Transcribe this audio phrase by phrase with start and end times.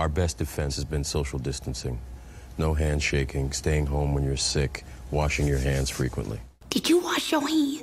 [0.00, 2.00] our best defense has been social distancing.
[2.56, 6.40] No handshaking, staying home when you're sick, washing your hands frequently.
[6.70, 7.82] Did you wash your hands?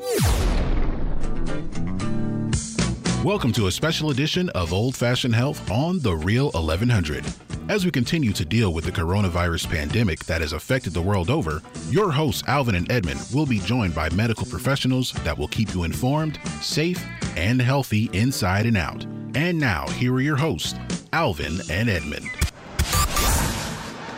[3.24, 7.24] Welcome to a special edition of Old Fashioned Health on The Real 1100.
[7.70, 11.62] As we continue to deal with the coronavirus pandemic that has affected the world over,
[11.92, 15.84] your hosts, Alvin and Edmond, will be joined by medical professionals that will keep you
[15.84, 17.00] informed, safe,
[17.36, 19.06] and healthy inside and out.
[19.36, 20.74] And now, here are your hosts,
[21.18, 22.30] Alvin and Edmund.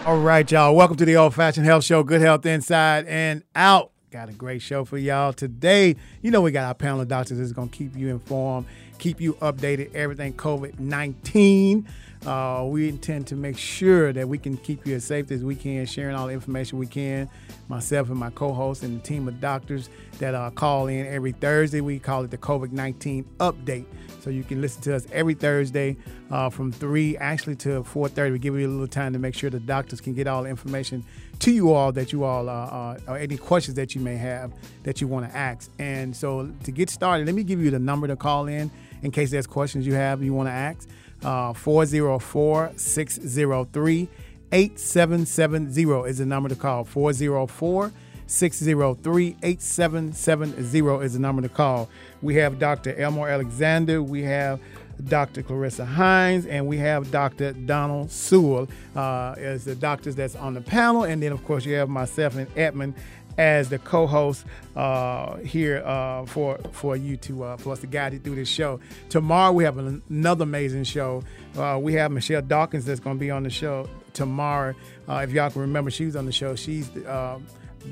[0.05, 0.75] All right, y'all.
[0.75, 2.03] Welcome to the Old Fashioned Health Show.
[2.03, 3.91] Good health inside and out.
[4.11, 5.95] Got a great show for y'all today.
[6.21, 8.65] You know, we got our panel of doctors that's going to keep you informed,
[8.97, 11.87] keep you updated, everything COVID 19.
[12.25, 15.55] Uh, we intend to make sure that we can keep you as safe as we
[15.55, 17.29] can, sharing all the information we can.
[17.69, 21.31] Myself and my co host and the team of doctors that uh, call in every
[21.31, 21.79] Thursday.
[21.79, 23.85] We call it the COVID 19 update.
[24.21, 25.97] So you can listen to us every Thursday
[26.29, 28.31] uh, from 3 actually to 4.30.
[28.31, 30.49] We give you a little time to make sure the doctors can get all the
[30.49, 31.03] information
[31.39, 34.51] to you all that you all, uh, uh, or any questions that you may have
[34.83, 35.71] that you want to ask.
[35.79, 38.69] And so to get started, let me give you the number to call in
[39.01, 40.87] in case there's questions you have you want to ask.
[41.23, 44.09] Uh, 404 603
[44.51, 46.83] 8770 is the number to call.
[46.83, 47.91] 404
[48.27, 51.89] 603 8770 is the number to call.
[52.21, 52.95] We have Dr.
[52.95, 54.59] Elmore Alexander, we have
[55.05, 55.43] Dr.
[55.43, 57.53] Clarissa Hines, and we have Dr.
[57.53, 61.03] Donald Sewell uh, as the doctors that's on the panel.
[61.03, 62.95] And then, of course, you have myself and Edmond
[63.37, 64.45] as the co-host
[64.75, 68.49] uh, here uh, for for you to uh, for us to guide you through this
[68.49, 68.81] show.
[69.07, 71.23] Tomorrow we have another amazing show.
[71.57, 74.75] Uh, we have Michelle Dawkins that's going to be on the show tomorrow.
[75.07, 76.55] Uh, if y'all can remember, she was on the show.
[76.55, 77.39] She's uh,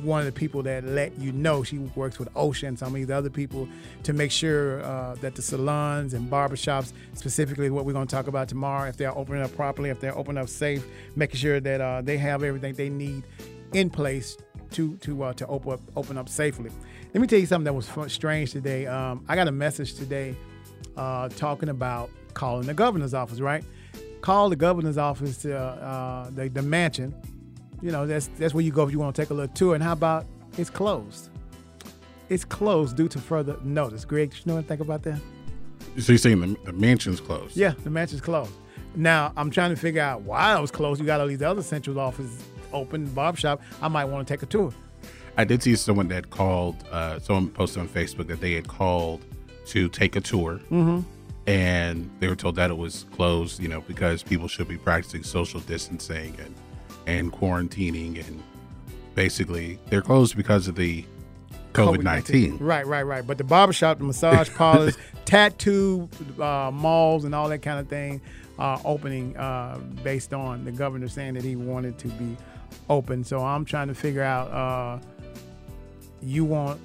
[0.04, 2.30] one of the people that let you know she works with
[2.64, 3.68] and some of these other people
[4.04, 8.28] to make sure uh, that the salons and barbershops, specifically what we're going to talk
[8.28, 11.82] about tomorrow, if they're opening up properly, if they're opening up safe, making sure that
[11.82, 13.24] uh, they have everything they need
[13.74, 14.38] in place
[14.72, 16.70] to to uh, to open up open up safely.
[17.14, 18.86] Let me tell you something that was strange today.
[18.86, 20.36] Um, I got a message today
[20.96, 23.40] uh, talking about calling the governor's office.
[23.40, 23.64] Right,
[24.22, 27.16] call the governor's office to uh, the, the mansion
[27.82, 29.76] you know, that's that's where you go if you want to take a little tour.
[29.76, 30.26] And how about
[30.58, 31.30] it's closed?
[32.30, 34.04] It's closed due to further notice.
[34.04, 35.20] Greg, you know anything about that?
[36.00, 37.56] So you're saying the, the mansion's closed?
[37.56, 38.52] Yeah, the mansion's closed.
[38.96, 41.00] Now I'm trying to figure out why it was closed.
[41.00, 42.44] You got all these other central offices
[42.74, 43.62] open, barbershop.
[43.82, 44.74] I might want to take a tour.
[45.38, 46.84] I did see someone that called.
[46.92, 49.24] Uh, someone posted on Facebook that they had called
[49.68, 51.02] to take a tour, mm-hmm.
[51.46, 53.62] and they were told that it was closed.
[53.62, 56.56] You know, because people should be practicing social distancing and
[57.08, 58.44] and quarantining and
[59.16, 61.04] basically they're closed because of the
[61.74, 62.58] COVID nineteen.
[62.58, 63.26] Right, right, right.
[63.26, 66.08] But the barbershop, the massage parlors, tattoo
[66.40, 68.22] uh, malls, and all that kind of thing
[68.60, 72.38] are opening uh, based on the governor saying that he wanted to be
[72.90, 73.24] open.
[73.24, 74.52] So I'm trying to figure out.
[74.52, 75.00] Uh,
[76.22, 76.80] you want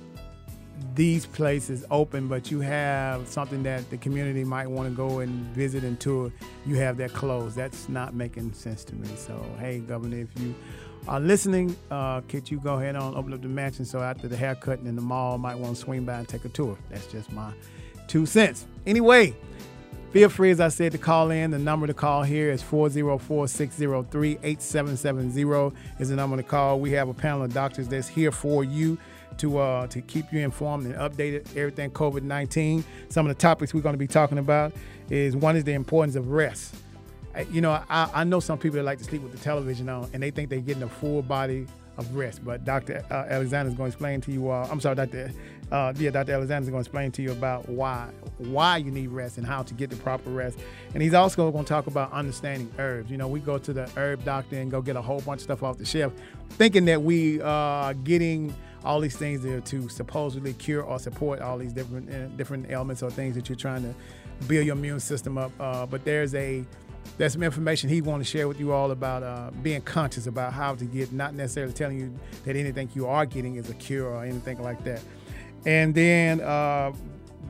[0.95, 5.31] these places open, but you have something that the community might want to go and
[5.55, 6.33] visit and tour,
[6.67, 7.57] you have that closed.
[7.57, 9.09] That's not making sense to me.
[9.17, 10.55] So, hey, Governor, if you
[11.09, 14.37] are listening, uh, could you go ahead and open up the mansion so after the
[14.37, 16.77] haircut and in the mall might want to swing by and take a tour?
[16.91, 17.53] That's just my
[18.07, 18.67] two cents.
[18.87, 19.35] Anyway,
[20.13, 21.51] feel free, as I said, to call in.
[21.51, 26.79] The number to call here is 404 603 8770 is the number to call.
[26.79, 28.99] We have a panel of doctors that's here for you
[29.43, 32.85] to uh, to keep you informed and updated everything COVID nineteen.
[33.09, 34.73] Some of the topics we're going to be talking about
[35.11, 36.75] is one is the importance of rest.
[37.51, 40.09] You know, I, I know some people that like to sleep with the television on,
[40.13, 41.67] and they think they're getting a full body
[41.97, 42.45] of rest.
[42.45, 43.05] But Dr.
[43.11, 44.51] Uh, Alexander is going to explain to you.
[44.51, 45.33] Uh, I'm sorry, Dr.
[45.71, 46.33] Uh, yeah, Dr.
[46.33, 49.63] Alexander is going to explain to you about why why you need rest and how
[49.63, 50.59] to get the proper rest.
[50.95, 53.11] And he's also going to talk about understanding herbs.
[53.11, 55.45] You know, we go to the herb doctor and go get a whole bunch of
[55.45, 56.13] stuff off the shelf,
[56.51, 61.59] thinking that we are getting all these things there to supposedly cure or support all
[61.59, 63.95] these different uh, different ailments or things that you're trying to
[64.47, 65.53] build your immune system up.
[65.61, 66.65] Uh, but there's a
[67.19, 70.53] there's some information he want to share with you all about uh, being conscious about
[70.53, 72.15] how to get, not necessarily telling you
[72.45, 75.01] that anything you are getting is a cure or anything like that.
[75.67, 76.93] And then uh,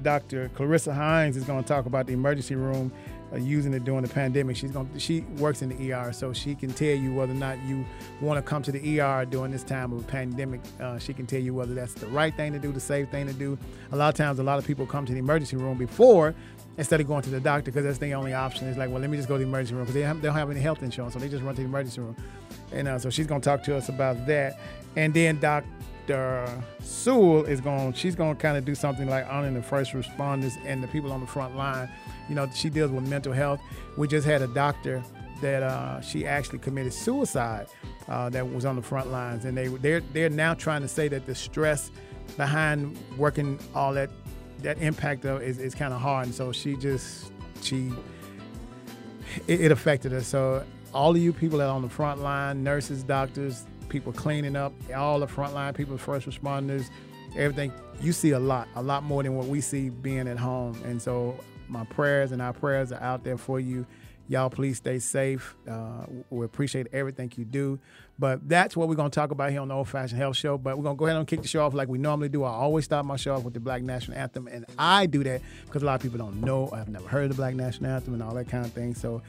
[0.03, 0.51] Dr.
[0.55, 2.93] Clarissa Hines is going to talk about the emergency room
[3.39, 4.57] using it during the pandemic.
[4.57, 7.63] She's going she works in the ER, so she can tell you whether or not
[7.65, 7.85] you
[8.21, 10.61] want to come to the ER during this time of a pandemic.
[10.81, 13.27] Uh, she can tell you whether that's the right thing to do, the safe thing
[13.27, 13.59] to do.
[13.93, 16.35] A lot of times, a lot of people come to the emergency room before
[16.79, 18.69] instead of going to the doctor because that's the only option.
[18.69, 20.37] It's like, well, let me just go to the emergency room because they, they, don't
[20.37, 22.17] have any health insurance, so they just run to the emergency room.
[22.73, 24.59] And uh, so she's going to talk to us about that.
[24.97, 26.63] And then Dr.
[26.81, 27.93] Sewell is going.
[27.95, 31.13] She's going to kind of do something like honoring the first responders and the people
[31.13, 31.89] on the front line.
[32.29, 33.61] You know, she deals with mental health.
[33.97, 35.03] We just had a doctor
[35.41, 37.67] that uh, she actually committed suicide.
[38.09, 41.07] Uh, that was on the front lines, and they they're they're now trying to say
[41.07, 41.93] that the stress
[42.37, 44.11] behind working all that
[44.63, 47.33] that impact of is, is kind of hard, and so she just
[47.63, 47.93] she
[49.47, 50.21] it, it affected her.
[50.21, 54.57] So all of you people that are on the front line, nurses, doctors, people cleaning
[54.57, 56.91] up, all the front line people, first responders,
[57.37, 57.73] everything.
[58.01, 60.81] You see a lot, a lot more than what we see being at home.
[60.85, 61.39] And so
[61.69, 63.87] my prayers and our prayers are out there for you.
[64.29, 65.55] Y'all, please stay safe.
[65.69, 67.79] Uh, we appreciate everything you do.
[68.19, 70.57] But that's what we're going to talk about here on the Old Fashioned Health Show.
[70.57, 72.45] But we're going to go ahead and kick the show off like we normally do.
[72.45, 74.47] I always start my show off with the Black National Anthem.
[74.47, 76.71] And I do that because a lot of people don't know.
[76.73, 78.95] I've never heard of the Black National Anthem and all that kind of thing.
[78.95, 79.23] So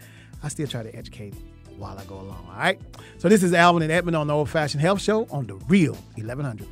[0.44, 1.33] I still try to educate
[1.77, 2.45] while I go along.
[2.49, 2.79] All right.
[3.17, 5.97] So this is Alvin and Edmond on the Old Fashioned Health Show on the Real
[6.15, 6.67] 1100.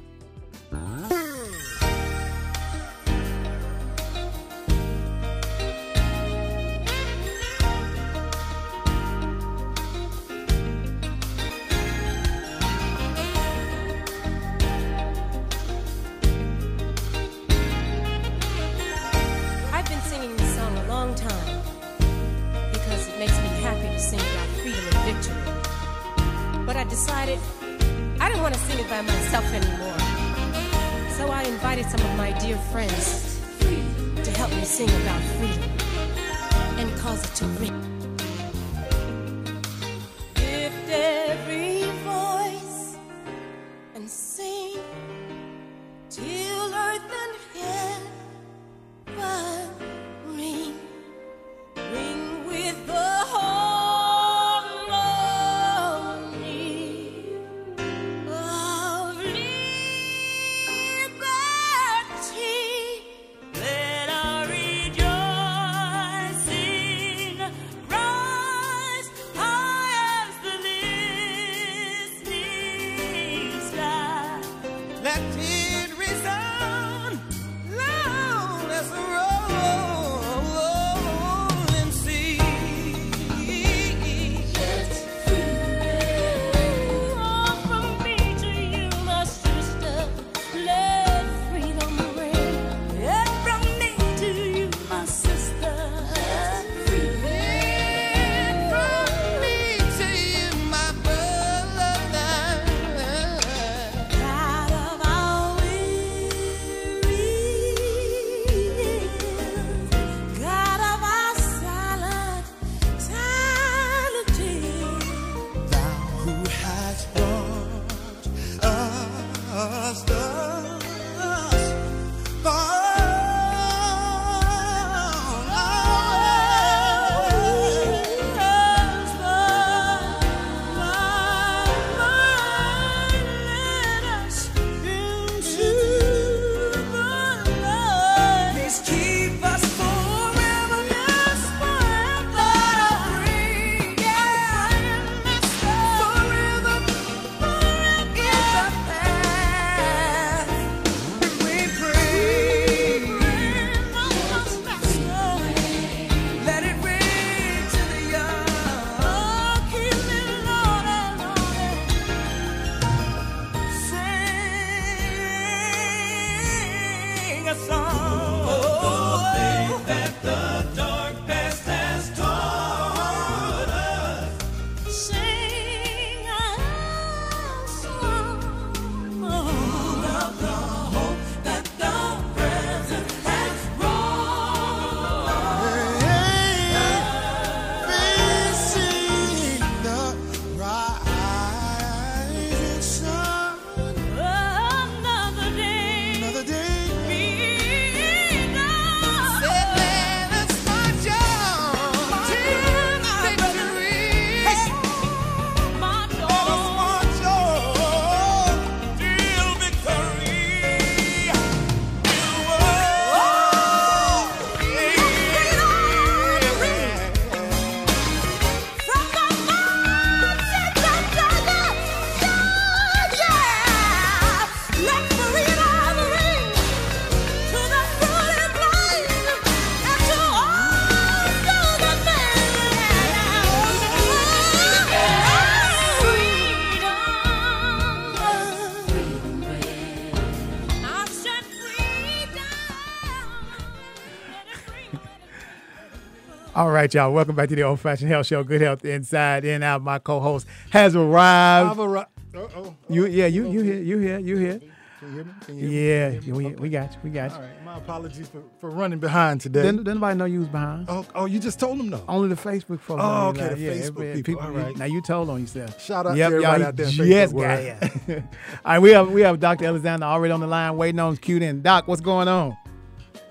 [246.82, 247.14] Right, y'all.
[247.14, 248.44] Welcome back to the Old Fashioned Health Show.
[248.44, 249.82] Good health inside and out.
[249.84, 251.70] My co-host has arrived.
[251.72, 252.76] I've arri- Uh-oh.
[252.90, 254.60] You, yeah, you, you here, you here, you here.
[255.00, 255.32] Can you hear me?
[255.46, 256.20] Can you hear me?
[256.28, 257.36] Yeah, we, we got you, we got you.
[257.38, 257.66] All right.
[257.66, 259.62] My apologies for, for running behind today.
[259.62, 260.88] Then, then nobody know you was behind.
[260.90, 262.04] oh, oh, you just told them though.
[262.08, 263.02] Only the Facebook folks.
[263.04, 264.42] Oh, know you okay, the Facebook everybody- people.
[264.44, 264.78] All right.
[264.78, 265.82] Now you told on yourself.
[265.82, 268.16] Shout out to everybody y'all, out there in Yes, Facebook guy.
[268.66, 269.66] All right, we have we have Dr.
[269.66, 271.38] Alexander already on the line, waiting on his cue.
[271.38, 272.56] In Doc, what's going on?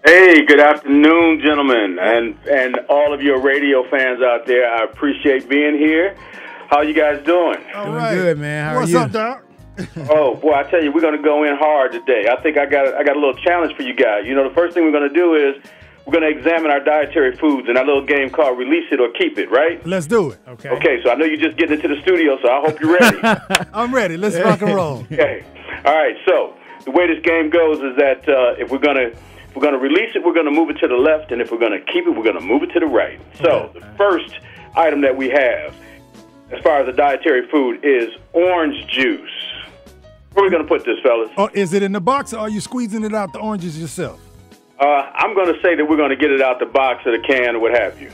[0.04, 4.66] Hey, good afternoon, gentlemen, and and all of your radio fans out there.
[4.72, 6.16] I appreciate being here.
[6.70, 7.58] How you guys doing?
[7.74, 8.14] All Doing right.
[8.14, 8.64] good, man.
[8.64, 8.98] How are What's you?
[8.98, 9.44] up, Doc?
[10.10, 12.28] oh boy, I tell you, we're going to go in hard today.
[12.30, 14.24] I think I got I got a little challenge for you guys.
[14.24, 15.62] You know, the first thing we're going to do is
[16.06, 19.10] we're going to examine our dietary foods in our little game called Release It or
[19.18, 19.84] Keep It, right?
[19.86, 20.38] Let's do it.
[20.48, 20.70] Okay.
[20.70, 23.18] Okay, so I know you're just getting into the studio, so I hope you're ready.
[23.74, 24.16] I'm ready.
[24.16, 25.00] Let's rock and roll.
[25.12, 25.44] Okay.
[25.84, 26.16] All right.
[26.26, 29.10] So the way this game goes is that uh, if we're gonna
[29.50, 31.58] if we're gonna release it, we're gonna move it to the left, and if we're
[31.58, 33.20] gonna keep it, we're gonna move it to the right.
[33.42, 34.38] So the first
[34.76, 35.74] item that we have,
[36.52, 39.28] as far as the dietary food, is orange juice.
[40.32, 41.30] Where are we gonna put this, fellas?
[41.36, 44.20] Oh, is it in the box or are you squeezing it out the oranges yourself?
[44.78, 47.56] Uh, I'm gonna say that we're gonna get it out the box or the can
[47.56, 48.10] or what have you.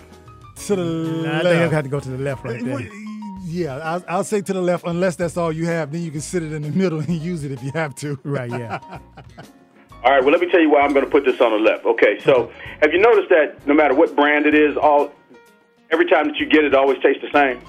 [0.67, 1.45] To the Nah, I left.
[1.45, 2.89] think I have to go to the left right there.
[3.45, 5.93] Yeah, I'll, I'll say to the left, unless that's all you have.
[5.93, 8.19] Then you can sit it in the middle and use it if you have to.
[8.25, 8.81] Right, yeah.
[10.07, 10.23] All right.
[10.23, 11.85] Well, let me tell you why I'm gonna put this on the left.
[11.85, 12.21] Okay.
[12.21, 15.13] So have you noticed that no matter what brand it is, all
[15.91, 17.61] every time that you get it, it always tastes the same?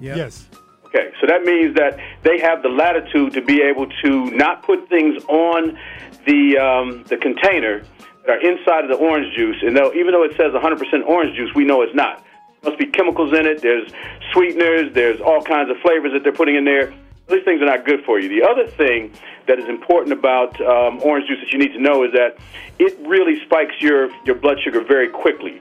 [0.00, 0.16] yeah.
[0.16, 0.48] Yes.
[0.86, 4.88] Okay, so that means that they have the latitude to be able to not put
[4.88, 5.78] things on
[6.26, 7.84] the um, the container
[8.24, 11.36] that are inside of the orange juice, and though even though it says 100% orange
[11.36, 12.24] juice, we know it's not.
[12.62, 13.62] There must be chemicals in it.
[13.62, 13.92] There's
[14.32, 14.92] sweeteners.
[14.92, 16.92] There's all kinds of flavors that they're putting in there.
[17.28, 18.28] These things are not good for you.
[18.28, 19.12] The other thing
[19.48, 22.38] that is important about um, orange juice that you need to know is that
[22.78, 25.60] it really spikes your your blood sugar very quickly.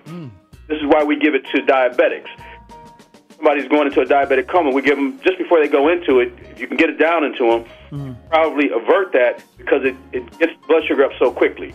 [0.68, 2.30] This is why we give it to diabetics
[3.46, 6.34] somebody's going into a diabetic coma, we give them just before they go into it.
[6.52, 7.66] If you can get it down into them,
[8.30, 11.74] probably avert that because it, it gets blood sugar up so quickly.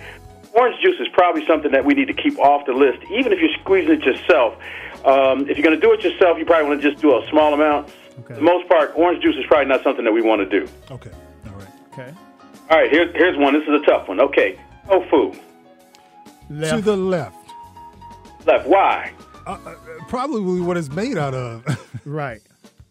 [0.52, 3.38] Orange juice is probably something that we need to keep off the list, even if
[3.38, 4.54] you're squeezing it yourself.
[5.04, 7.26] Um, if you're going to do it yourself, you probably want to just do a
[7.30, 7.92] small amount.
[8.20, 8.34] Okay.
[8.34, 10.68] For the most part, orange juice is probably not something that we want to do.
[10.90, 11.10] Okay.
[11.46, 11.68] All right.
[11.92, 12.14] Okay.
[12.70, 13.52] All right, here's here's one.
[13.54, 14.20] This is a tough one.
[14.20, 15.34] Okay, tofu
[16.48, 16.76] Left.
[16.76, 17.36] To the left.
[18.46, 18.66] left.
[18.66, 19.12] Why?
[19.46, 19.74] Uh, uh,
[20.08, 21.64] probably what it's made out of.
[22.04, 22.40] right.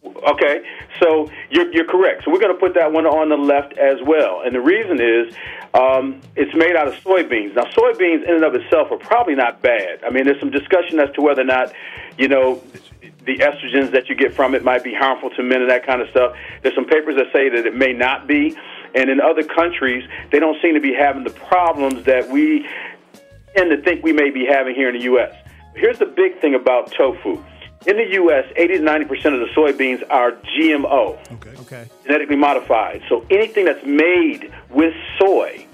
[0.04, 0.62] Okay,
[1.00, 2.24] so you're, you're correct.
[2.24, 4.42] So we're going to put that one on the left as well.
[4.44, 5.34] And the reason is
[5.74, 7.54] um, it's made out of soybeans.
[7.54, 10.02] Now, soybeans in and of itself are probably not bad.
[10.04, 11.72] I mean, there's some discussion as to whether or not,
[12.18, 12.62] you know,
[13.30, 16.02] the estrogens that you get from it might be harmful to men and that kind
[16.02, 16.34] of stuff.
[16.62, 18.56] There's some papers that say that it may not be.
[18.94, 22.66] And in other countries, they don't seem to be having the problems that we
[23.54, 25.32] tend to think we may be having here in the U.S.
[25.76, 27.40] Here's the big thing about tofu.
[27.86, 31.54] In the U.S., 80 to 90 percent of the soybeans are GMO, okay.
[31.60, 31.88] Okay.
[32.02, 33.02] genetically modified.
[33.08, 35.66] So anything that's made with soy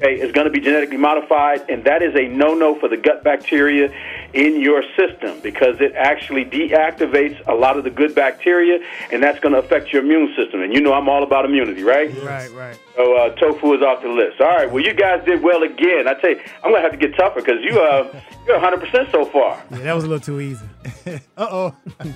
[0.00, 3.22] okay, is going to be genetically modified, and that is a no-no for the gut
[3.22, 3.92] bacteria
[4.32, 8.78] in your system because it actually deactivates a lot of the good bacteria,
[9.12, 10.62] and that's going to affect your immune system.
[10.62, 12.10] And you know I'm all about immunity, right?
[12.22, 12.78] Right, right.
[12.96, 14.40] So uh, tofu is off the list.
[14.40, 14.70] All right.
[14.70, 16.08] Well, you guys did well again.
[16.08, 19.10] I tell you, I'm gonna have to get tougher because you uh, you're 100 percent
[19.10, 19.62] so far.
[19.70, 20.66] Yeah, that was a little too easy.
[21.36, 21.76] Uh oh.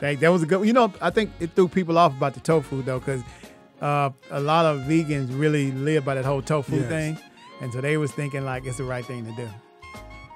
[0.00, 0.66] That was a good.
[0.66, 3.22] You know, I think it threw people off about the tofu though, because
[3.84, 6.88] uh, a lot of vegans really live by that whole tofu Yes.
[6.88, 7.18] thing,
[7.60, 9.48] and so they was thinking like it's the right thing to do.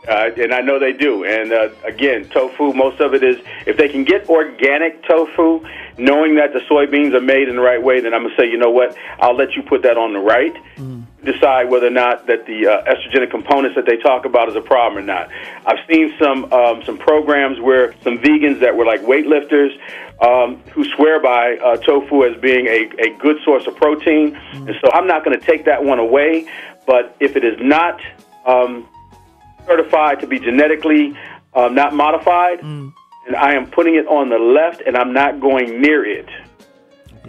[0.08, 1.24] Uh, and I know they do.
[1.24, 3.36] And uh, again, tofu, most of it is
[3.66, 5.60] if they can get organic tofu,
[5.98, 8.56] knowing that the soybeans are made in the right way, then I'm gonna say, you
[8.56, 8.96] know what?
[9.20, 10.54] I'll let you put that on the right.
[11.24, 14.60] Decide whether or not that the uh, estrogenic components that they talk about is a
[14.60, 15.28] problem or not.
[15.66, 19.76] I've seen some um, some programs where some vegans that were like weightlifters
[20.22, 24.76] um, who swear by uh, tofu as being a, a good source of protein, and
[24.80, 26.48] so I'm not going to take that one away.
[26.86, 28.00] But if it is not
[28.46, 28.88] um,
[29.66, 31.18] certified to be genetically
[31.52, 32.60] um, not modified,
[33.26, 36.28] and I am putting it on the left, and I'm not going near it.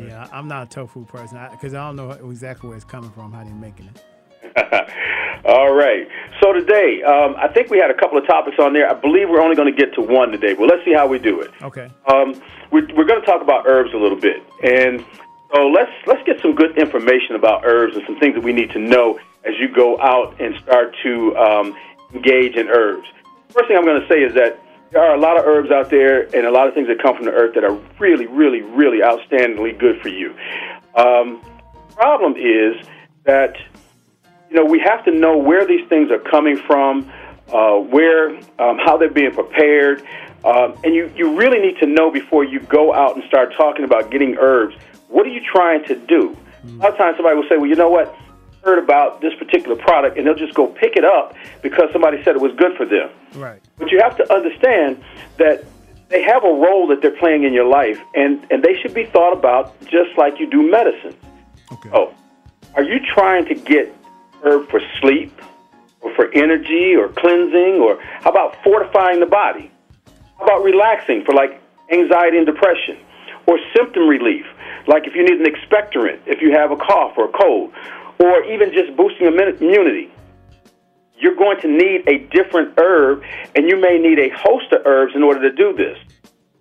[0.08, 3.10] Yeah, I- I'm not a tofu person because I, don't know exactly where it's coming
[3.12, 4.04] from, how they're making it.
[5.46, 6.08] All right.
[6.42, 8.90] So today, um, I think we had a couple of topics on there.
[8.90, 10.54] I believe we're only going to get to one today.
[10.54, 11.52] Well, let's see how we do it.
[11.62, 11.90] Okay.
[12.08, 12.42] Um,
[12.72, 15.04] we're we're going to talk about herbs a little bit, and
[15.54, 18.70] so let's let's get some good information about herbs and some things that we need
[18.72, 21.76] to know as you go out and start to um,
[22.14, 23.08] engage in herbs.
[23.50, 24.60] First thing I'm going to say is that
[24.92, 27.16] there are a lot of herbs out there and a lot of things that come
[27.16, 30.36] from the earth that are really, really, really outstandingly good for you.
[30.96, 31.42] Um,
[31.96, 32.76] problem is
[33.24, 33.56] that
[34.50, 37.12] you know we have to know where these things are coming from.
[37.52, 38.30] uh, where,
[38.60, 40.04] um, how they're being prepared.
[40.46, 43.84] Um, and you, you really need to know before you go out and start talking
[43.86, 44.76] about getting herbs,
[45.08, 46.38] what are you trying to do?
[46.64, 48.16] A lot of times somebody will say, well, you know what?
[48.64, 52.36] Heard about this particular product, and they'll just go pick it up because somebody said
[52.36, 53.10] it was good for them.
[53.36, 53.62] Right.
[53.78, 55.02] But you have to understand
[55.38, 55.64] that
[56.10, 59.06] they have a role that they're playing in your life, and, and they should be
[59.06, 61.16] thought about just like you do medicine.
[61.72, 61.90] Okay.
[61.94, 62.14] Oh,
[62.76, 63.96] are you trying to get
[64.44, 65.32] herb for sleep,
[66.02, 69.72] or for energy, or cleansing, or how about fortifying the body?
[70.38, 71.62] How about relaxing for like
[71.92, 72.98] anxiety and depression,
[73.46, 74.46] or symptom relief,
[74.88, 77.72] like if you need an expectorant, if you have a cough or a cold,
[78.20, 80.12] or even just boosting immunity?
[81.18, 83.24] You're going to need a different herb,
[83.56, 85.98] and you may need a host of herbs in order to do this.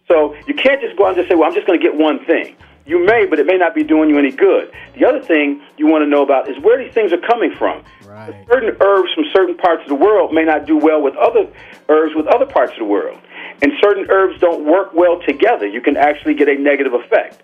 [0.08, 1.94] So you can't just go out and just say, well, I'm just going to get
[1.94, 2.56] one thing.
[2.86, 4.72] You may, but it may not be doing you any good.
[4.98, 7.84] The other thing you want to know about is where these things are coming from.
[8.06, 8.34] Right.
[8.50, 11.46] Certain herbs from certain parts of the world may not do well with other
[11.90, 13.20] herbs with other parts of the world.
[13.60, 15.66] And certain herbs don't work well together.
[15.66, 17.42] You can actually get a negative effect.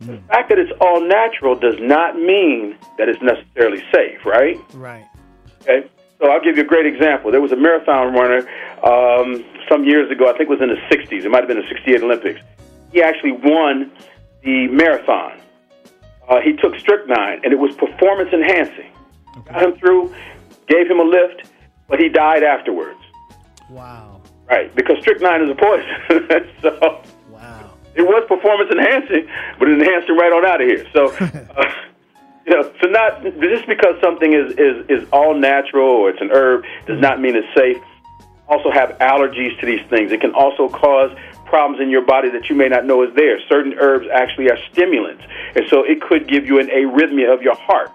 [0.00, 4.58] The fact that it's all natural does not mean that it's necessarily safe, right?
[4.74, 5.06] Right.
[5.62, 5.88] Okay.
[6.18, 7.30] So I'll give you a great example.
[7.30, 8.48] There was a marathon runner
[8.84, 10.28] um, some years ago.
[10.28, 11.24] I think it was in the 60s.
[11.24, 12.40] It might have been the 68 Olympics.
[12.92, 13.90] He actually won
[14.42, 15.40] the marathon.
[16.28, 18.90] Uh, he took strychnine, and it was performance enhancing.
[19.44, 20.14] Got him through,
[20.68, 21.50] gave him a lift,
[21.88, 22.98] but he died afterwards.
[23.70, 24.22] Wow.
[24.48, 26.48] Right, because strychnine is a poison.
[26.62, 27.02] so.
[27.96, 30.86] It was performance enhancing, but it enhanced him right on out of here.
[30.92, 31.06] So,
[31.56, 31.72] uh,
[32.46, 36.30] you know, so not just because something is, is, is all natural or it's an
[36.30, 37.82] herb does not mean it's safe.
[38.48, 40.12] Also, have allergies to these things.
[40.12, 41.10] It can also cause
[41.46, 43.40] problems in your body that you may not know is there.
[43.48, 45.24] Certain herbs actually are stimulants,
[45.56, 47.90] and so it could give you an arrhythmia of your heart.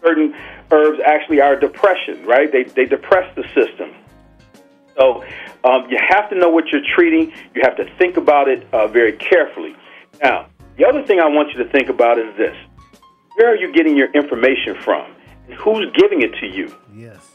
[0.00, 0.34] Certain
[0.70, 2.52] herbs actually are depression, right?
[2.52, 3.94] They they depress the system.
[5.00, 5.24] So
[5.64, 7.32] um, you have to know what you're treating.
[7.54, 9.74] You have to think about it uh, very carefully.
[10.22, 12.54] Now, the other thing I want you to think about is this:
[13.36, 15.10] Where are you getting your information from,
[15.46, 16.74] and who's giving it to you?
[16.94, 17.30] Yes.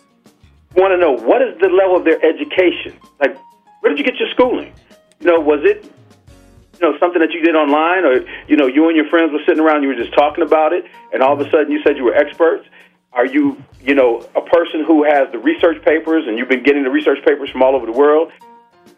[0.75, 2.99] You want to know what is the level of their education?
[3.19, 3.37] Like,
[3.79, 4.73] where did you get your schooling?
[5.19, 8.87] You know, was it you know something that you did online, or you know, you
[8.87, 11.39] and your friends were sitting around, you were just talking about it, and all of
[11.39, 12.67] a sudden you said you were experts?
[13.15, 16.83] Are you, you know, a person who has the research papers, and you've been getting
[16.83, 18.31] the research papers from all over the world?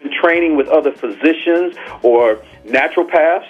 [0.01, 3.45] Been training with other physicians or naturopaths?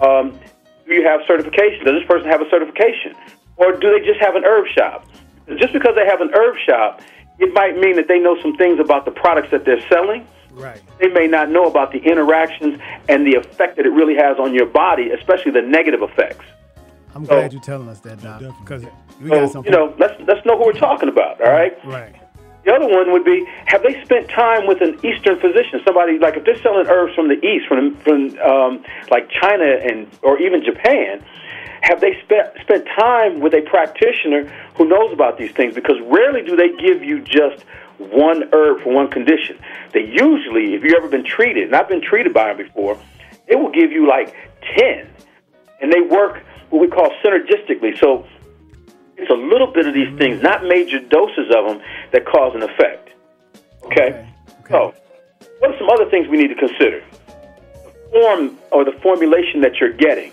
[0.00, 0.38] Um,
[0.86, 1.84] do you have certification?
[1.84, 3.14] Does this person have a certification,
[3.56, 5.06] or do they just have an herb shop?
[5.56, 7.02] Just because they have an herb shop,
[7.38, 10.80] it might mean that they know some things about the products that they're selling Right.
[10.98, 14.52] they may not know about the interactions and the effect that it really has on
[14.52, 16.44] your body, especially the negative effects.
[17.14, 18.56] I'm So- glad you're telling us that, Doc, definitely.
[18.64, 18.84] because
[19.20, 21.40] we got So, you know, let's let's know who we're talking about.
[21.40, 21.76] All right.
[21.84, 22.14] Right.
[22.64, 25.80] The other one would be: Have they spent time with an Eastern physician?
[25.84, 30.08] Somebody like if they're selling herbs from the East, from from um, like China and
[30.22, 31.24] or even Japan.
[31.82, 35.74] Have they spent spent time with a practitioner who knows about these things?
[35.74, 37.64] Because rarely do they give you just
[37.98, 39.58] one herb for one condition.
[39.92, 43.00] They usually, if you've ever been treated, and I've been treated by them before,
[43.48, 44.34] they will give you like
[44.76, 45.08] ten,
[45.80, 47.98] and they work what we call synergistically.
[47.98, 48.26] So
[49.20, 51.80] it's a little bit of these things, not major doses of them,
[52.12, 53.10] that cause an effect.
[53.84, 54.26] Okay?
[54.60, 54.68] Okay.
[54.68, 54.94] So,
[55.58, 57.02] what are some other things we need to consider?
[57.84, 60.32] The form or the formulation that you're getting.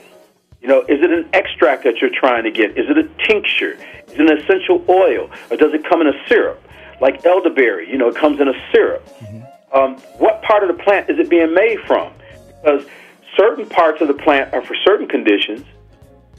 [0.61, 2.71] You know, is it an extract that you're trying to get?
[2.77, 3.73] Is it a tincture?
[4.07, 5.29] Is it an essential oil?
[5.51, 6.61] Or does it come in a syrup?
[6.99, 9.07] Like elderberry, you know, it comes in a syrup.
[9.73, 12.11] Um, what part of the plant is it being made from?
[12.61, 12.85] Because
[13.37, 15.63] certain parts of the plant are for certain conditions.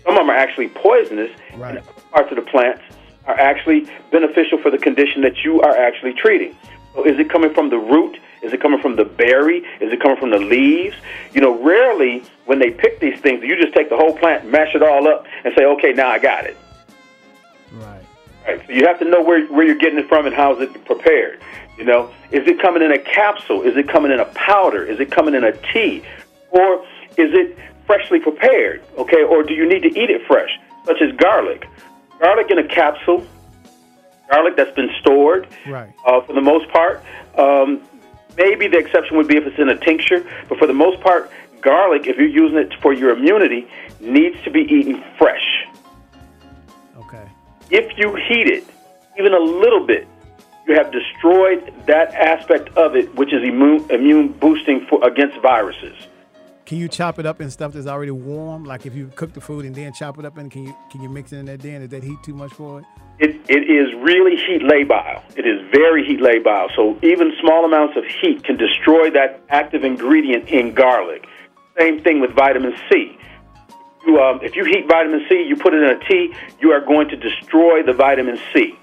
[0.03, 1.31] Some of them are actually poisonous.
[1.55, 1.77] Right.
[1.77, 2.83] And parts of the plants
[3.27, 6.57] are actually beneficial for the condition that you are actually treating.
[6.95, 8.19] So is it coming from the root?
[8.43, 9.59] Is it coming from the berry?
[9.81, 10.97] Is it coming from the leaves?
[11.33, 14.75] You know, rarely when they pick these things, you just take the whole plant, mash
[14.75, 16.57] it all up, and say, okay, now I got it.
[17.73, 18.05] Right.
[18.47, 18.67] Right.
[18.67, 20.85] So you have to know where, where you're getting it from and how is it
[20.87, 21.41] prepared.
[21.77, 23.63] You know, is it coming in a capsule?
[23.63, 24.85] Is it coming in a powder?
[24.85, 26.03] Is it coming in a tea?
[26.51, 26.85] Or
[27.17, 28.83] is it freshly prepared?
[28.97, 30.51] Okay, or do you need to eat it fresh,
[30.87, 31.69] such as garlic?
[32.21, 33.27] Garlic in a capsule,
[34.31, 35.93] garlic that's been stored Right.
[36.07, 37.03] uh, for the most part.
[37.37, 37.81] Um,
[38.37, 41.31] maybe the exception would be if it's in a tincture, but for the most part,
[41.61, 43.69] garlic, if you're using it for your immunity,
[44.01, 45.67] needs to be eaten fresh
[46.99, 47.25] Okay.
[47.71, 48.65] if you heat it
[49.19, 50.07] even a little bit,
[50.67, 55.97] you have destroyed that aspect of it, which is immune, immune boosting for, against viruses.
[56.69, 58.65] Can you chop it up in stuff that's already warm?
[58.65, 61.01] Like if you cook the food and then chop it up, and can you can
[61.01, 61.57] you mix it in there?
[61.57, 62.85] Then is that heat too much for it?
[63.19, 65.23] It, it is really heat labile.
[65.35, 66.69] It is very heat labile.
[66.77, 71.27] So even small amounts of heat can destroy that active ingredient in garlic.
[71.79, 73.17] Same thing with vitamin C.
[74.07, 76.85] You, um, if you heat vitamin C, you put it in a tea, you are
[76.85, 78.79] going to destroy the vitamin C.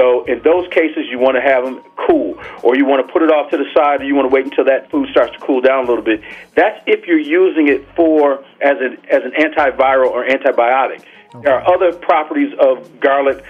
[0.00, 3.20] So in those cases, you want to have them cool, or you want to put
[3.20, 5.38] it off to the side, or you want to wait until that food starts to
[5.40, 6.22] cool down a little bit.
[6.54, 11.04] That's if you're using it for as an as an antiviral or antibiotic.
[11.34, 11.44] Okay.
[11.44, 13.44] There are other properties of garlic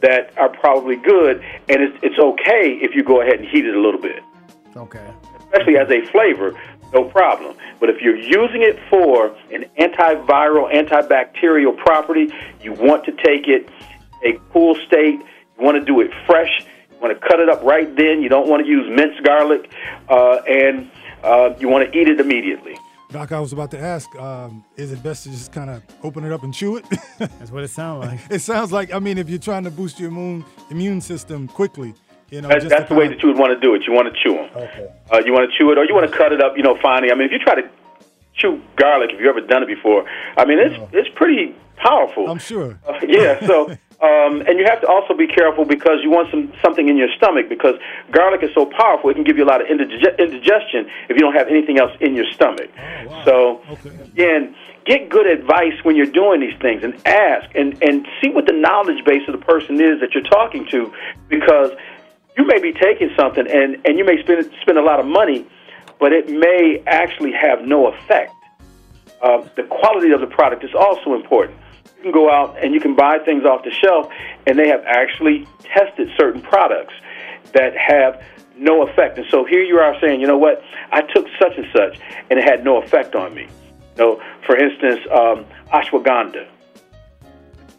[0.00, 3.74] that are probably good, and it's, it's okay if you go ahead and heat it
[3.74, 4.22] a little bit.
[4.76, 5.10] Okay.
[5.40, 6.54] Especially as a flavor,
[6.94, 7.56] no problem.
[7.80, 13.68] But if you're using it for an antiviral, antibacterial property, you want to take it
[14.24, 15.20] a cool state.
[15.58, 16.50] You want to do it fresh.
[16.90, 18.22] You want to cut it up right then.
[18.22, 19.70] You don't want to use minced garlic,
[20.08, 20.90] uh, and
[21.22, 22.76] uh, you want to eat it immediately.
[23.10, 26.24] Doc, I was about to ask, um, is it best to just kind of open
[26.24, 26.84] it up and chew it?
[27.18, 28.20] That's what it sounds like.
[28.30, 31.94] it sounds like, I mean, if you're trying to boost your immune immune system quickly,
[32.30, 33.82] you know, that's, that's the way that you would want to do it.
[33.86, 34.50] You want to chew them.
[34.56, 34.92] Okay.
[35.12, 36.56] Uh, you want to chew it, or you want to cut it up.
[36.56, 37.12] You know, finely.
[37.12, 37.70] I mean, if you try to
[38.34, 40.04] chew garlic, if you've ever done it before,
[40.36, 40.88] I mean, it's oh.
[40.92, 42.28] it's pretty powerful.
[42.28, 42.80] I'm sure.
[42.86, 43.46] Uh, yeah.
[43.46, 43.76] So.
[44.02, 47.08] Um, and you have to also be careful because you want some something in your
[47.16, 47.76] stomach because
[48.10, 51.32] garlic is so powerful it can give you a lot of indigestion if you don't
[51.32, 52.68] have anything else in your stomach.
[52.76, 53.24] Oh, wow.
[53.24, 53.88] So okay.
[54.04, 54.54] again,
[54.84, 58.52] get good advice when you're doing these things and ask and and see what the
[58.52, 60.92] knowledge base of the person is that you're talking to
[61.28, 61.70] because
[62.36, 65.46] you may be taking something and and you may spend spend a lot of money,
[65.98, 68.34] but it may actually have no effect.
[69.22, 71.56] Uh, the quality of the product is also important
[72.06, 74.08] can go out and you can buy things off the shelf,
[74.46, 76.94] and they have actually tested certain products
[77.52, 78.22] that have
[78.56, 79.18] no effect.
[79.18, 82.38] And so here you are saying, you know what, I took such and such, and
[82.38, 83.48] it had no effect on me.
[83.96, 86.48] You know, for instance, um, ashwagandha.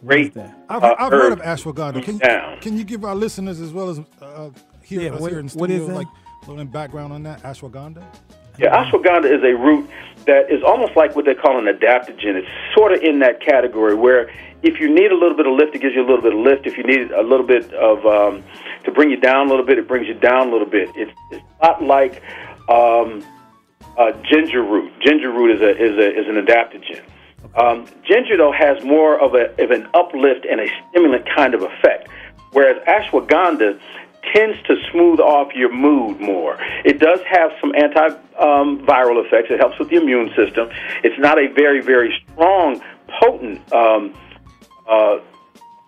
[0.04, 0.36] Great.
[0.68, 2.02] I've, uh, I've heard of ashwagandha.
[2.04, 4.50] Can you, can you give our listeners as well as uh,
[4.82, 6.06] here, yeah, us what, here in the studio, what is like
[6.46, 8.04] a little background on that ashwagandha?
[8.58, 9.88] Yeah, ashwagandha is a root
[10.26, 12.34] that is almost like what they call an adaptogen.
[12.34, 14.30] It's sort of in that category where
[14.62, 16.40] if you need a little bit of lift, it gives you a little bit of
[16.40, 16.66] lift.
[16.66, 18.42] If you need a little bit of um,
[18.84, 20.90] to bring you down a little bit, it brings you down a little bit.
[20.96, 22.20] It's, it's not like
[22.68, 23.24] um,
[23.96, 24.92] uh, ginger root.
[25.00, 27.02] Ginger root is a is a is an adaptogen.
[27.56, 31.62] Um, ginger though has more of a of an uplift and a stimulant kind of
[31.62, 32.08] effect,
[32.52, 33.78] whereas ashwagandha
[34.34, 36.56] tends to smooth off your mood more.
[36.84, 39.48] It does have some antiviral um, effects.
[39.50, 40.68] It helps with the immune system.
[41.04, 42.82] It's not a very, very strong,
[43.20, 44.14] potent um,
[44.88, 45.18] uh,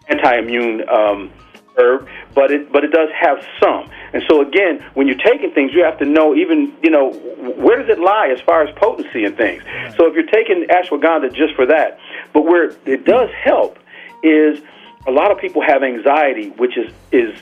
[0.09, 1.31] anti-immune um,
[1.79, 3.91] herb, but it but it does have some.
[4.13, 7.79] And so again, when you're taking things, you have to know even you know where
[7.81, 9.63] does it lie as far as potency and things.
[9.97, 11.99] So if you're taking ashwagandha just for that,
[12.33, 13.79] but where it does help
[14.23, 14.61] is
[15.07, 17.41] a lot of people have anxiety, which is is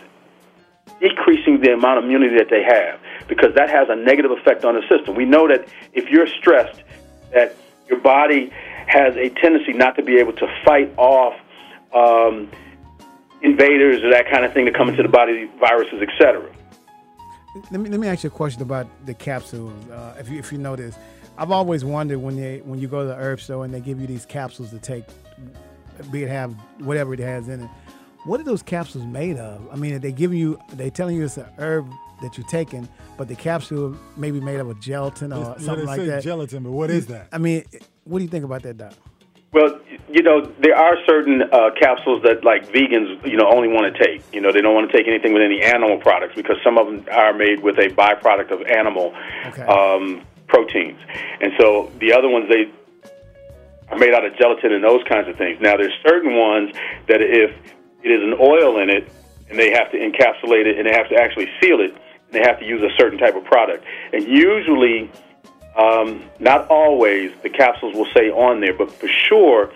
[1.01, 4.75] decreasing the amount of immunity that they have because that has a negative effect on
[4.75, 5.15] the system.
[5.15, 6.83] We know that if you're stressed,
[7.33, 7.57] that
[7.89, 8.53] your body
[8.87, 11.35] has a tendency not to be able to fight off
[11.95, 12.51] um,
[13.43, 16.51] invaders or that kind of thing to come into the body, viruses, etc.
[17.71, 19.73] Let me let me ask you a question about the capsules.
[19.91, 20.97] Uh, if you if you notice,
[21.37, 24.01] I've always wondered when they when you go to the herb store and they give
[24.01, 25.05] you these capsules to take,
[26.11, 27.71] be it have whatever it has in it
[28.29, 29.67] what are those capsules made of?
[29.73, 32.87] I mean, they give you, they telling you it's an herb that you're taking,
[33.17, 36.23] but the capsule may be made of a gelatin or it's, something yeah, like that.
[36.23, 37.29] Gelatin, but what is that?
[37.33, 37.65] I mean,
[38.05, 38.93] what do you think about that, Doc?
[39.51, 43.95] Well, you know, there are certain uh, capsules that like vegans, you know, only want
[43.95, 44.23] to take.
[44.31, 46.87] You know, they don't want to take anything with any animal products because some of
[46.87, 49.15] them are made with a byproduct of animal
[49.47, 49.63] okay.
[49.63, 51.01] um, proteins,
[51.41, 52.71] and so the other ones they
[53.89, 55.59] are made out of gelatin and those kinds of things.
[55.63, 56.73] Now, there's certain ones
[57.09, 57.51] that if
[58.09, 59.11] it is an oil in it,
[59.49, 62.41] and they have to encapsulate it, and they have to actually seal it, and they
[62.41, 63.85] have to use a certain type of product.
[64.13, 65.11] And usually,
[65.77, 69.73] um, not always, the capsules will say on there, but for sure,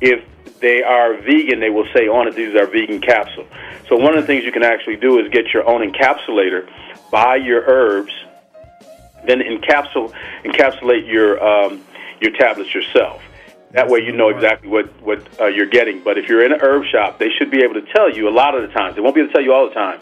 [0.00, 0.24] if
[0.60, 3.46] they are vegan, they will say on it, these are vegan capsule.
[3.88, 6.68] So one of the things you can actually do is get your own encapsulator,
[7.10, 8.12] buy your herbs,
[9.26, 10.14] then encapsulate
[10.44, 11.84] encapsulate your um,
[12.20, 13.22] your tablets yourself.
[13.72, 16.02] That way, you know exactly what what uh, you're getting.
[16.02, 18.34] But if you're in an herb shop, they should be able to tell you a
[18.34, 18.96] lot of the times.
[18.96, 20.00] They won't be able to tell you all the time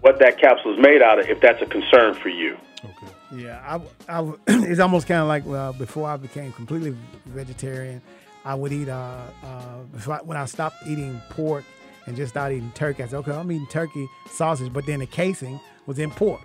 [0.00, 2.56] what that capsule is made out of if that's a concern for you.
[2.84, 3.12] Okay.
[3.34, 8.02] Yeah, I, I, it's almost kind of like uh, before I became completely vegetarian.
[8.44, 11.64] I would eat uh, uh, I, when I stopped eating pork
[12.06, 13.02] and just started eating turkey.
[13.02, 16.40] I said, okay, I'm eating turkey sausage, but then the casing was in pork.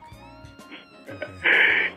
[1.10, 1.26] Okay.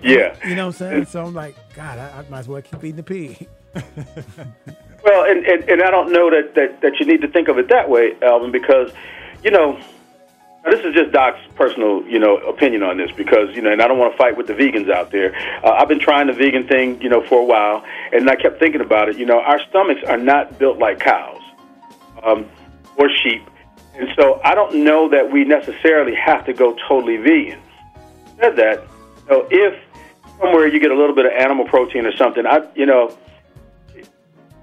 [0.03, 0.37] Yeah.
[0.47, 1.07] You know what I'm saying?
[1.07, 3.49] So I'm like, God, I, I might as well keep eating the pig.
[5.05, 7.59] well, and, and, and I don't know that, that, that you need to think of
[7.59, 8.93] it that way, Alvin, because,
[9.43, 9.81] you know,
[10.65, 13.89] this is just Doc's personal, you know, opinion on this because, you know, and I
[13.89, 15.37] don't want to fight with the vegans out there.
[15.63, 18.59] Uh, I've been trying the vegan thing, you know, for a while, and I kept
[18.59, 19.19] thinking about it.
[19.19, 21.43] You know, our stomachs are not built like cows
[22.23, 22.49] um,
[22.97, 23.43] or sheep,
[23.95, 27.61] and so I don't know that we necessarily have to go totally vegan.
[28.41, 28.87] Said that,
[29.29, 29.79] so if
[30.41, 33.17] somewhere you get a little bit of animal protein or something, I, you know,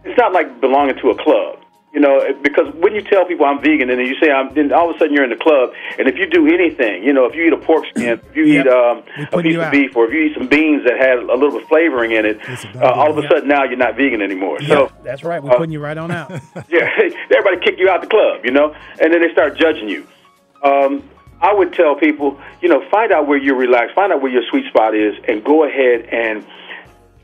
[0.04, 1.60] it's not like belonging to a club.
[1.94, 4.72] You know, because when you tell people I'm vegan and then you say I'm, then
[4.72, 7.26] all of a sudden you're in the club, and if you do anything, you know,
[7.26, 8.66] if you eat a pork skin, if you yep.
[8.66, 11.34] eat um, a piece of beef, or if you eat some beans that have a
[11.34, 12.40] little bit of flavoring in it,
[12.78, 14.62] uh, all of a sudden now you're not vegan anymore.
[14.62, 16.32] So that's right, we're uh, putting you right on out.
[16.70, 16.88] yeah,
[17.30, 20.08] everybody kick you out the club, you know, and then they start judging you.
[20.64, 21.04] Um,
[21.42, 24.44] I would tell people, you know, find out where you're relaxed, find out where your
[24.50, 26.46] sweet spot is, and go ahead and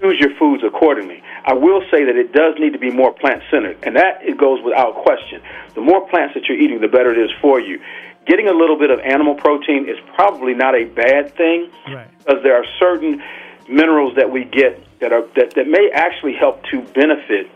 [0.01, 1.23] choose your foods accordingly.
[1.47, 4.37] I will say that it does need to be more plant centered, and that it
[4.37, 5.41] goes without question.
[5.75, 7.79] The more plants that you're eating, the better it is for you.
[8.25, 12.09] Getting a little bit of animal protein is probably not a bad thing right.
[12.17, 13.23] because there are certain
[13.69, 17.49] minerals that we get that are that, that may actually help to benefit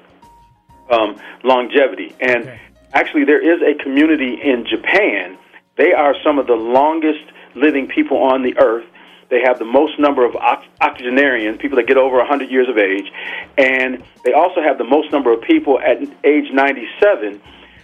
[0.90, 2.16] um, longevity.
[2.22, 2.62] And okay.
[2.94, 5.38] actually, there is a community in Japan.
[5.76, 7.26] They are some of the longest
[7.56, 8.86] living people on the earth
[9.32, 13.12] they have the most number of octogenarians, people that get over 100 years of age,
[13.58, 17.42] and they also have the most number of people at age 97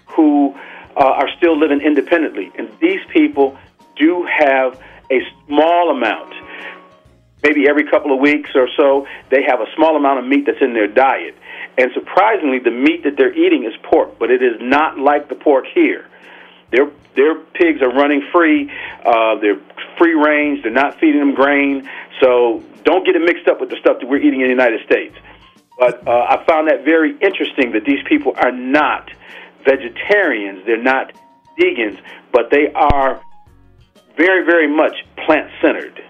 [0.08, 0.54] who
[0.98, 2.52] uh, are still living independently.
[2.58, 3.58] And these people
[3.96, 4.80] do have
[5.10, 6.34] a small amount,
[7.44, 10.62] maybe every couple of weeks or so, they have a small amount of meat that's
[10.62, 11.36] in their diet.
[11.78, 15.36] And surprisingly, the meat that they're eating is pork, but it is not like the
[15.36, 16.08] pork here.
[16.72, 18.72] Their their pigs are running free.
[19.06, 19.60] Uh, they're
[19.98, 20.64] free range.
[20.64, 21.90] They're not feeding them grain.
[22.22, 24.86] So don't get it mixed up with the stuff that we're eating in the United
[24.86, 25.16] States.
[25.80, 29.10] But uh, I found that very interesting that these people are not
[29.66, 30.66] vegetarians.
[30.66, 31.14] They're not
[31.60, 32.00] vegans,
[32.32, 33.22] but they are
[34.16, 36.02] very, very much plant centered.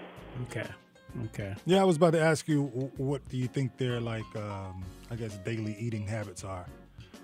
[0.44, 0.66] Okay.
[1.26, 1.54] Okay.
[1.66, 2.64] Yeah, I was about to ask you,
[2.96, 6.66] what do you think their like, um, I guess, daily eating habits are?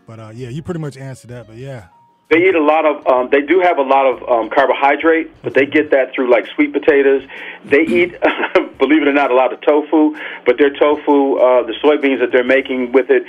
[0.07, 1.47] But uh, yeah, you pretty much answered that.
[1.47, 1.87] But yeah,
[2.31, 3.07] they eat a lot of.
[3.07, 6.47] Um, they do have a lot of um, carbohydrate, but they get that through like
[6.55, 7.23] sweet potatoes.
[7.65, 8.13] They eat,
[8.79, 10.17] believe it or not, a lot of tofu.
[10.47, 13.25] But their tofu, uh, the soybeans that they're making with it,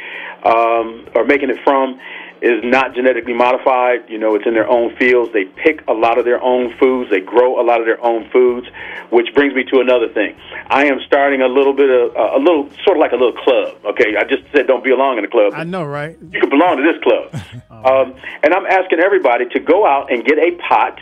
[0.45, 1.99] um, or making it from,
[2.41, 4.09] is not genetically modified.
[4.09, 5.31] You know, it's in their own fields.
[5.33, 7.09] They pick a lot of their own foods.
[7.09, 8.67] They grow a lot of their own foods,
[9.09, 10.35] which brings me to another thing.
[10.67, 13.33] I am starting a little bit of uh, a little sort of like a little
[13.33, 13.77] club.
[13.85, 15.53] Okay, I just said don't be along in the club.
[15.55, 16.17] I know, right?
[16.19, 17.31] You can belong to this club.
[17.85, 20.99] um, and I'm asking everybody to go out and get a pot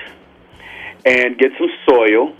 [1.06, 2.36] and get some soil.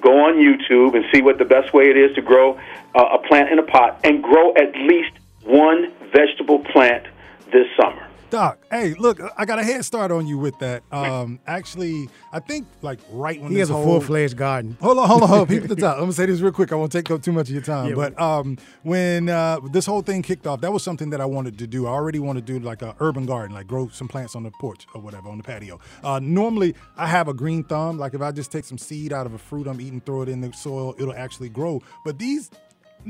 [0.00, 2.58] Go on YouTube and see what the best way it is to grow
[2.94, 5.12] uh, a plant in a pot and grow at least
[5.44, 7.06] one vegetable plant
[7.52, 8.08] this summer.
[8.32, 10.82] Doc, hey, look, I got a head start on you with that.
[10.90, 14.74] Um, actually, I think like right when he has a full fledged garden.
[14.80, 15.46] Hold on, hold on, hold on.
[15.46, 15.96] People at the top.
[15.96, 16.72] I'm gonna say this real quick.
[16.72, 17.90] I won't take up too much of your time.
[17.90, 21.26] Yeah, but um, when uh, this whole thing kicked off, that was something that I
[21.26, 21.86] wanted to do.
[21.86, 24.50] I already want to do like an urban garden, like grow some plants on the
[24.50, 25.78] porch or whatever on the patio.
[26.02, 27.98] Uh, normally, I have a green thumb.
[27.98, 30.30] Like if I just take some seed out of a fruit I'm eating, throw it
[30.30, 31.82] in the soil, it'll actually grow.
[32.02, 32.50] But these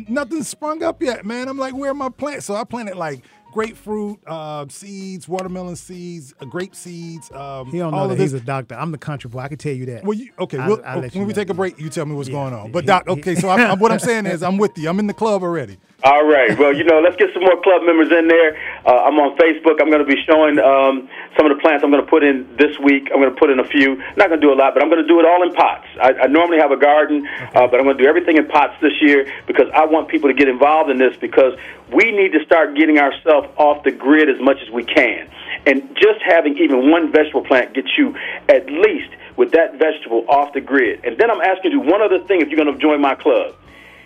[0.08, 1.48] nothing sprung up yet, man.
[1.48, 2.46] I'm like, where are my plants?
[2.46, 7.30] So I planted like grapefruit uh, seeds, watermelon seeds, uh, grape seeds.
[7.30, 8.74] Um, he don't know that he's a doctor.
[8.74, 9.40] I'm the country boy.
[9.40, 10.04] I can tell you that.
[10.04, 10.58] Well, you, okay.
[10.58, 12.72] I'll, I'll when we take a break, you tell me what's yeah, going on.
[12.72, 13.34] But doc, okay.
[13.34, 14.88] So I, what I'm saying is, I'm with you.
[14.88, 15.78] I'm in the club already.
[16.04, 16.58] All right.
[16.58, 18.58] Well, you know, let's get some more club members in there.
[18.84, 19.78] Uh, I'm on Facebook.
[19.80, 22.56] I'm going to be showing um, some of the plants I'm going to put in
[22.56, 23.06] this week.
[23.14, 23.94] I'm going to put in a few.
[24.16, 25.86] not going to do a lot, but I'm going to do it all in pots.
[26.02, 28.74] I, I normally have a garden, uh, but I'm going to do everything in pots
[28.82, 31.54] this year because I want people to get involved in this because
[31.94, 35.30] we need to start getting ourselves off the grid as much as we can.
[35.66, 38.14] And just having even one vegetable plant gets you
[38.48, 41.04] at least with that vegetable off the grid.
[41.04, 43.54] And then I'm asking you one other thing if you're going to join my club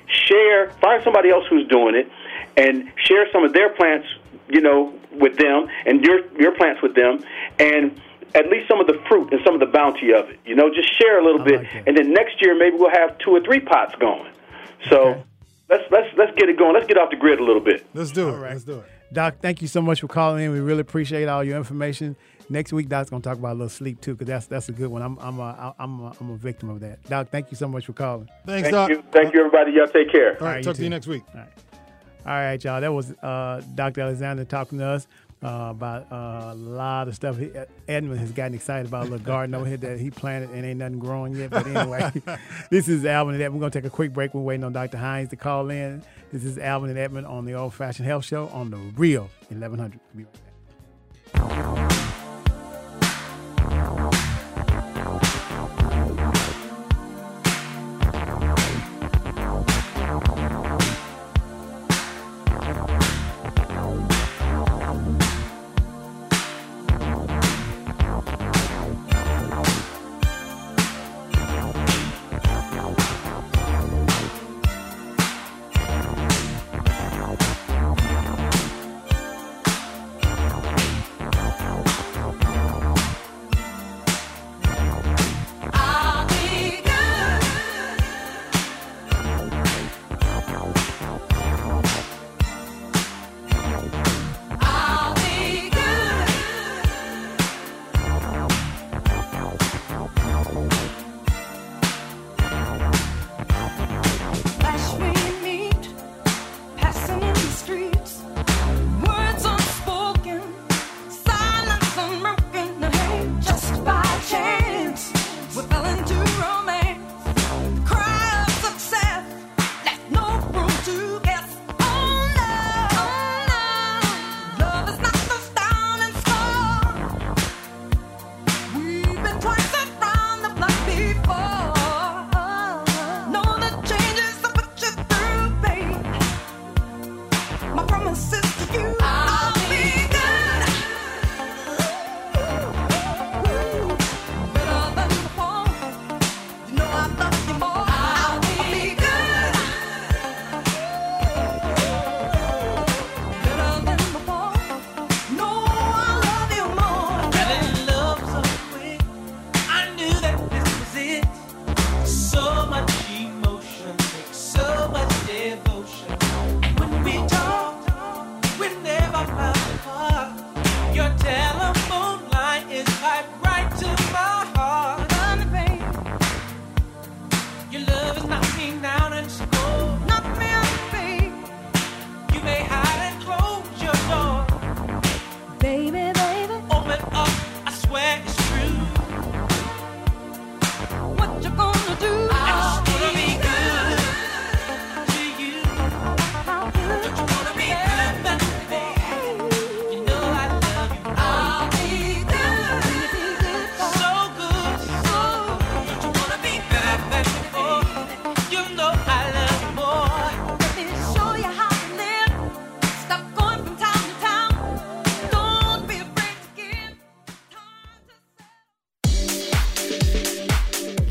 [0.08, 2.10] share, find somebody else who's doing it,
[2.56, 4.06] and share some of their plants,
[4.48, 7.24] you know, with them, and your your plants with them,
[7.58, 8.00] and
[8.34, 10.38] at least some of the fruit and some of the bounty of it.
[10.44, 12.90] You know, just share a little I bit, like and then next year maybe we'll
[12.90, 14.32] have two or three pots going.
[14.88, 15.08] So.
[15.08, 15.22] Okay.
[15.68, 16.74] Let's let's let's get it going.
[16.74, 17.84] Let's get off the grid a little bit.
[17.92, 18.38] Let's do it.
[18.38, 18.86] Let's do it.
[19.12, 20.52] Doc, thank you so much for calling in.
[20.52, 22.16] We really appreciate all your information.
[22.48, 24.88] Next week, Doc's gonna talk about a little sleep too, because that's that's a good
[24.88, 25.02] one.
[25.02, 27.02] I'm I'm a, I'm a, I'm a victim of that.
[27.04, 28.28] Doc, thank you so much for calling.
[28.46, 28.90] Thanks, thank Doc.
[28.90, 29.02] You.
[29.12, 29.72] Thank you, everybody.
[29.72, 30.34] Y'all take care.
[30.34, 31.22] All right, all right talk to you next week.
[31.34, 31.48] All right,
[32.24, 32.80] all right, y'all.
[32.80, 34.02] That was uh, Dr.
[34.02, 35.08] Alexander talking to us.
[35.46, 37.38] Uh, about uh, a lot of stuff.
[37.38, 37.50] He,
[37.86, 40.78] Edmund has gotten excited about a little garden over here that he planted and ain't
[40.78, 41.50] nothing growing yet.
[41.50, 42.10] But anyway,
[42.70, 43.60] this is Alvin and Edmund.
[43.60, 44.34] We're going to take a quick break.
[44.34, 44.98] We're waiting on Dr.
[44.98, 46.02] Hines to call in.
[46.32, 50.00] This is Alvin and Edmund on the Old Fashioned Health Show on the Real 1100.
[50.14, 50.30] We'll be
[51.34, 51.75] right back.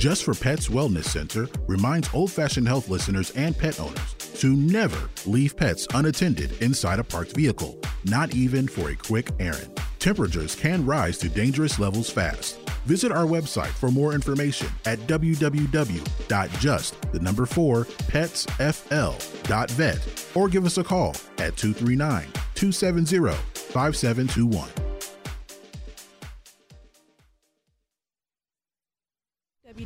[0.05, 5.09] Just for Pets Wellness Center reminds old fashioned health listeners and pet owners to never
[5.25, 9.81] leave pets unattended inside a parked vehicle, not even for a quick errand.
[9.97, 12.59] Temperatures can rise to dangerous levels fast.
[12.85, 15.41] Visit our website for more information at www.just
[17.11, 19.17] the number 4 petsfl.vet
[20.35, 23.31] or give us a call at 239 270
[23.73, 24.84] 5721.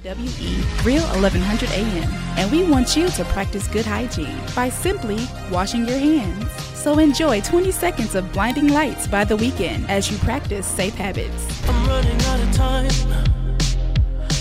[0.04, 5.86] WWE Real 1100 AM, and we want you to practice good hygiene by simply washing
[5.86, 6.50] your hands.
[6.74, 11.68] So enjoy 20 seconds of blinding lights by the Weeknd as you practice safe habits.
[11.68, 12.90] I'm running out of time,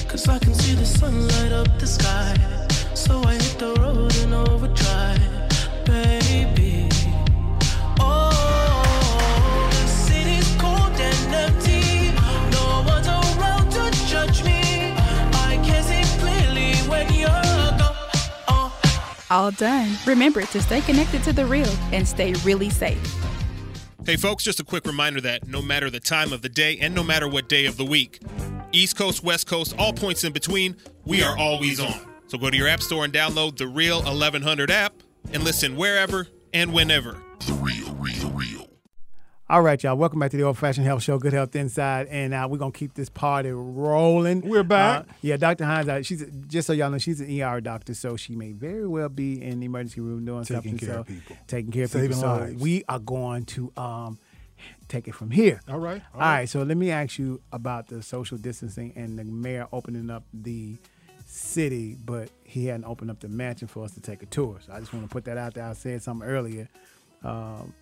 [0.06, 2.36] cause I can see the up the sky.
[2.94, 6.17] So I hit the road and overdrive, baby.
[19.30, 19.96] All done.
[20.06, 23.14] Remember to stay connected to the real and stay really safe.
[24.06, 26.94] Hey, folks, just a quick reminder that no matter the time of the day and
[26.94, 28.20] no matter what day of the week,
[28.72, 32.06] East Coast, West Coast, all points in between, we are always on.
[32.28, 34.94] So go to your app store and download the Real 1100 app
[35.32, 37.22] and listen wherever and whenever.
[37.46, 38.57] The real, real, real.
[39.50, 39.96] All right, y'all.
[39.96, 42.70] Welcome back to the Old Fashioned Health Show, Good Health Inside, and uh, we're gonna
[42.70, 44.42] keep this party rolling.
[44.42, 45.08] We're back.
[45.08, 45.64] Uh, yeah, Dr.
[45.64, 45.88] Hines.
[45.88, 49.08] Uh, she's just so y'all know, she's an ER doctor, so she may very well
[49.08, 50.78] be in the emergency room doing Taking something.
[50.78, 51.36] care so of people.
[51.46, 52.20] taking care of Saving people.
[52.20, 52.62] So lives.
[52.62, 54.18] we are going to um,
[54.88, 55.62] take it from here.
[55.66, 56.02] All right.
[56.12, 56.46] All right.
[56.46, 60.76] So let me ask you about the social distancing and the mayor opening up the
[61.24, 64.58] city, but he hadn't opened up the mansion for us to take a tour.
[64.66, 65.64] So I just want to put that out there.
[65.64, 66.68] I said something earlier.
[67.24, 67.72] Um,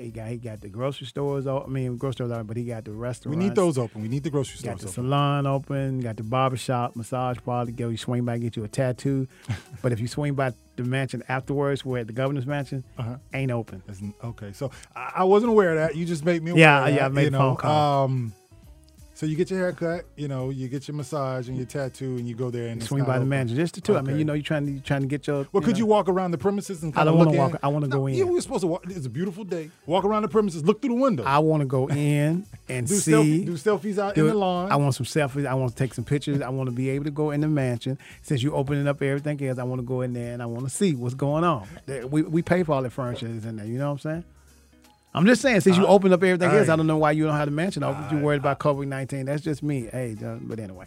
[0.00, 1.46] He got he got the grocery stores.
[1.46, 3.36] I mean, grocery stores, open, but he got the restaurants.
[3.36, 4.02] We need those open.
[4.02, 4.74] We need the grocery stores.
[4.74, 4.94] Got the open.
[5.10, 6.00] salon open.
[6.00, 7.70] Got the barber shop, massage parlor.
[7.70, 9.26] Go, you swing by, get you a tattoo.
[9.82, 13.16] but if you swing by the mansion afterwards, where at the governor's mansion, Uh-huh.
[13.32, 13.82] ain't open.
[14.22, 15.96] Okay, so I, I wasn't aware of that.
[15.96, 16.50] You just made me.
[16.58, 17.38] Yeah, yeah, that, I made you a know.
[17.38, 18.04] phone call.
[18.04, 18.32] Um,
[19.16, 22.16] so you get your hair cut, you know, you get your massage and your tattoo,
[22.18, 23.30] and you go there and swing by the open.
[23.30, 23.96] mansion, just the two.
[23.96, 25.46] I mean, you know, you're trying to you're trying to get your.
[25.52, 27.38] Well, could know- you walk around the premises and I don't wanna in?
[27.38, 28.14] walk- I wanna No, go in.
[28.14, 28.84] Yeah, we were supposed to walk.
[28.90, 29.70] It's a beautiful day.
[29.86, 31.24] Walk around the premises, look through the window.
[31.24, 33.44] I want to go in and do, see.
[33.44, 34.70] do selfies out do in the lawn.
[34.70, 35.46] I want some selfies.
[35.46, 36.42] I want to take some pictures.
[36.42, 37.96] I want to be able to go in the mansion.
[38.20, 40.64] Since you're opening up everything else, I want to go in there and I want
[40.68, 41.66] to see what's going on.
[42.10, 43.66] We, we pay for all the furniture that's in there.
[43.66, 44.24] You know what I'm saying?
[45.16, 47.34] I'm just saying, since you opened up everything else, I don't know why you don't
[47.34, 48.04] have the mansion open.
[48.10, 49.24] You worried about COVID 19.
[49.24, 49.88] That's just me.
[49.90, 50.84] Hey, uh, but anyway.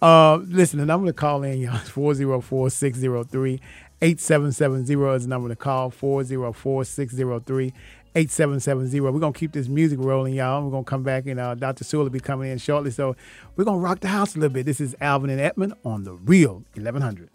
[0.00, 3.60] Uh, listen, the number to call in, y'all, is 404 603
[4.00, 7.72] 8770 is the number to call 404 603
[8.14, 9.00] 8770.
[9.00, 10.62] We're going to keep this music rolling, y'all.
[10.62, 11.82] We're going to come back, and uh, Dr.
[11.82, 12.92] Sewell will be coming in shortly.
[12.92, 13.16] So
[13.56, 14.66] we're going to rock the house a little bit.
[14.66, 17.30] This is Alvin and Edmond on the Real 1100.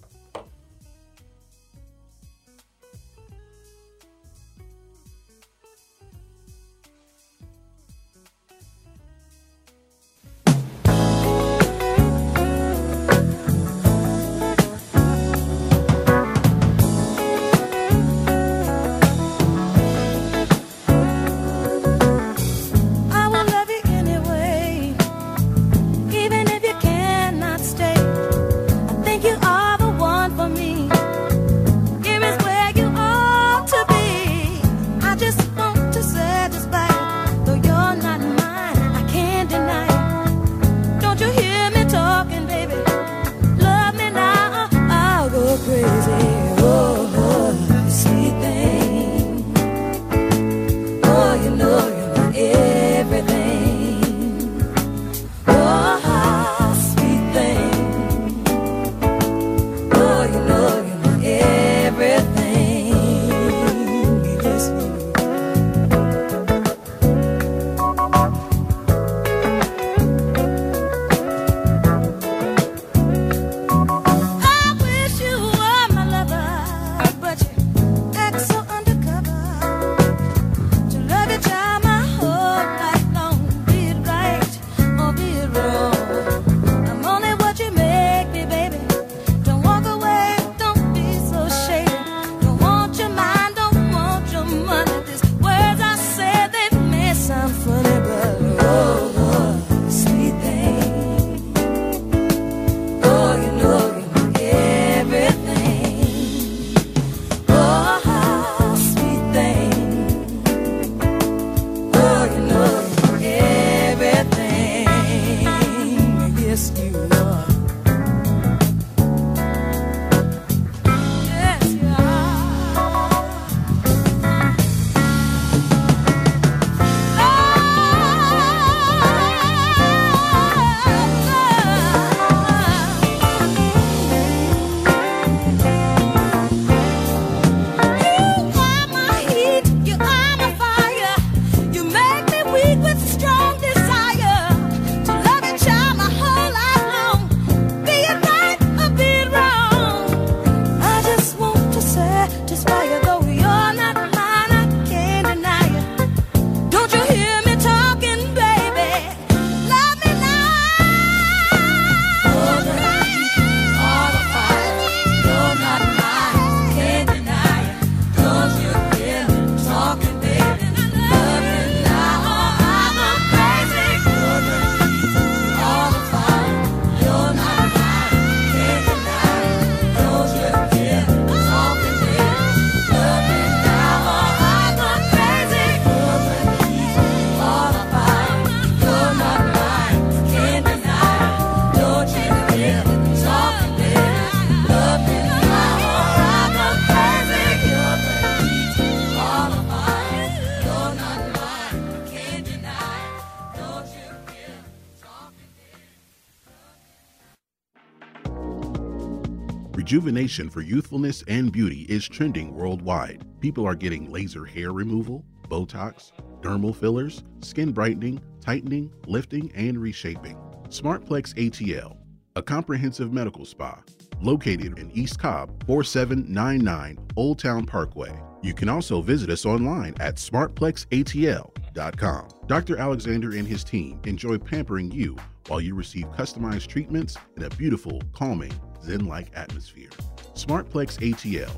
[209.90, 213.26] Rejuvenation for youthfulness and beauty is trending worldwide.
[213.40, 216.12] People are getting laser hair removal, Botox,
[216.42, 220.38] dermal fillers, skin brightening, tightening, lifting, and reshaping.
[220.68, 221.98] Smartplex ATL,
[222.36, 223.82] a comprehensive medical spa,
[224.22, 228.16] located in East Cobb, 4799 Old Town Parkway.
[228.44, 232.28] You can also visit us online at smartplexatl.com.
[232.46, 232.78] Dr.
[232.78, 235.18] Alexander and his team enjoy pampering you
[235.48, 238.54] while you receive customized treatments in a beautiful, calming,
[238.84, 239.90] Zen like atmosphere.
[240.34, 241.52] Smartplex ATL.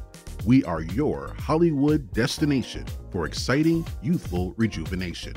[0.45, 5.33] We are your Hollywood destination for exciting youthful rejuvenation.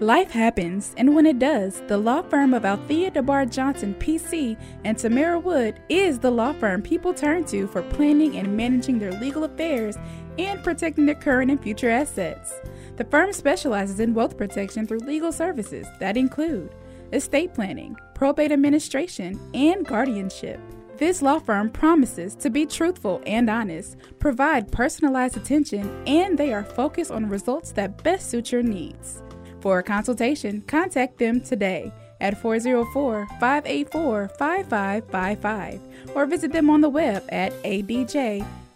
[0.00, 4.96] Life happens, and when it does, the law firm of Althea DeBar Johnson PC and
[4.96, 9.44] Tamara Wood is the law firm people turn to for planning and managing their legal
[9.44, 9.98] affairs
[10.38, 12.54] and protecting their current and future assets.
[13.00, 16.74] The firm specializes in wealth protection through legal services that include
[17.14, 20.60] estate planning, probate administration, and guardianship.
[20.98, 26.62] This law firm promises to be truthful and honest, provide personalized attention, and they are
[26.62, 29.22] focused on results that best suit your needs.
[29.60, 31.90] For a consultation, contact them today
[32.20, 35.80] at 404 584 5555
[36.14, 37.54] or visit them on the web at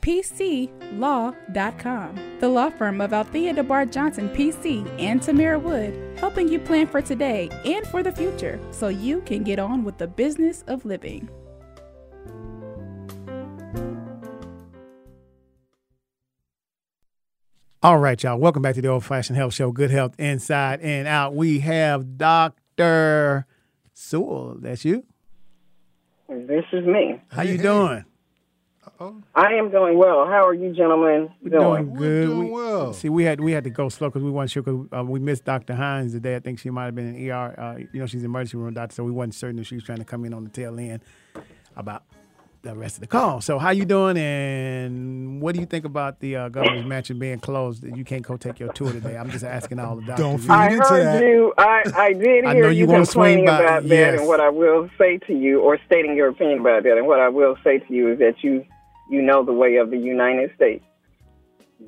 [0.05, 0.79] adjpclaw.com.
[2.41, 7.01] The law firm of Althea DeBar Johnson PC and Tamara Wood, helping you plan for
[7.01, 11.31] today and for the future so you can get on with the business of living.
[17.83, 18.39] All right, y'all.
[18.39, 19.71] Welcome back to the Old Fashioned Health Show.
[19.71, 21.35] Good health inside and out.
[21.35, 23.47] We have Doctor
[23.93, 24.57] Sewell.
[24.59, 25.05] That's you.
[26.31, 27.21] This is me.
[27.29, 28.07] How you doing?
[29.35, 30.25] I am doing well.
[30.27, 31.93] How are you gentlemen doing?
[31.93, 32.89] Doing good.
[32.89, 35.05] we, See, we had we had to go slow because we weren't sure because uh,
[35.05, 35.75] we missed Dr.
[35.75, 36.37] Hines today.
[36.37, 37.55] I think she might have been in ER.
[37.59, 39.85] Uh, you know, she's an emergency room doctor, so we wasn't certain if she was
[39.85, 41.01] trying to come in on the tail end
[41.77, 42.05] about
[42.63, 43.41] the rest of the call.
[43.43, 44.17] So, how you doing?
[44.17, 47.85] And what do you think about the uh, governor's mansion being closed?
[47.85, 49.17] You can't go take your tour today.
[49.19, 50.25] I'm just asking all the doctors.
[50.25, 51.23] Don't feed I into heard that.
[51.25, 51.53] you.
[51.59, 54.27] I, I did I hear know you, you wanna swing complaining by- about that, and
[54.29, 57.29] what I will say to you, or stating your opinion about that, and what I
[57.29, 58.65] will say to you is that you
[59.09, 60.85] you know the way of the United States.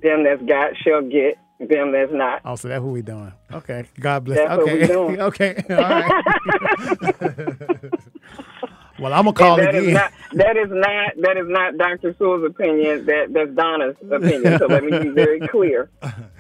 [0.03, 1.39] Them that's got shall get.
[1.59, 2.43] Them that's not.
[2.45, 3.33] Oh, so that's what we doing.
[3.53, 3.87] Okay.
[3.99, 4.39] God bless.
[4.39, 4.81] That's what okay.
[4.81, 5.21] we doing.
[5.23, 5.65] okay.
[5.71, 6.25] All right.
[8.99, 9.95] well, I'm gonna call that is again.
[9.95, 12.15] not that is not that is not Dr.
[12.19, 13.07] Sewell's opinion.
[13.07, 14.59] That that's Donna's opinion.
[14.59, 15.89] So let me be very clear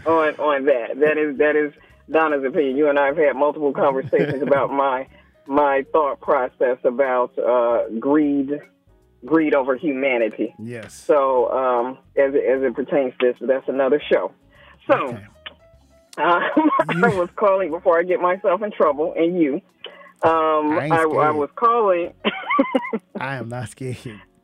[0.05, 1.01] on on that.
[1.01, 1.72] That is that is
[2.11, 2.77] Donna's opinion.
[2.77, 5.07] You and I have had multiple conversations about my
[5.47, 8.61] my thought process about uh, greed
[9.25, 10.55] greed over humanity.
[10.59, 10.95] yes.
[10.95, 14.33] So um, as it, as it pertains to this, that's another show.
[14.89, 15.25] So Okay.
[16.19, 16.23] uh,
[16.89, 19.55] I was calling before I get myself in trouble, and you.
[20.23, 22.12] Um, I I, I was calling.
[23.21, 23.99] I am not scared.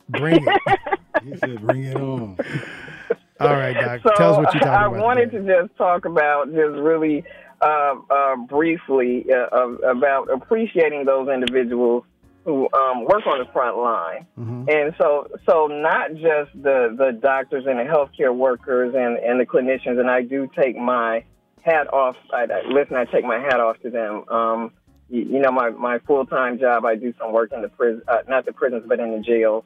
[0.09, 0.81] Bring it.
[1.25, 2.37] He said, bring it on.
[3.41, 4.01] All right, Doc.
[4.05, 5.05] So Tell us what you're I talking about.
[5.05, 5.47] wanted today.
[5.55, 7.25] to just talk about just really
[7.63, 12.05] uh, uh, briefly uh, of- about appreciating those individuals
[12.45, 14.69] who um, work on the front line, Mm-hmm.
[14.69, 19.47] and so so not just the the doctors and the healthcare workers and and the
[19.47, 21.25] clinicians, and I do take my
[21.63, 22.17] hat off.
[22.33, 22.97] I, I listen.
[22.97, 24.25] I take my hat off to them.
[24.29, 24.73] Um,
[25.09, 26.85] you, you know, my my full time job.
[26.85, 29.65] I do some work in the prison, uh, not the prisons, but in the jails.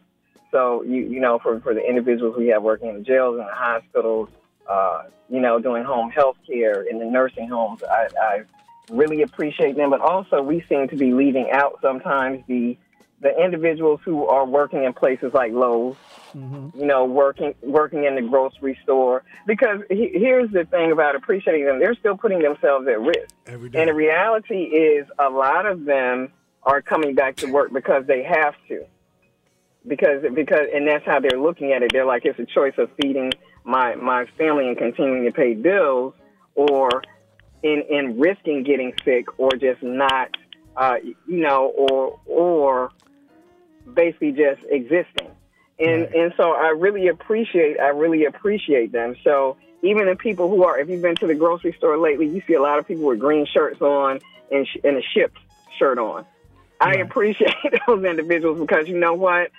[0.51, 3.49] So you you know, for for the individuals we have working in the jails and
[3.49, 4.29] the hospitals,
[4.69, 8.43] uh, you know, doing home health care in the nursing homes, I, I
[8.91, 9.91] really appreciate them.
[9.91, 12.77] But also, we seem to be leaving out sometimes the
[13.21, 15.97] the individuals who are working in places like Lowe's,
[16.35, 16.79] mm-hmm.
[16.79, 19.23] you know, working working in the grocery store.
[19.47, 23.33] Because he, here's the thing about appreciating them: they're still putting themselves at risk.
[23.47, 23.81] Every day.
[23.81, 26.33] And the reality is, a lot of them
[26.63, 28.85] are coming back to work because they have to.
[29.87, 31.93] Because because and that's how they're looking at it.
[31.93, 33.33] They're like, it's a choice of feeding
[33.65, 36.13] my my family and continuing to pay bills,
[36.55, 37.03] or
[37.63, 40.37] in in risking getting sick, or just not,
[40.77, 42.91] uh, you know, or or
[43.93, 45.31] basically just existing.
[45.79, 49.17] And and so I really appreciate I really appreciate them.
[49.23, 52.43] So even the people who are, if you've been to the grocery store lately, you
[52.47, 55.37] see a lot of people with green shirts on and, sh- and a Shipt
[55.79, 56.25] shirt on.
[56.81, 57.55] I appreciate
[57.87, 59.51] those individuals because you know what?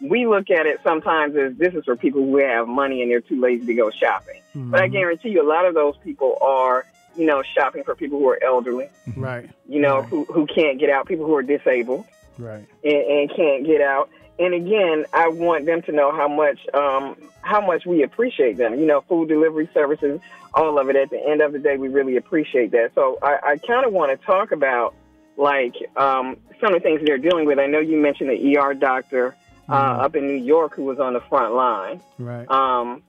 [0.00, 3.20] We look at it sometimes as this is for people who have money and they're
[3.20, 4.40] too lazy to go shopping.
[4.70, 6.84] But I guarantee you, a lot of those people are,
[7.16, 9.48] you know, shopping for people who are elderly, Right.
[9.68, 12.04] you know, who, who can't get out, people who are disabled
[12.38, 12.64] Right.
[12.84, 14.08] and, and can't get out.
[14.38, 18.78] And again, I want them to know how much um, how much we appreciate them.
[18.78, 20.20] You know, food delivery services,
[20.54, 20.96] all of it.
[20.96, 22.92] At the end of the day, we really appreciate that.
[22.94, 24.94] So I, I kind of want to talk about
[25.36, 27.58] like um, some of the things they're dealing with.
[27.58, 29.36] I know you mentioned the ER doctor
[29.68, 32.00] uh, up in New York who was on the front line.
[32.18, 32.48] Right.
[32.50, 33.02] Um,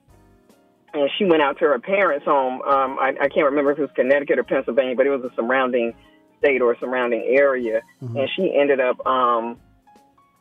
[0.93, 2.61] and she went out to her parents' home.
[2.61, 5.33] Um, I, I can't remember if it was Connecticut or Pennsylvania, but it was a
[5.35, 5.93] surrounding
[6.39, 8.17] state or surrounding area, Mm-hmm.
[8.17, 9.57] and she ended up, um,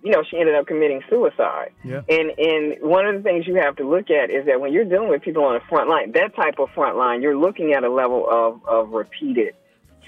[0.03, 1.71] you know, she ended up committing suicide.
[1.85, 2.03] Yeah.
[2.09, 4.85] And and one of the things you have to look at is that when you're
[4.85, 7.85] dealing with people on the front line, that type of front line, you're looking at
[7.85, 9.55] a level of of repeated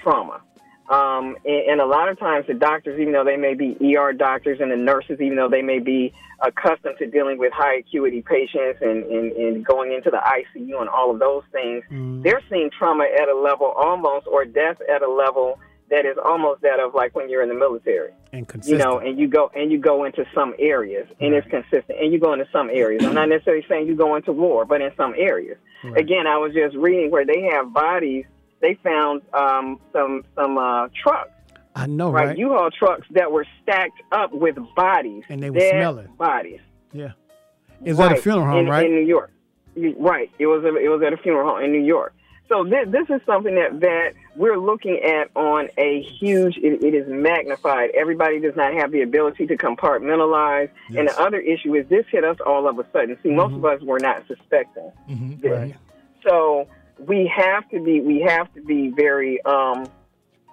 [0.03, 0.41] trauma.
[0.89, 4.13] Um, and, and a lot of times the doctors, even though they may be ER
[4.13, 8.21] doctors and the nurses, even though they may be accustomed to dealing with high acuity
[8.21, 11.83] patients and, and, and going into the ICU and all of those things,
[12.23, 15.59] they're seeing trauma at a level almost or death at a level
[15.89, 18.79] that is almost that of like when you're in the military and consistent.
[18.79, 22.11] you know, and you go and you go into some areas, and it's consistent, and
[22.11, 23.05] you go into some areas.
[23.05, 25.57] I'm not necessarily saying you go into war, but in some areas.
[25.83, 25.97] Right.
[25.97, 28.25] Again, I was just reading where they have bodies.
[28.61, 31.31] They found um, some some uh, trucks,
[31.75, 32.27] I know, right?
[32.29, 32.37] right?
[32.37, 36.07] U-Haul trucks that were stacked up with bodies, And they were smelling.
[36.17, 36.61] bodies.
[36.93, 37.11] yeah.
[37.83, 38.85] Is that a funeral home, in, right?
[38.85, 39.31] in New York?
[39.97, 40.31] Right.
[40.39, 42.13] It was a, it was at a funeral home in New York.
[42.47, 46.57] So this, this is something that, that we're looking at on a huge.
[46.57, 47.89] It, it is magnified.
[47.93, 50.69] Everybody does not have the ability to compartmentalize.
[50.95, 53.17] And the other issue is this hit us all of a sudden.
[53.21, 54.91] See, most of us were not suspecting.
[55.41, 55.51] this.
[55.51, 55.75] Right.
[56.25, 56.67] So
[56.99, 59.85] we have to be we have to be very um,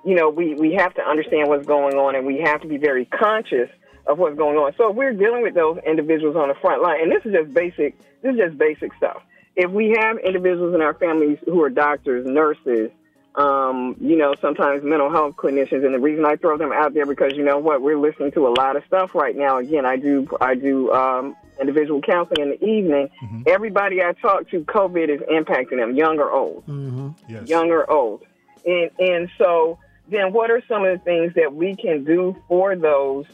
[0.05, 2.77] you know we we have to understand what's going on and we have to be
[2.77, 3.71] very conscious
[4.07, 4.73] of what's going on.
[4.77, 7.99] So we're dealing with those individuals on the front line, and this is just basic
[8.23, 9.23] this is just basic stuff.
[9.55, 12.91] If we have individuals in our families who are doctors, nurses,
[13.35, 17.07] um, you know, sometimes mental health clinicians, and the reason I throw them out there
[17.07, 19.59] because you know what, we're listening to a lot of stuff right now.
[19.59, 23.09] Again, I do I do um, individual counseling in the evening.
[23.47, 27.11] Everybody I talk to, COVID is impacting them, young or old Mm-hmm.
[27.29, 27.49] Yes.
[27.49, 28.23] young or old.
[28.65, 29.79] And and so
[30.09, 33.27] then what are some of the things that we can do for those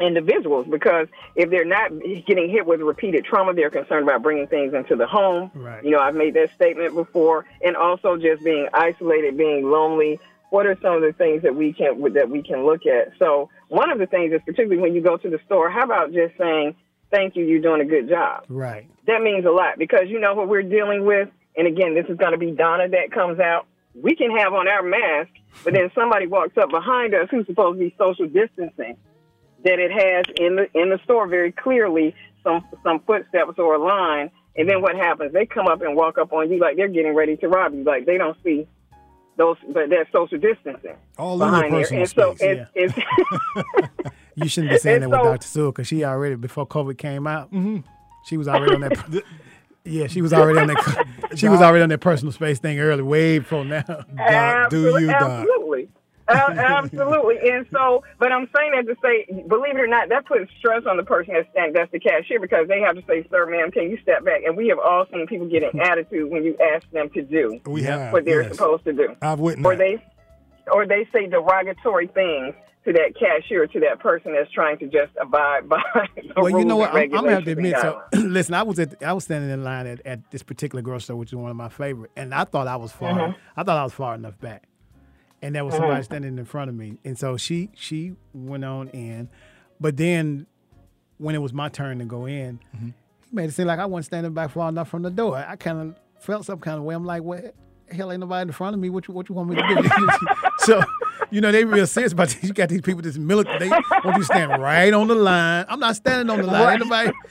[0.00, 0.66] individuals?
[0.70, 1.90] Because if they're not
[2.26, 5.50] getting hit with repeated trauma, they're concerned about bringing things into the home.
[5.54, 5.84] Right.
[5.84, 10.18] You know, I've made that statement before, and also just being isolated, being lonely.
[10.50, 13.12] What are some of the things that we can that we can look at?
[13.18, 16.12] So one of the things is particularly when you go to the store, how about
[16.12, 16.74] just saying,
[17.10, 18.88] "Thank you, you're doing a good job." Right.
[19.06, 21.28] that means a lot because you know what we're dealing with.
[21.56, 23.66] And again, this is going to be Donna that comes out.
[23.94, 25.30] We can have on our mask,
[25.64, 28.96] but then somebody walks up behind us who's supposed to be social distancing.
[29.64, 33.78] That it has in the in the store very clearly some some footsteps or a
[33.84, 35.32] line, and then what happens?
[35.32, 37.82] They come up and walk up on you like they're getting ready to rob you.
[37.84, 38.66] Like they don't see
[39.36, 41.92] those, but that's social distancing All behind there.
[41.92, 42.66] And so space.
[42.74, 44.02] it's, it's
[44.34, 45.46] You shouldn't be saying that And with Dr.
[45.46, 47.78] Sewell because she already before COVID came out, mm-hmm.
[48.24, 49.22] she was already on that.
[49.84, 51.06] yeah, she was already on that.
[51.36, 53.82] She was already on that personal space thing early, way before now.
[53.82, 55.22] Doc, do you, Doc?
[55.22, 55.88] Absolutely.
[56.30, 57.36] A- absolutely.
[57.50, 60.82] And so, but I'm saying that to say, believe it or not, that puts stress
[60.88, 63.70] on the person that's standing, that's the cashier, because they have to say, sir, ma'am,
[63.70, 64.42] can you step back?
[64.44, 67.60] And we have all seen people get an attitude when you ask them to do
[67.66, 68.12] We have.
[68.12, 68.52] what they're yes.
[68.52, 69.16] supposed to do.
[69.22, 69.66] I've witnessed.
[69.66, 70.04] Or they,
[70.72, 72.54] or they say derogatory things
[72.92, 75.80] to that cashier, to that person that's trying to just abide by
[76.16, 76.90] the Well, you know what?
[76.90, 77.76] I'm, I'm gonna have to admit.
[77.80, 81.02] So, listen, I was at I was standing in line at, at this particular grocery
[81.04, 83.12] store, which is one of my favorite, and I thought I was far.
[83.12, 83.38] Mm-hmm.
[83.56, 84.64] I thought I was far enough back,
[85.42, 88.88] and there was somebody standing in front of me, and so she she went on
[88.88, 89.28] in,
[89.80, 90.46] but then
[91.18, 92.86] when it was my turn to go in, Mm-hmm.
[92.86, 92.94] he
[93.36, 95.36] made it seem like I wasn't standing back far enough from the door.
[95.36, 96.94] I kind of felt some kind of way.
[96.94, 97.54] I'm like, what?
[97.90, 98.90] Hell, ain't nobody in front of me.
[98.90, 99.88] What you what you want me to do?
[100.58, 100.80] so,
[101.30, 102.42] you know, they real serious about this.
[102.44, 103.58] You got these people that's military.
[103.58, 105.64] They want you to stand right on the line.
[105.68, 106.74] I'm not standing on the line.
[106.80, 107.12] Ain't nobody.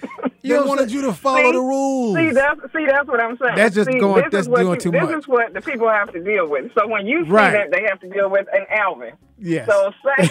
[0.41, 1.51] They You know what wanted you to follow See?
[1.51, 2.15] the rules.
[2.15, 3.55] See, that's see, that's what I'm saying.
[3.57, 5.19] That's just see, going- This that's is what doing you- too this much.
[5.19, 6.71] is what the people have to deal with.
[6.75, 7.51] So when you see Right.
[7.51, 9.11] that, they have to deal with an Alvin.
[9.37, 9.67] Yes.
[9.69, 10.27] So say,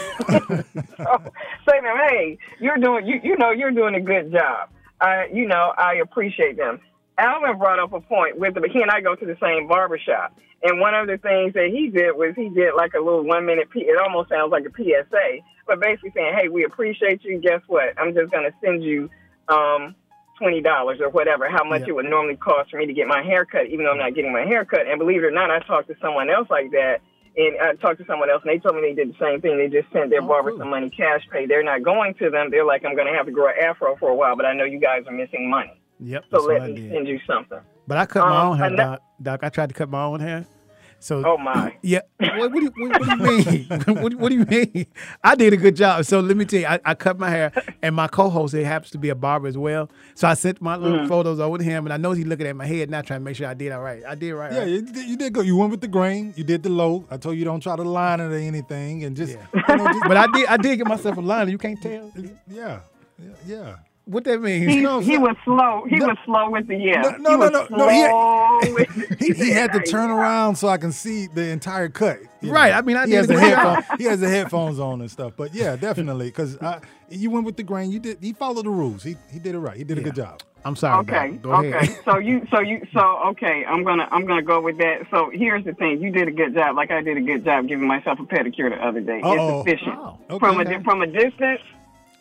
[0.96, 1.22] so
[1.68, 4.70] say them, hey, you're doing, you, you know, you're doing a good job.
[4.98, 6.80] I, you know, I appreciate them.
[7.18, 9.98] Alvin brought up a point with the, he and I go to the same barber
[9.98, 10.36] shop.
[10.62, 13.46] And one of the things that he did was he did like a little one
[13.46, 17.38] minute, P, it almost sounds like a PSA, but basically saying, hey, we appreciate you.
[17.38, 17.94] Guess what?
[17.98, 19.08] I'm just going to send you,
[19.48, 19.94] um,
[20.38, 21.88] twenty dollars or whatever, how much Yeah.
[21.88, 24.14] it would normally cost for me to get my hair cut, even though I'm not
[24.14, 24.86] getting my hair cut.
[24.86, 27.00] And believe it or not, I talked to someone else like that,
[27.36, 29.58] and I talked to someone else, and they told me they did the same thing.
[29.58, 30.60] They just sent their Oh, barber cool.
[30.60, 31.46] some money cash pay.
[31.46, 32.50] They're not going to them.
[32.52, 34.54] They're like, I'm going to have to grow an afro for a while, but I
[34.54, 36.24] know you guys are missing money, Yep.
[36.30, 36.92] so let I me did.
[36.92, 37.58] send you something.
[37.86, 39.00] But I cut my Um, own hair, Doc.
[39.20, 39.40] Doc.
[39.42, 40.46] I tried to cut my own hair.
[41.00, 41.76] So Oh my!
[41.82, 42.00] Yeah.
[42.18, 43.80] What, what, do you, what, what do you mean?
[44.02, 44.86] what, what do you mean?
[45.22, 46.04] I did a good job.
[46.04, 48.90] So let me tell you, I, I cut my hair, and my co-host it happens
[48.90, 49.88] to be a barber as well.
[50.16, 51.06] So I sent my little Mm-hmm.
[51.08, 53.24] photos over to him, and I know he's looking at my head now, trying to
[53.24, 54.02] make sure I did all right.
[54.04, 54.52] I did right.
[54.52, 54.68] Yeah, right?
[54.68, 55.46] you did, you did good.
[55.46, 56.34] You went with the grain.
[56.36, 57.04] You did the low.
[57.12, 59.46] I told you don't try to line it or anything, and just, Yeah.
[59.68, 60.46] you know, just- But I did.
[60.48, 61.48] I did get myself a line.
[61.48, 62.12] You can't tell.
[62.48, 62.80] yeah,
[63.22, 63.76] yeah, yeah.
[64.08, 64.72] What that means?
[64.72, 65.84] He, No, he so- was slow.
[65.86, 67.04] He was slow with the yes.
[67.20, 70.78] No, no, no, no, no, he- slow He, he had to turn around so I
[70.78, 72.18] can see the entire cut.
[72.40, 75.02] you Right, I mean, I he has the the headphone, He has the headphones on
[75.02, 75.34] and stuff.
[75.36, 76.56] But yeah, definitely, because
[77.10, 77.90] you went with the grain.
[77.90, 78.18] You did.
[78.22, 79.02] He followed the rules.
[79.02, 79.76] He he did it right.
[79.76, 80.40] He did a good job.
[80.64, 81.00] I'm sorry.
[81.00, 81.36] Okay.
[81.36, 81.72] Go okay.
[81.72, 82.00] ahead.
[82.04, 83.64] so you, so you, so okay.
[83.66, 85.06] I'm gonna, I'm gonna go with that.
[85.10, 86.00] So here's the thing.
[86.02, 86.76] You did a good job.
[86.76, 89.20] Like I did a good job giving myself a pedicure the other day.
[89.22, 89.60] Uh-oh.
[89.60, 89.96] It's efficient.
[89.98, 90.38] Oh, okay.
[90.38, 91.60] From a di- from a distance,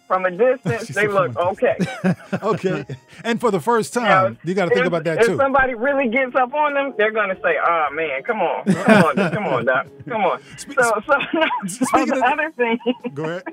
[0.08, 1.76] from a distance, they look okay.
[2.42, 2.86] Okay.
[3.24, 5.32] and for the first Now, time, you got to think if- about that if too.
[5.34, 9.04] If somebody really gets up on them, they're gonna say, "Oh man, come on, come
[9.04, 11.14] on, come on, doc, come on." So, so,
[11.68, 12.78] so the other thing.
[13.14, 13.44] Go ahead.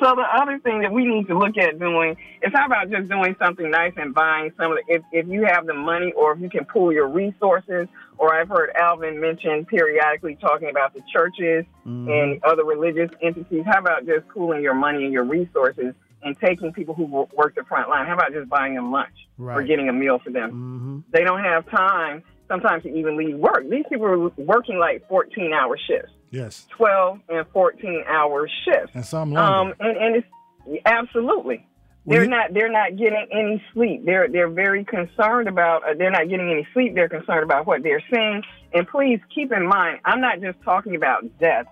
[0.00, 3.08] So the other thing that we need to look at doing is how about just
[3.08, 6.32] doing something nice and buying some of the if, if you have the money or
[6.32, 7.86] if you can pool your resources
[8.18, 13.62] or I've heard Alvin mention periodically talking about the churches and other religious entities.
[13.66, 17.64] How about just pooling your money and your resources and taking people who work the
[17.64, 18.06] front line?
[18.06, 21.04] How about just buying them lunch or getting a meal for them?
[21.12, 23.68] They don't have time sometimes to even leave work.
[23.70, 26.12] These people are working like 14 hour shifts.
[26.30, 26.66] Yes.
[26.76, 28.90] 12 and 14 hour shifts.
[28.94, 29.70] And some longer.
[29.70, 31.66] Um, and, and it's absolutely.
[32.08, 32.54] They're you- not.
[32.54, 34.04] They're not getting any sleep.
[34.04, 35.82] They're they're very concerned about.
[35.84, 36.94] Uh, they're not getting any sleep.
[36.94, 38.42] They're concerned about what they're seeing.
[38.72, 41.66] And please keep in mind, I'm not just talking about death.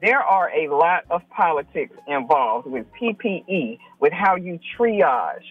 [0.00, 5.44] There are a lot of politics involved with PPE, with how you triage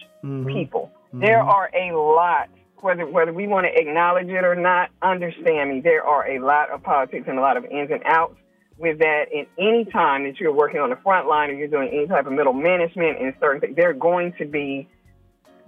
[0.46, 0.90] people.
[1.12, 2.48] There are a lot.
[2.80, 5.80] Whether whether we want to acknowledge it or not, understand me.
[5.80, 8.36] There are a lot of politics and a lot of ins and outs
[8.80, 11.88] with that in any time that you're working on the front line or you're doing
[11.92, 14.88] any type of middle management and certain things, there are going to be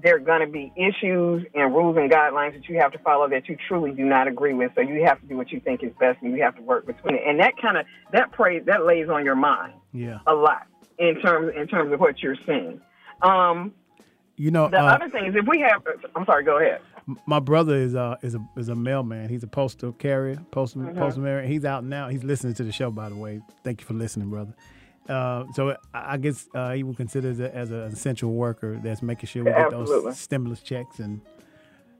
[0.03, 3.29] there are going to be issues and rules and guidelines that you have to follow
[3.29, 4.73] that you truly do not agree with.
[4.75, 6.87] So you have to do what you think is best, and you have to work
[6.87, 7.23] between it.
[7.25, 10.19] And that kind of that prays that lays on your mind Yeah.
[10.27, 10.67] a lot
[10.99, 12.81] in terms in terms of what you're seeing.
[13.21, 13.75] Um,
[14.37, 15.83] You know, the uh, other thing is if we have,
[16.17, 16.81] I'm sorry, go ahead.
[17.27, 19.29] My brother is a is a is a mailman.
[19.29, 20.99] He's a postal carrier, postal Mm-hmm.
[20.99, 21.47] postal man.
[21.49, 22.09] He's out now.
[22.09, 23.41] He's listening to the show, by the way.
[23.65, 24.55] Thank you for listening, brother.
[25.09, 29.03] Uh, so I guess uh, he would consider as, a, as an essential worker that's
[29.03, 30.11] making sure we get Absolutely.
[30.11, 31.21] those stimulus checks and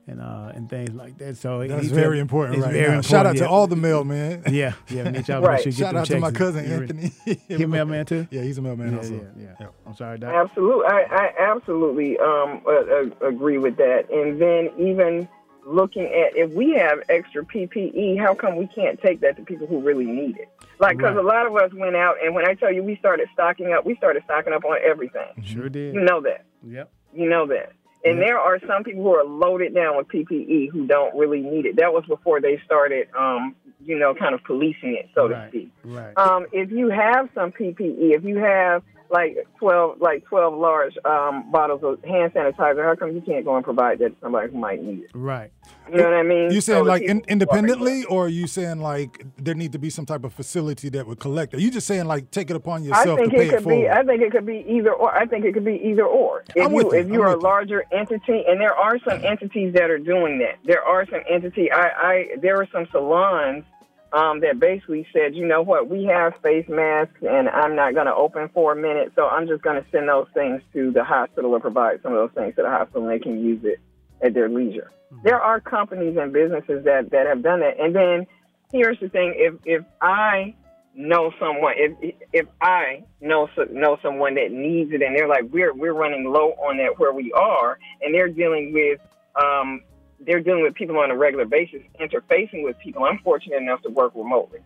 [0.07, 1.37] and uh, and things like that.
[1.37, 3.01] So That's he very said- important right very now.
[3.03, 4.51] Shout out important, to all the mailmen.
[4.51, 5.11] Yeah, yeah.
[5.11, 5.55] Need y'all Right.
[5.55, 7.13] make sure get Shout them out to my cousin You re- Anthony.
[7.49, 8.27] He a mailman too.
[8.31, 9.15] Yeah, he's a mailman Yeah, also.
[9.39, 9.67] yeah, yeah.
[9.87, 10.35] I'm sorry, Doc.
[10.35, 14.11] Absolutely, I, I absolutely um, uh, uh, agree with that.
[14.11, 15.29] And then even
[15.65, 19.69] looking at if we have extra PPE, how come we can't take that to people
[19.69, 20.49] who really need it?
[20.81, 21.25] Like, because Right.
[21.25, 23.87] a lot of us went out, and when I tell you we started stocking up,
[23.87, 25.29] we started stocking up on everything.
[25.45, 25.95] Sure did.
[25.95, 26.45] You know that.
[26.67, 26.91] Yep.
[27.15, 27.73] You know that.
[28.05, 31.67] And there are some people who are loaded down with PPE who don't really need
[31.67, 31.77] it.
[31.77, 35.71] That was before they started, um, you know, kind of policing it, so to speak.
[35.85, 36.17] Right.
[36.17, 38.83] Um, if you have some PPE, if you have
[39.13, 43.55] like twelve, like twelve large um, bottles of hand sanitizer, how come you can't go
[43.55, 45.11] and provide that to somebody who might need it?
[45.15, 45.53] Right.
[45.91, 46.51] You know what I mean?
[46.51, 49.79] You So saying the like in, independently, or are you saying like there need to
[49.79, 51.55] be some type of facility that would collect?
[51.55, 53.69] Are you just saying like take it upon yourself to think pay it it could
[53.69, 53.89] be.
[53.89, 55.15] I think it could be either or.
[55.15, 56.45] I think it could be either or.
[56.55, 56.99] If I'm you with you.
[57.01, 57.49] if you're I'm a with you.
[57.49, 60.59] larger entity, and there are some entities that are doing that.
[60.65, 61.71] There are some entity.
[61.71, 63.65] I, I there are some salons
[64.13, 68.07] um, that basically said, you know what, we have face masks, and I'm not going
[68.07, 71.03] to open for a minute, so I'm just going to send those things to the
[71.03, 73.81] hospital or provide some of those things to the hospital, and they can use it
[74.23, 74.91] at their leisure.
[75.25, 78.27] There are companies and businesses that that have done that, and then
[78.73, 80.55] here's the thing: if if I
[80.95, 85.75] know someone, if if I know know someone that needs it, and they're like, we're
[85.75, 89.01] we're running low on that where we are, and they're dealing with
[89.43, 89.83] um,
[90.27, 93.05] they're dealing with people on a regular basis, interfacing with people.
[93.05, 94.61] I'm fortunate enough to work remotely,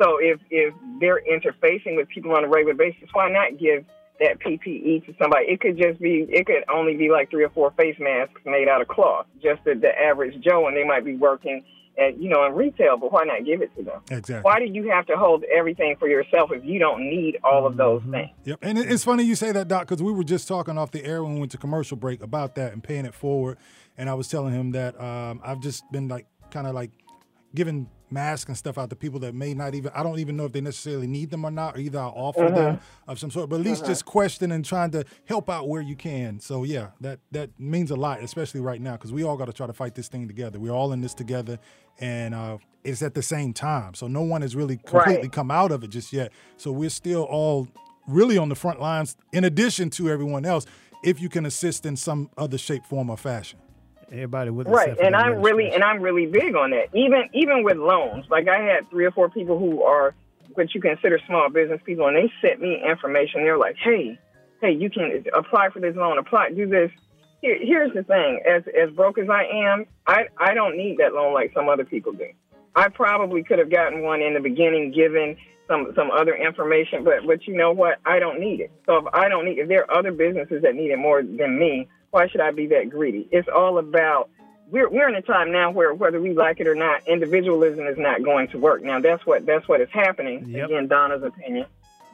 [0.00, 3.84] so if if they're interfacing with people on a regular basis, why not give
[4.20, 5.46] that PPE to somebody?
[5.46, 8.68] It could just be, it could only be like three or four face masks made
[8.68, 11.64] out of cloth, just the, the average Joe, and they might be working
[11.98, 14.00] at you know in retail, but why not give it to them?
[14.10, 14.42] Exactly.
[14.42, 17.76] Why do you have to hold everything for yourself if you don't need all of
[17.76, 18.12] those mm-hmm.
[18.12, 18.30] things?
[18.44, 18.58] Yep.
[18.62, 21.22] And it's funny you say that, Doc, because we were just talking off the air
[21.22, 23.58] when we went to commercial break about that and paying it forward.
[23.98, 26.90] And I was telling him that um, I've just been like, kind of like
[27.54, 30.44] giving masks and stuff out to people that may not even, I don't even know
[30.44, 32.78] if they necessarily need them or not, or either I'll offer them
[33.08, 35.96] of some sort, but at least just question and trying to help out where you
[35.96, 36.38] can.
[36.40, 39.52] So yeah, that, that means a lot, especially right now, because we all got to
[39.52, 40.60] try to fight this thing together.
[40.60, 41.58] We're all in this together.
[42.00, 43.94] And uh, it's at the same time.
[43.94, 45.32] So no one has really completely Right.
[45.32, 46.32] come out of it just yet.
[46.58, 47.68] So we're still all
[48.06, 50.66] really on the front lines in addition to everyone else
[51.02, 53.58] if you can assist in some other shape form or fashion
[54.12, 56.94] Everybody with Right, and I'm really and I'm really big on that.
[56.94, 60.14] Even even with loans, like I had three or four people who are
[60.52, 63.42] what you consider small business people, and they sent me information.
[63.42, 64.18] They're like, "Hey,
[64.60, 66.90] hey, you can apply for this loan, apply, do this.
[67.40, 71.14] Here, here's the thing: as as broke as I am, I I don't need that
[71.14, 72.28] loan like some other people do.
[72.76, 75.38] I probably could have gotten one in the beginning, given
[75.68, 77.98] some some other information, but but you know what?
[78.04, 78.70] I don't need it.
[78.84, 81.58] So if I don't need, if there are other businesses that need it more than
[81.58, 83.26] me, why should I be that greedy?
[83.32, 84.30] It's all about.
[84.70, 87.98] We're we're in a time now where whether we like it or not, individualism is
[87.98, 88.82] not going to work.
[88.82, 90.48] Now that's what that's what is happening.
[90.48, 90.66] Yep.
[90.66, 91.66] Again, Donna's opinion,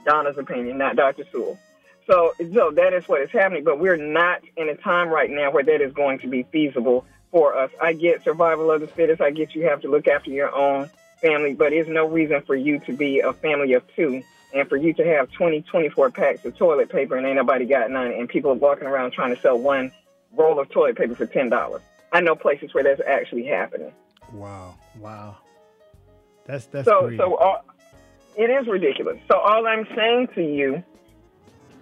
[0.04, 1.24] Donna's opinion, not Dr.
[1.30, 1.58] Sewell.
[2.06, 5.50] So, so that is what is happening, but we're not in a time right now
[5.50, 7.70] where that is going to be feasible for us.
[7.82, 9.20] I get survival of the fittest.
[9.20, 10.88] I get you have to look after your own
[11.20, 14.22] family, but there's no reason for you to be a family of two
[14.54, 17.90] and for you to have 20, 24 packs of toilet paper and ain't nobody got
[17.90, 19.92] none, and people are walking around trying to sell one
[20.32, 21.80] roll of toilet paper for $10.
[22.12, 23.92] I know places where that's actually happening.
[24.32, 24.74] Wow.
[24.98, 25.36] Wow.
[26.46, 27.18] That's that's so greedy.
[27.18, 27.64] so all,
[28.36, 29.18] it is ridiculous.
[29.28, 30.82] So all I'm saying to you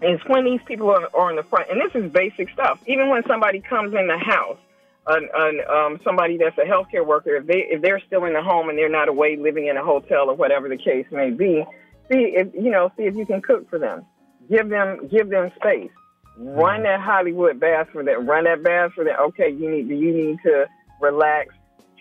[0.02, 2.80] is when these people are, are in the front, and this is basic stuff.
[2.86, 4.58] Even when somebody comes in the house,
[5.06, 8.42] an, an, um, somebody that's a healthcare worker, if they if they're still in the
[8.42, 11.64] home and they're not away living in a hotel or whatever the case may be,
[12.10, 14.04] see if you know see if you can cook for them.
[14.50, 15.90] Give them give them space.
[16.38, 16.48] Mm-hmm.
[16.50, 18.26] Run that Hollywood bath for them.
[18.26, 19.16] Run that bath for them.
[19.28, 20.66] Okay, you need you need to
[21.00, 21.54] relax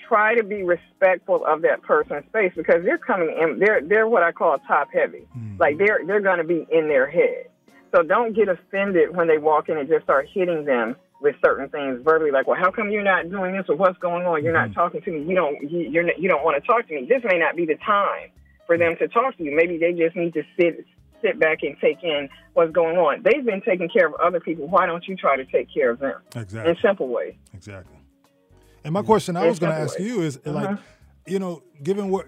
[0.07, 4.23] try to be respectful of that person's space because they're coming in they're they're what
[4.23, 5.27] I call top heavy.
[5.37, 5.57] Mm-hmm.
[5.59, 7.47] Like they're they're gonna be in their head.
[7.93, 11.69] So don't get offended when they walk in and just start hitting them with certain
[11.69, 14.43] things verbally like, well, how come you're not doing this or what's going on?
[14.43, 14.79] You're not mm-hmm.
[14.79, 15.23] talking to me.
[15.23, 17.07] You don't you, you're not, you don't want to talk to me.
[17.07, 18.29] This may not be the time
[18.66, 19.55] for them to talk to you.
[19.55, 20.86] Maybe they just need to sit
[21.22, 23.24] sit back and take in what's going on.
[23.24, 24.68] They've been taking care of other people.
[24.68, 26.72] Why don't you try to take care of them Exactly.
[26.72, 27.34] in a simple ways?
[27.53, 27.97] Exactly.
[28.84, 30.78] And my question I was going to ask you is like, Uh-huh.
[31.26, 32.28] you know, given what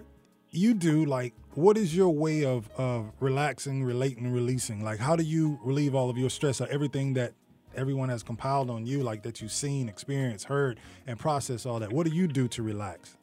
[0.50, 4.82] you do, like, what is your way of of relaxing, relating, releasing?
[4.82, 7.34] Like, how do you relieve all of your stress or everything that
[7.76, 11.92] everyone has compiled on you, like that you've seen, experienced, heard, and processed all that?
[11.92, 13.16] What do you do to relax?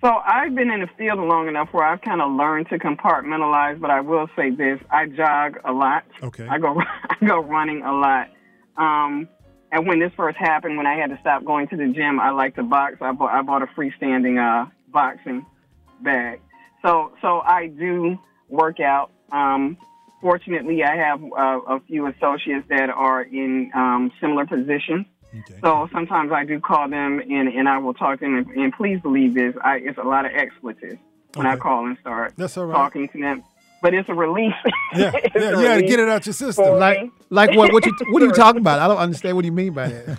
[0.00, 3.80] So I've been in the field long enough where I've kind of learned to compartmentalize.
[3.80, 6.04] But I will say this: I jog a lot.
[6.22, 6.46] Okay.
[6.46, 6.80] I go
[7.10, 8.28] I go running a lot.
[8.76, 9.28] Um,
[9.72, 12.30] and when this first happened, when I had to stop going to the gym, I
[12.30, 12.96] like to box.
[13.00, 15.44] I bought I bought a freestanding uh, boxing
[16.00, 16.40] bag.
[16.82, 18.18] So so I do
[18.48, 19.10] work out.
[19.32, 19.76] Um,
[20.20, 25.06] fortunately, I have uh, a few associates that are in um, similar positions.
[25.60, 28.36] So sometimes I do call them and, and I will talk to them.
[28.36, 30.98] And, and please believe this, I, it's a lot of expletives
[31.34, 32.74] when I call and start That's all right.
[32.74, 33.44] talking to them.
[33.82, 34.54] But it's a relief.
[34.96, 36.78] Yeah, It's yeah, you got to relief get it out your system.
[36.78, 38.78] like like what what you what are you talking about?
[38.80, 40.18] I don't understand what you mean by that.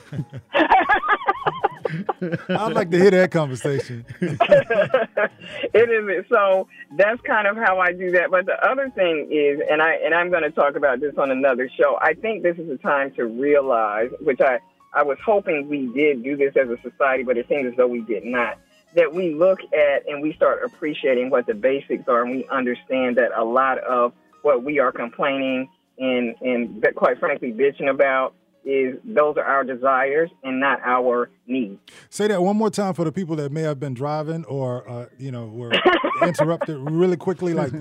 [2.50, 4.06] I'd like to hear that conversation.
[4.22, 8.30] it is so that's kind of how I do that.
[8.30, 11.32] But the other thing is, and I and I'm going to talk about this on
[11.32, 11.98] another show.
[12.02, 14.60] I think this is a time to realize, which I
[14.94, 17.88] I was hoping we did do this as a society, but it seems as though
[17.88, 18.58] we did not.
[18.96, 23.18] That we look at and we start appreciating what the basics are, and we understand
[23.18, 25.70] that a lot of what we are complaining
[26.00, 28.34] and and quite frankly bitching about
[28.66, 31.80] is those are our desires and not our needs.
[32.10, 35.06] Say that one more time for the people that may have been driving or, uh,
[35.18, 35.72] you know, were
[36.22, 37.54] interrupted really quickly.
[37.54, 37.72] Like,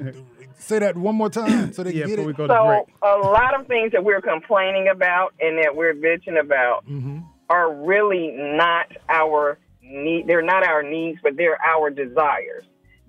[0.59, 2.36] say that one more time so they Yeah, can get before we it.
[2.36, 6.38] go to So a lot of things that we're complaining about and that we're bitching
[6.40, 7.18] about Mm-hmm.
[7.48, 10.26] are really not our need.
[10.26, 12.64] They're not our needs, but they're our desires.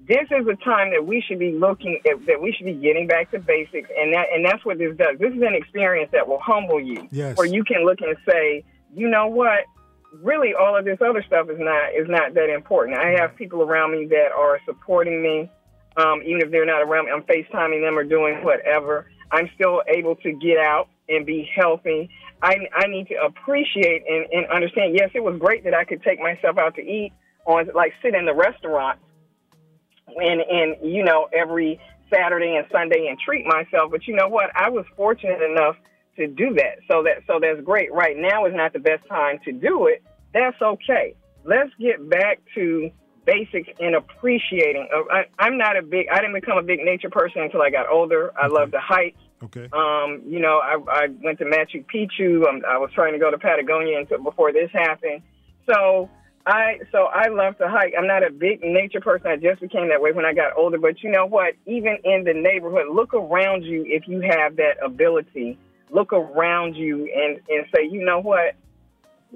[0.08, 3.06] This is a time that we should be looking at, that we should be getting
[3.06, 5.20] back to basics, and that and that's what this does.
[5.20, 7.38] This is an experience that will humble you, Yes.
[7.38, 8.64] where you can look and say,
[8.96, 9.66] you know what,
[10.24, 12.98] really, all of this other stuff is not is not that important.
[12.98, 15.52] I have people around me that are supporting me,
[16.00, 17.12] um, even if they're not around me.
[17.12, 19.10] I'm FaceTiming them or doing whatever.
[19.32, 22.10] I'm still able to get out and be healthy.
[22.42, 24.96] I, I need to appreciate and, and understand.
[24.96, 27.12] Yes, it was great that I could take myself out to eat
[27.46, 29.00] on, like, sit in the restaurant
[30.18, 31.80] and and you know every
[32.12, 33.92] Saturday and Sunday and treat myself.
[33.92, 34.50] But you know what?
[34.56, 35.76] I was fortunate enough
[36.18, 36.80] to do that.
[36.90, 37.92] So that so that's great.
[37.94, 40.04] Right now is not the best time to do it.
[40.34, 41.16] That's okay.
[41.46, 42.90] Let's get back to
[43.26, 44.88] basics and appreciating.
[44.94, 46.08] Uh, I, I'm not a big.
[46.12, 48.32] I didn't become a big nature person until I got older.
[48.38, 49.16] I love to hike.
[49.44, 49.70] Okay.
[49.72, 52.48] Um, you know, I, I went to Machu Picchu.
[52.48, 55.22] Um, I was trying to go to Patagonia until before this happened.
[55.72, 56.10] So
[56.46, 57.94] I so I love to hike.
[57.98, 59.28] I'm not a big nature person.
[59.28, 60.78] I just became that way when I got older.
[60.78, 61.54] But you know what?
[61.66, 65.58] Even in the neighborhood, look around you if you have that ability.
[65.92, 68.56] Look around you and and say, you know what?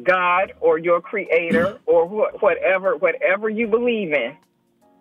[0.01, 4.35] God or your creator or wh- whatever whatever you believe in,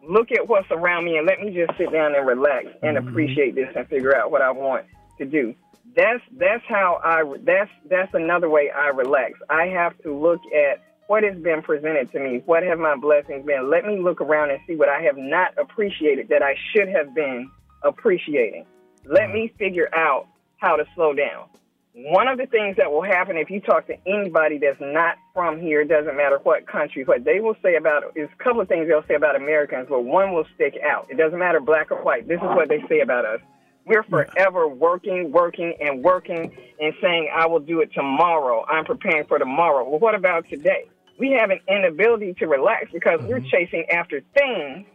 [0.06, 3.08] look at what's around me and let me just sit down and relax and mm-hmm.
[3.08, 4.84] appreciate this and figure out what I want
[5.18, 5.54] to do.
[5.96, 9.38] that's that's how I that's that's another way I relax.
[9.50, 12.42] I have to look at what has been presented to me.
[12.46, 13.70] What have my blessings been?
[13.70, 17.14] Let me look around and see what I have not appreciated that I should have
[17.14, 17.50] been
[17.82, 18.64] appreciating.
[19.04, 20.28] Let me figure out
[20.58, 21.48] how to slow down.
[21.94, 25.60] One of the things that will happen if you talk to anybody that's not from
[25.60, 28.88] here, doesn't matter what country, what they will say about is a couple of things
[28.88, 31.06] they'll say about Americans, but one will stick out.
[31.10, 32.26] It doesn't matter black or white.
[32.26, 33.40] This is what they say about us.
[33.84, 38.64] We're forever working, working, and working and saying, I will do it tomorrow.
[38.66, 39.86] I'm preparing for tomorrow.
[39.86, 40.88] Well, what about today?
[41.18, 43.48] We have an inability to relax because we're mm-hmm.
[43.48, 44.86] chasing after things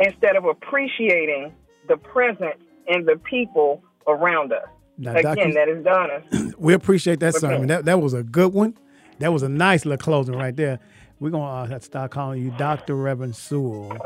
[0.00, 1.52] instead of appreciating
[1.86, 2.54] the present
[2.88, 4.66] and the people around us.
[4.96, 6.52] Now, Again, Doc, that is Donna.
[6.58, 7.40] We appreciate that Okay.
[7.40, 7.66] sermon.
[7.68, 8.76] That that was a good one.
[9.18, 10.78] That was a nice little closing right there.
[11.20, 12.94] We're gonna uh, to start calling you Dr.
[12.94, 13.96] Reverend Sewell.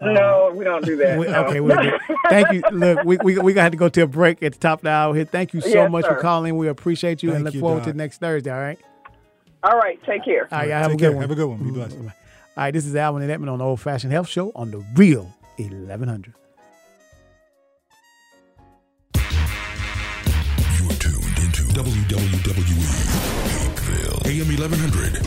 [0.00, 1.18] no, we don't do that.
[1.18, 1.44] We- no.
[1.44, 1.98] okay, we'll do-
[2.30, 2.62] thank you.
[2.72, 4.78] Look, we we we got to have to go to a break at the top
[4.80, 5.24] of the hour here.
[5.26, 6.56] Thank you so Yes, much for calling.
[6.56, 7.92] We appreciate you and Thank look you, forward Doc.
[7.92, 8.50] to next Thursday.
[8.50, 8.78] All right.
[9.62, 10.48] All right, take care.
[10.50, 11.12] All right, y'all have Take a good care.
[11.12, 11.20] one.
[11.20, 11.58] Have a good one.
[11.64, 11.96] Be blessed.
[11.98, 12.06] All
[12.56, 15.30] right, this is Alvin and Edmond on the Old Fashioned Health Show on the Real
[15.58, 16.32] 1100.
[21.80, 22.20] Hapeville,
[24.26, 25.24] AM 1100.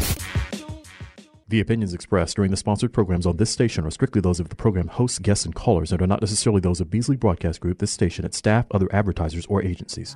[1.47, 4.55] The opinions expressed during the sponsored programs on this station are strictly those of the
[4.55, 7.89] program hosts, guests, and callers and are not necessarily those of Beasley Broadcast Group, this
[7.89, 10.15] station, its staff, other advertisers, or agencies.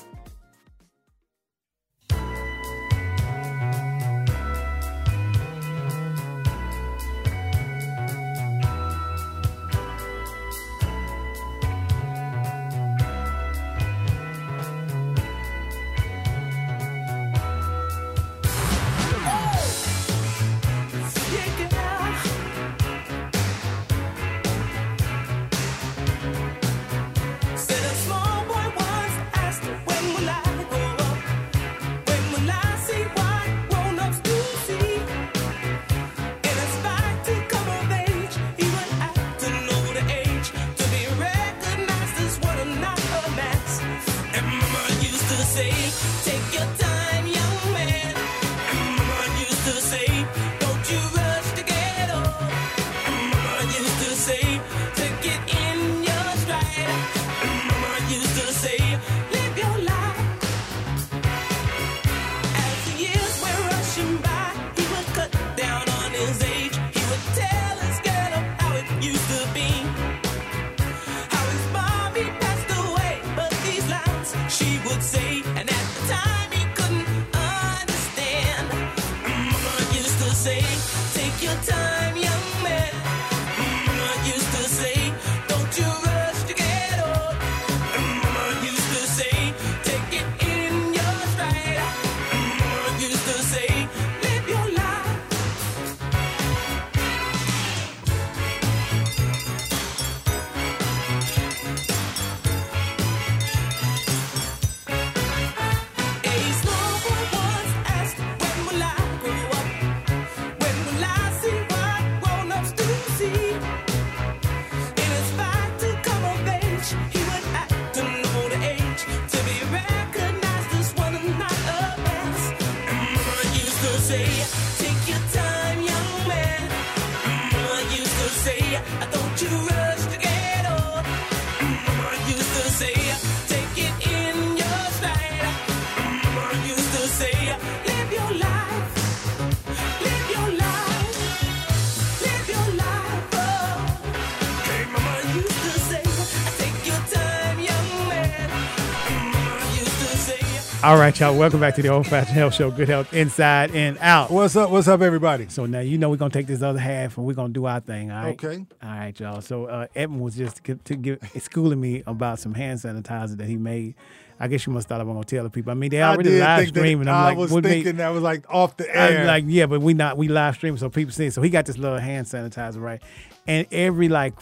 [150.85, 151.35] All right, y'all.
[151.35, 152.71] Welcome back to the Old Fashioned Health Show.
[152.71, 154.31] Good health inside and out.
[154.31, 154.69] What's up?
[154.71, 155.49] What's up, everybody?
[155.49, 157.81] So now you know we're gonna take this other half and we're gonna do our
[157.81, 158.11] thing.
[158.11, 158.45] All right.
[158.45, 158.67] Okay.
[158.83, 159.41] All right, y'all.
[159.41, 163.47] So uh, Edmund was just to, to give schooling me about some hand sanitizer that
[163.47, 163.95] he made.
[164.39, 165.71] I guess you must thought I was gonna tell the people.
[165.71, 167.09] I mean, they already live streaming.
[167.09, 169.25] I'm I like, was what made- thinking that was like off the I'm air.
[169.27, 171.27] like, yeah, but we not we live streaming, so people see.
[171.27, 171.33] it.
[171.33, 173.01] So he got this little hand sanitizer, right?
[173.47, 174.35] And every like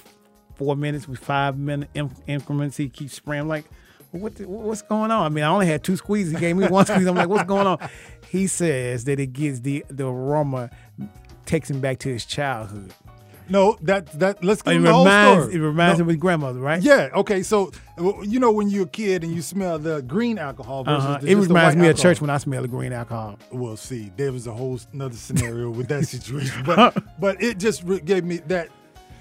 [0.56, 3.42] four minutes, with five minute in- increments, he keeps spraying.
[3.42, 3.66] I'm like,
[4.12, 5.24] what the, what's going on?
[5.26, 6.32] I mean, I only had two squeezes.
[6.34, 7.06] He gave me one squeeze.
[7.06, 7.78] I'm like, what's going on?
[8.30, 10.70] He says that it gives the the aroma
[11.46, 12.94] takes him back to his childhood.
[13.48, 15.56] no, that that let's give It him the whole reminds story.
[15.56, 16.02] it reminds No.
[16.04, 16.82] him of his grandmother, right?
[16.82, 17.08] Yeah.
[17.14, 17.42] Okay.
[17.42, 17.72] So
[18.22, 21.18] you know when you're a kid and you smell the green alcohol versus Uh-huh.
[21.20, 23.38] the, It reminds me of church when I smell the green alcohol.
[23.50, 24.12] We'll see.
[24.16, 28.24] There was a whole another scenario with that situation, but but it just re- gave
[28.24, 28.68] me that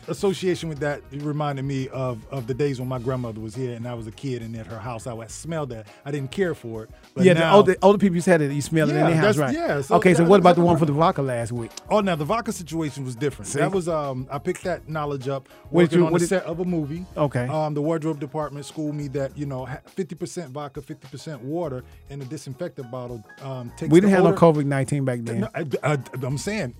[0.08, 1.02] association with that.
[1.12, 4.08] It reminded me of of the days when my grandmother was here and I was
[4.08, 5.88] a kid and at her house I would smell that.
[6.06, 6.90] I didn't care for it.
[7.14, 8.52] But yeah, now, the older, older people used to have it.
[8.52, 9.54] You smell it Yeah, in their house, right?
[9.54, 11.72] yeah, so okay, so what about the one for the vodka last week?
[11.90, 13.48] Oh, now the vodka situation was different.
[13.50, 13.60] See?
[13.60, 16.60] That was um, I picked that knowledge up working you- on the did- set of
[16.60, 17.06] a movie.
[17.18, 17.48] Okay.
[17.48, 21.84] Um, the wardrobe department schooled me that you know fifty percent vodka, fifty percent water
[22.10, 23.92] in a disinfectant bottle um, takes.
[23.92, 25.42] We didn't have no COVID nineteen back then.
[25.42, 25.50] No,
[25.84, 26.76] I, am saying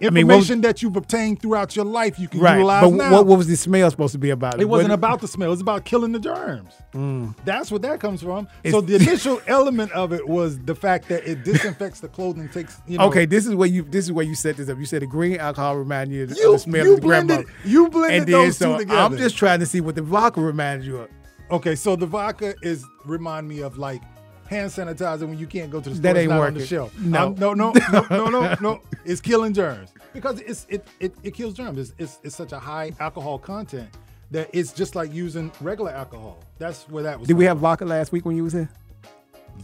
[0.00, 3.12] I mean, information that you've obtained throughout your life you can right, utilize but now.
[3.12, 4.60] what, what was the smell supposed to be about?
[4.60, 5.48] it wasn't What- about the smell.
[5.48, 6.72] It was about killing the germs.
[6.94, 7.34] Mm.
[7.44, 8.46] That's what that comes from.
[8.70, 12.80] so the initial element of it was the fact that it disinfects the clothing, takes
[12.86, 13.06] you know.
[13.06, 14.78] Okay, this is where you this is where you set this up.
[14.78, 17.00] You said the green alcohol remind you of the, You- of the smell you of
[17.00, 17.68] the blended- grandmother.
[17.68, 20.40] you blended and then, those two so I'm just trying to see what the vodka
[20.40, 21.08] reminds you of.
[21.50, 24.02] Okay, so the vodka is remind me of like
[24.48, 26.02] hand sanitizer when you can't go to the store.
[26.02, 26.58] That ain't not on working.
[26.58, 26.98] the shelf.
[26.98, 27.30] No.
[27.30, 28.80] No, no, no, no, no, no.
[29.04, 31.78] It's killing germs because it's it it, it kills germs.
[31.78, 33.88] It's, it's it's such a high alcohol content
[34.30, 36.38] that it's just like using regular alcohol.
[36.58, 37.28] That's where that was.
[37.28, 38.68] Did we have vodka last week when you was here?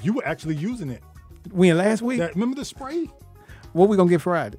[0.02, 1.02] You were actually using it.
[1.50, 2.18] When last week?
[2.20, 3.10] That, remember the spray?
[3.74, 4.56] what we gonna get Friday?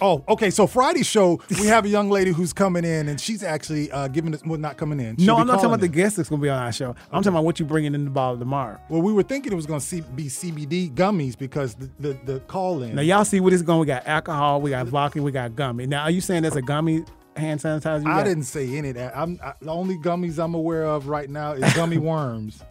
[0.00, 0.50] Oh, okay.
[0.50, 4.08] So Friday show, we have a young lady who's coming in, and she's actually uh,
[4.08, 5.16] giving us well, not coming in.
[5.16, 5.92] She'll no, I'm not talking about the in.
[5.92, 6.90] guest that's gonna be on our show.
[7.12, 8.78] I'm talking about what you bringing in the bottle tomorrow.
[8.88, 12.40] Well, we were thinking it was going to be CBD gummies because the the, the
[12.40, 12.94] call in.
[12.94, 13.80] Now y'all see what it's going.
[13.80, 15.86] We got alcohol, we got vodka, we got gummy.
[15.86, 17.04] Now are you saying that's a gummy
[17.36, 18.06] hand sanitizer?
[18.06, 19.16] I didn't say any of that.
[19.16, 22.62] I'm I, the only gummies I'm aware of right now is gummy worms.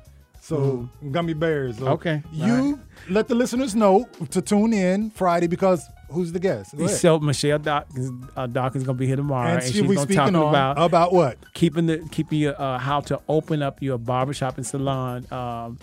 [0.42, 1.78] So gummy bears.
[1.78, 1.90] So Mm.
[1.90, 6.78] Okay, You let the listeners know to tune in Friday because who's the guest?
[6.90, 10.78] So Michelle Dawkins, uh, Dawkins gonna be here tomorrow, And and, she's gonna talk about
[10.80, 11.38] about what?
[11.54, 15.78] keeping the keeping your uh, how to open up your barbershop and salon um,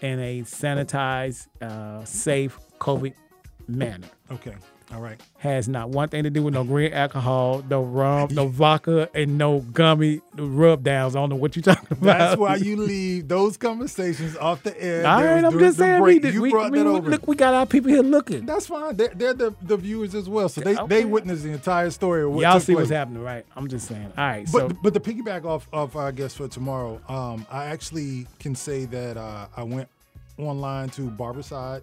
[0.00, 3.14] in a sanitized, uh, safe COVID
[3.68, 4.08] manner.
[4.30, 4.54] Okay.
[4.92, 5.18] All right.
[5.38, 9.38] Has not one thing to do with no green alcohol, no rum, no vodka, and
[9.38, 11.16] no gummy rub downs.
[11.16, 12.18] I don't know what you're talking about.
[12.18, 15.06] That's why you leave those conversations off the air.
[15.06, 16.02] All right, I'm just the saying.
[16.02, 16.14] break.
[16.16, 17.10] we, did- you we, brought we- that over.
[17.10, 18.46] Look, we got our people here looking.
[18.46, 18.96] That's fine.
[18.96, 20.86] They're, they're the, the viewers as well, so they Okay.
[21.00, 22.22] they witness the entire story.
[22.22, 23.44] Of what Y'all see what's happening, right?
[23.56, 24.12] I'm just saying.
[24.16, 27.64] All right, But so but the piggyback off of our guest for tomorrow, um, I
[27.64, 29.88] actually can say that uh, I went
[30.38, 31.82] online to barbicide.com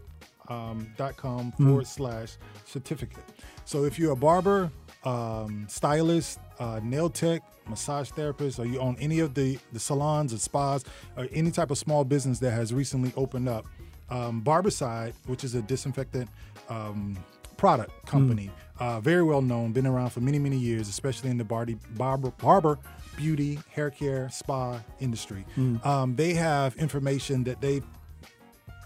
[0.51, 1.65] um, dot com Hmm.
[1.67, 2.29] forward slash
[2.65, 3.23] certificate.
[3.65, 4.59] So if you're a barber,
[5.03, 10.33] um, stylist, uh, nail tech, massage therapist, or you own any of the, the salons
[10.33, 10.83] or spas,
[11.17, 13.65] or any type of small business that has recently opened up,
[14.09, 16.27] um, Barbicide, which is a disinfectant
[16.69, 17.17] um,
[17.57, 18.49] product company,
[18.79, 22.31] uh, very well known, been around for many, many years, especially in the bardi- barber,
[22.41, 22.77] barber,
[23.17, 25.45] beauty, hair care, spa industry.
[25.83, 27.81] Um, they have information that they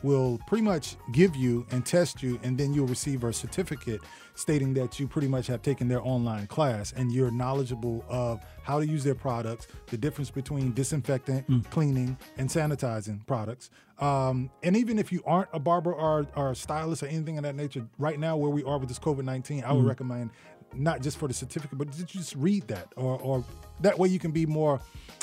[0.05, 4.01] will pretty much give you and test you, and then you'll receive a certificate
[4.35, 8.79] stating that you pretty much have taken their online class and you're knowledgeable of how
[8.79, 13.69] to use their products, the difference between disinfectant, cleaning, and sanitizing products.
[13.99, 17.43] Um, and even if you aren't a barber or, or a stylist or anything of
[17.43, 19.87] that nature, right now where we are with this COVID 19, I would Mhm.
[19.89, 20.29] recommend
[20.75, 23.43] not just for the certificate, but just read that, or, or
[23.79, 24.81] that way you can be more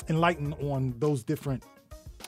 [0.09, 1.63] enlightened on those different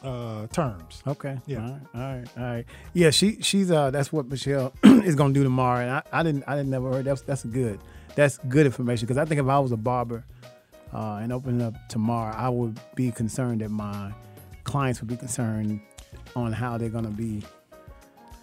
[0.04, 1.02] uh, terms.
[1.08, 1.38] Okay.
[1.48, 1.60] Yeah.
[1.64, 1.82] All right.
[1.96, 2.26] All right.
[2.38, 2.66] All right.
[2.94, 3.10] Yeah.
[3.12, 6.56] She she's uh that's what Michelle is gonna do tomorrow, and I, I didn't I
[6.56, 7.80] didn't never heard that's that's good
[8.16, 10.26] that's good information because I think if I was a barber
[10.94, 14.12] uh, and opening up tomorrow, I would be concerned that my
[14.64, 15.82] clients would be concerned
[16.36, 17.44] on how they're gonna be.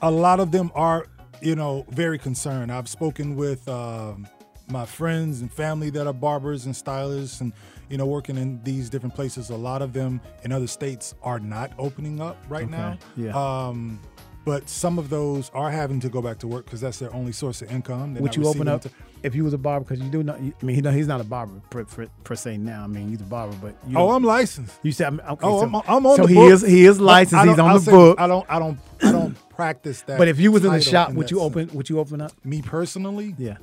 [0.03, 1.07] a lot of them are,
[1.41, 2.73] you know, very concerned.
[2.73, 4.27] I've spoken with um,
[4.69, 7.53] my friends and family that are barbers and stylists and,
[7.88, 9.50] you know, working in these different places.
[9.50, 12.98] A lot of them in other states are not opening up right Okay, now.
[13.16, 13.32] yeah.
[13.68, 14.00] Um,
[14.44, 17.30] but some of those are having to go back to work because that's their only
[17.30, 18.14] source of income.
[18.14, 18.92] They're Would you open up it
[19.22, 19.84] if you was a barber?
[19.84, 20.34] Because you do know.
[20.34, 22.82] I mean, he, he's not a barber per, per, per se now.
[22.82, 24.76] I mean, he's a barber, but you Oh, I'm licensed.
[24.82, 26.50] You said, okay, oh, so, I'm, I'm on so the he book.
[26.50, 27.34] is he is licensed.
[27.36, 28.18] I he's on I'll the say book.
[28.20, 28.44] I don't.
[28.48, 28.78] I don't.
[29.00, 30.18] I don't practice that.
[30.18, 31.46] But if you was in the shop, in would you sense.
[31.46, 31.70] open?
[31.74, 32.32] Would you open up?
[32.44, 33.59] Me personally, Yeah.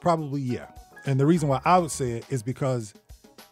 [0.00, 0.66] probably yeah.
[1.06, 2.92] And the reason why I would say it is because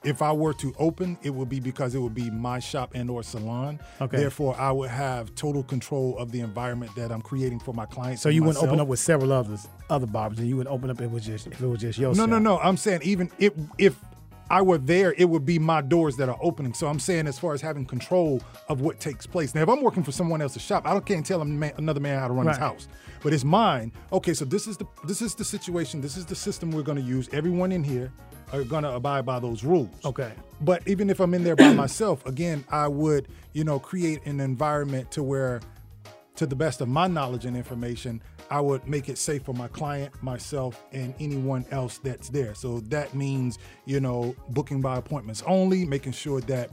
[0.06, 3.10] if I were to open, it would be because it would be my shop and
[3.10, 3.80] or salon.
[4.00, 4.16] Okay.
[4.16, 8.22] Therefore, I would have total control of the environment that I'm creating for my clients.
[8.22, 10.96] So you wouldn't open up with several others, other barbers, and you would open up
[11.00, 12.30] if it was just if it was just your No, shop.
[12.30, 12.58] no, no.
[12.60, 13.96] I'm saying even if if
[14.48, 16.72] I were there, it would be my doors that are opening.
[16.72, 19.56] So I'm saying as far as having control of what takes place.
[19.56, 22.20] Now, if I'm working for someone else's shop, I don't can't tell man, another man
[22.20, 22.86] how to run his house.
[23.24, 23.90] But it's mine.
[24.12, 26.00] Okay, so this is the this is the situation.
[26.00, 27.28] This is the system we're going to use.
[27.32, 28.12] Everyone in here
[28.52, 29.90] are going to abide by those rules.
[30.04, 30.32] Okay.
[30.60, 34.40] But even if I'm in there by myself, again, I would, you know, create an
[34.40, 35.60] environment to where,
[36.36, 39.68] to the best of my knowledge and information, I would make it safe for my
[39.68, 42.54] client, myself, and anyone else that's there.
[42.54, 46.70] So that means, you know, booking by appointments only, making sure that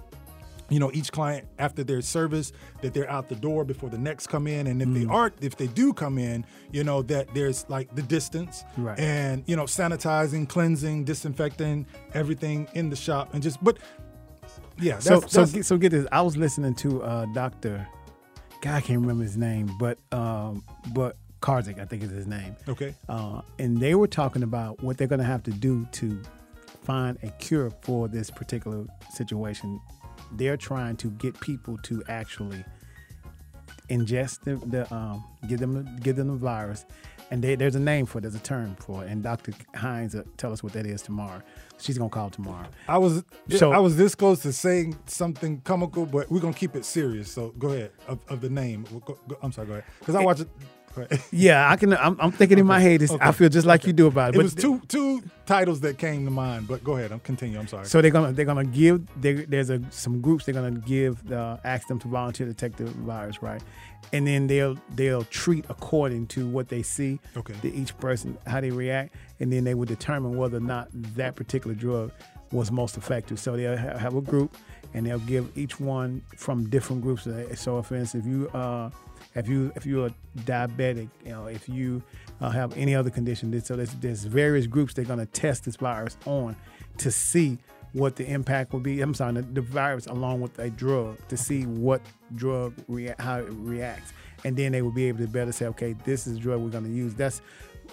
[0.74, 2.52] you know each client after their service
[2.82, 5.56] that they're out the door before the next come in and if they aren't if
[5.56, 8.98] they do come in you know that there's like the distance Right.
[9.00, 13.78] and you know sanitizing cleansing disinfecting everything in the shop and just but
[14.80, 16.08] yeah So that's, so that's- get, so get this.
[16.12, 17.88] I was listening to uh, Doctor.
[18.62, 20.64] God, I can't remember his name, but um,
[20.94, 22.56] but Karzik, I think is his name.
[22.68, 26.20] okay Uh, and they were talking about what they're going to have to do to
[26.84, 29.80] find a cure for this particular situation.
[30.38, 32.64] They're trying to get people to actually
[33.90, 36.86] ingest the, the um, give them give them the virus,
[37.32, 38.22] and they, there's a name for it.
[38.22, 39.10] There's a term for it.
[39.12, 39.54] And Dr.
[39.76, 41.42] Hines will tell us what that is tomorrow.
[41.80, 42.68] She's gonna call tomorrow.
[42.88, 46.76] I was So- I was this close to saying something comical, but we're gonna keep
[46.76, 47.32] it serious.
[47.32, 48.86] So go ahead of, of the name.
[48.92, 49.68] We'll go- go- I'm sorry.
[49.68, 50.48] Go ahead because I watch it.
[51.02, 51.22] Ahead.
[51.32, 51.94] Yeah, I can.
[51.94, 53.02] I'm, I'm thinking in my head.
[53.02, 54.36] It's, I feel just like you do about it.
[54.36, 57.12] It but was two two titles that came to mind, but go ahead.
[57.12, 57.60] I'm continue.
[57.60, 57.86] I'm sorry.
[57.86, 61.60] So they're gonna they're gonna give they, there's a some groups they're gonna give the
[61.64, 63.62] ask them to volunteer to take the virus right,
[64.12, 67.20] and then they'll they'll treat according to what they see.
[67.36, 67.56] Okay.
[67.62, 71.36] To each person how they react, and then they will determine whether or not that
[71.36, 72.12] particular drug
[72.52, 73.40] was most effective.
[73.40, 74.56] So they'll have a group,
[74.94, 77.26] and they'll give each one from different groups.
[77.26, 78.92] Uh, So for instance, if you uh
[79.36, 82.02] if you if you're diabetic, you know if you
[82.42, 86.18] uh, have any other condition, so there's, there's various groups they're gonna test this virus
[86.26, 86.56] on
[86.98, 87.58] to see
[87.94, 89.02] what the impact will be.
[89.02, 92.02] I'm sorry, the, the virus along with a drug to see what
[92.36, 95.94] drug rea- how it reacts, and then they will be able to better say, okay,
[96.04, 97.14] this is drug we're going to use.
[97.14, 97.42] That's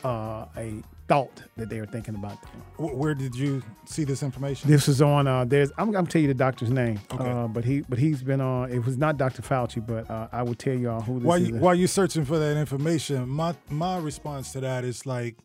[0.05, 2.37] uh, a thought that they were thinking about.
[2.77, 4.71] Wh- Where did you see this information?
[4.71, 5.27] This was on.
[5.27, 5.73] Uh, there's.
[5.77, 7.01] I'm, I'm gonna tell you the doctor's name.
[7.13, 7.29] Okay.
[7.29, 8.71] Uh, but he, but he's been on.
[8.71, 9.43] It was not Dr.
[9.43, 11.49] Fauci, but uh, I will tell y'all who this while is.
[11.49, 15.37] you while you're searching for that information, my my response to that is like,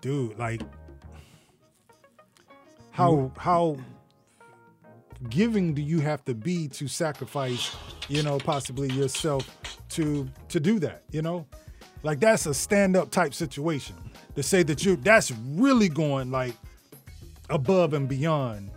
[0.00, 0.62] dude, like,
[2.92, 3.76] how how
[5.30, 7.74] giving do you have to be to sacrifice,
[8.08, 9.48] you know, possibly yourself
[9.88, 11.44] to to do that, you know?
[12.04, 13.96] Like that's a stand up type situation.
[14.36, 16.54] To say that you that's really going like
[17.50, 18.70] above and beyond.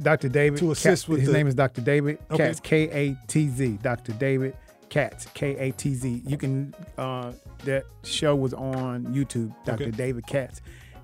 [0.00, 0.28] Dr.
[0.28, 1.08] David To assist Katz.
[1.08, 1.80] with his the- name is Dr.
[1.80, 2.46] David Okay.
[2.46, 3.78] Katz, K A T Z.
[3.82, 4.12] Dr.
[4.12, 4.56] David
[4.90, 6.22] Katz, K A T Z.
[6.26, 6.74] You can.
[6.96, 7.32] Uh,
[7.64, 9.52] that show was on YouTube.
[9.64, 9.84] Dr.
[9.84, 9.90] Okay.
[9.90, 10.60] David Katz,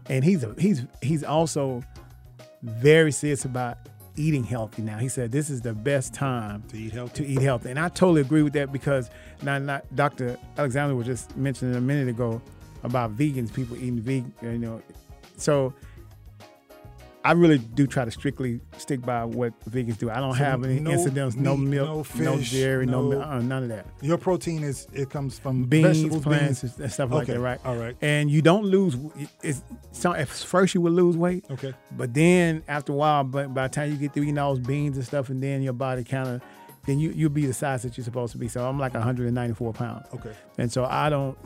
[0.09, 1.83] and he's a, he's he's also
[2.63, 3.79] very serious about
[4.17, 4.83] eating healthy.
[4.83, 7.25] Now he said this is the best time To eat healthy.
[7.25, 9.11] to eat healthy, and I totally agree with that because
[9.43, 10.39] now, not Dr.
[10.57, 12.41] Alexander was just mentioning a minute ago
[12.83, 14.83] about vegans, people eating vegan, you know,
[15.37, 15.73] so.
[17.27, 20.11] I really do try to strictly stick by what vegans do.
[20.11, 23.23] I don't So have any no incidents, no milk, no fish, no, dairy, no, no-
[23.23, 23.87] uh, none of that.
[24.03, 26.79] Your protein is it comes from Beans, vegetables, plants, beans.
[26.79, 27.59] and stuff like that, right?
[27.65, 27.97] All right.
[28.03, 28.97] And you don't lose.
[29.43, 31.73] It's so at first you will lose weight, Okay.
[31.97, 34.67] but then after a while, but by the time you get through eating all those
[34.67, 36.43] beans and stuff, and then your body kind of,
[36.85, 38.49] then you you'll be the size that you're supposed to be.
[38.49, 40.07] So I'm like 194 pounds.
[40.13, 40.33] Okay.
[40.59, 41.39] And so I don't,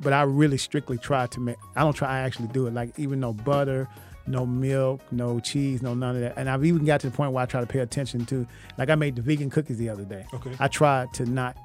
[0.00, 1.56] but I really strictly try to make.
[1.74, 2.08] I don't try.
[2.08, 2.72] I actually do it.
[2.74, 3.88] Like even no butter,
[4.28, 6.34] no milk, no cheese, no none of that.
[6.36, 8.46] And I've even got to the point where I try to pay attention to.
[8.76, 10.26] Like I made the vegan cookies the other day.
[10.34, 10.52] Okay.
[10.58, 11.56] I tried to not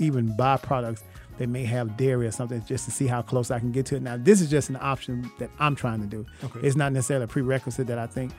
[0.00, 1.02] even buy products
[1.38, 3.96] that may have dairy or something just to see how close I can get to
[3.96, 4.02] it.
[4.02, 6.26] Now this is just an option that I'm trying to do.
[6.44, 6.60] Okay.
[6.66, 8.32] It's not necessarily a prerequisite that I think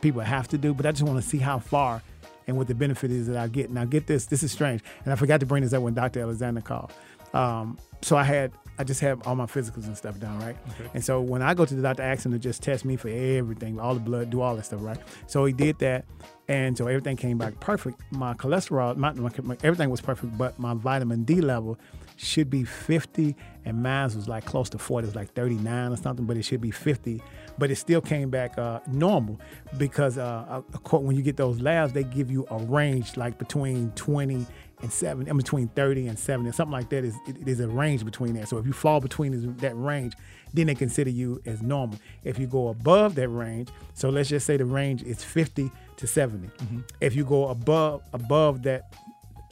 [0.00, 2.02] people have to do, but I just want to see how far
[2.46, 3.70] and what the benefit is that I get.
[3.70, 4.26] Now, get this.
[4.26, 6.20] This is strange, and I forgot to bring this up when Dr.
[6.20, 6.92] Alexander called.
[7.32, 10.56] Um, so I had I just have all my physicals and stuff done, right?
[10.70, 10.90] Okay.
[10.94, 12.96] And so when I go to the doctor, I ask him to just test me
[12.96, 14.98] for everything, all the blood, do all that stuff, right?
[15.28, 16.04] So he did that,
[16.48, 18.00] and so everything came back perfect.
[18.10, 21.78] My cholesterol, my, my, my- everything was perfect, but my vitamin D level
[22.16, 23.34] should be 50,
[23.64, 25.04] and mine was like close to 40.
[25.04, 27.22] It was like 39 or something, but it should be 50.
[27.58, 29.40] But it still came back uh, normal
[29.78, 33.90] because uh, uh, when you get those labs, they give you a range like between
[33.92, 34.46] 20
[34.84, 37.04] and 7, in between 30 and 70, something like that.
[37.04, 38.48] Is it is a range between that.
[38.48, 40.14] So if you fall between that range,
[40.52, 41.98] then they consider you as normal.
[42.22, 46.06] If you go above that range, so let's just say the range is 50 to
[46.06, 46.48] 70.
[47.00, 48.94] If you go above above that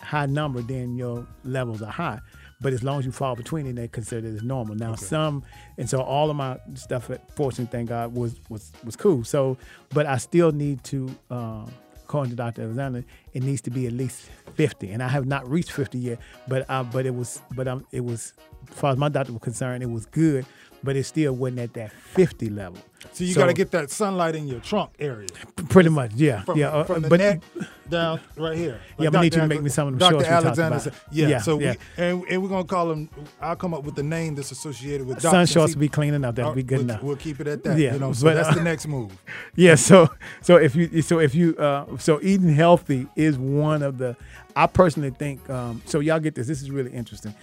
[0.00, 2.20] high number, then your levels are high.
[2.60, 4.76] But as long as you fall between it, they consider it as normal.
[4.76, 5.42] Now some,
[5.78, 9.24] and so all of my stuff, fortunately, thank God, was was was cool.
[9.24, 9.56] So,
[9.90, 11.66] but I still need to, uh,
[12.04, 12.62] according to Dr.
[12.62, 16.18] Alexander, it needs to be at least fifty, and I have not reached fifty yet.
[16.48, 18.34] But uh, but it was, but um, it was,
[18.70, 20.46] as far as my doctor was concerned, it was good,
[20.82, 22.78] but it still wasn't at that fifty level.
[23.12, 25.28] So you got to get that sunlight in your trunk area.
[25.68, 26.68] pretty much, yeah, From, yeah.
[26.68, 27.42] uh, from the but neck
[27.90, 28.80] down right here.
[28.96, 30.12] Yeah, but I need you to make me some of them Dr.
[30.12, 31.74] shorts talked Alexander said- Yeah, Yeah, so yeah.
[31.98, 33.10] we and, and we're gonna call them.
[33.40, 35.50] I'll come up with the name that's associated with sun doctors.
[35.50, 36.36] shorts will be clean enough.
[36.36, 37.02] That'll be good we'll, enough.
[37.02, 37.76] We'll keep it at that.
[37.76, 39.10] Yeah, you know, so but, that's uh, the next move.
[39.56, 40.08] Yeah, so
[40.40, 44.16] so if you so if you uh so eating healthy is one of the
[44.54, 47.34] I personally think um so y'all get this this is really interesting.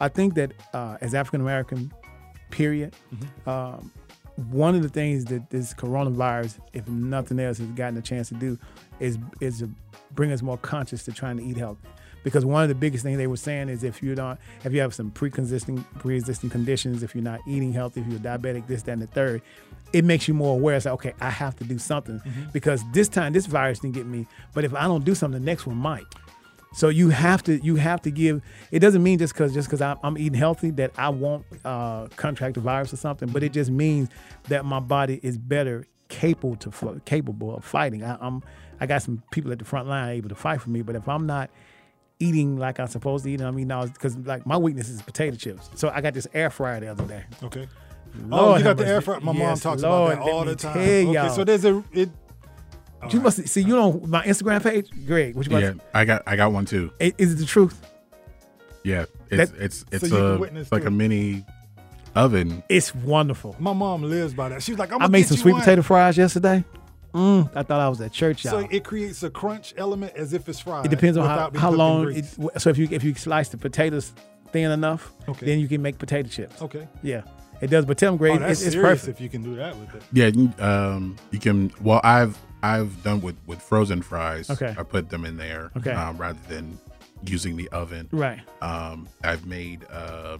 [0.00, 1.92] I think that uh as African American
[2.50, 2.94] period
[3.46, 3.90] um
[4.50, 8.34] one of the things that this coronavirus if nothing else has gotten a chance to
[8.34, 8.58] do
[9.00, 9.70] is is to
[10.12, 11.88] bring us more conscious to trying to eat healthy.
[12.24, 14.80] Because one of the biggest things they were saying is if you don't if you
[14.80, 18.92] have some pre-existing pre-existing conditions, if you're not eating healthy, if you're diabetic, this, that,
[18.92, 19.42] and the third,
[19.92, 20.76] it makes you more aware.
[20.76, 22.20] It's like, okay, I have to do something
[22.52, 25.46] because this time this virus didn't get me, but if I don't do something, the
[25.46, 26.06] next one might.
[26.72, 28.42] So you have to you have to give.
[28.70, 32.08] It doesn't mean just because just because I'm, I'm eating healthy that I won't uh,
[32.16, 34.08] contract the virus or something, but it just means
[34.48, 38.04] that my body is better capable to capable of fighting.
[38.04, 38.42] I, I'm
[38.80, 41.08] I got some people at the front line able to fight for me, but if
[41.08, 41.50] I'm not
[42.20, 45.70] eating like I'm supposed to eat, I mean, because like my weakness is potato chips.
[45.74, 47.24] So I got this air fryer the other day.
[47.42, 47.66] Okay.
[48.26, 49.20] Lord oh, you got the air fryer.
[49.20, 50.76] My mom talks Lord, about that all the time.
[50.78, 52.10] Okay, so there's a it.
[53.10, 53.62] You must see.
[53.62, 55.34] You know my Instagram page, Greg.
[55.36, 56.92] What you about Yeah, to- I got I got one too.
[57.00, 57.80] I- Is it the truth?
[58.84, 61.44] Yeah, it's That- it's So it's you a witness it's like to a mini
[62.14, 62.62] oven.
[62.68, 63.56] It's wonderful.
[63.58, 64.62] My mom lives by that.
[64.62, 66.64] She was like, I'm I made some sweet potato fries yesterday.
[67.14, 68.60] Mm, I thought I was at church, y'all.
[68.60, 70.84] So it creates a crunch element as if it's fried.
[70.84, 72.04] It depends on how, how long.
[72.04, 72.36] grease.
[72.38, 74.12] It, so if you if you slice the potatoes
[74.52, 75.46] thin enough, Okay.
[75.46, 76.60] then you can make potato chips.
[76.60, 76.86] Okay.
[77.02, 77.22] Yeah,
[77.60, 77.86] it does.
[77.86, 79.08] But tell them, Greg, oh, it's, it's perfect.
[79.08, 80.02] if you can do that with it.
[80.12, 81.72] Yeah, um, you can.
[81.80, 84.50] Well, I've I've done with with frozen fries.
[84.50, 84.74] Okay.
[84.76, 85.70] I put them in there.
[85.76, 85.92] Okay.
[85.92, 86.78] Um, rather than
[87.26, 88.08] using the oven.
[88.12, 88.40] Right.
[88.62, 90.38] Um, I've made uh,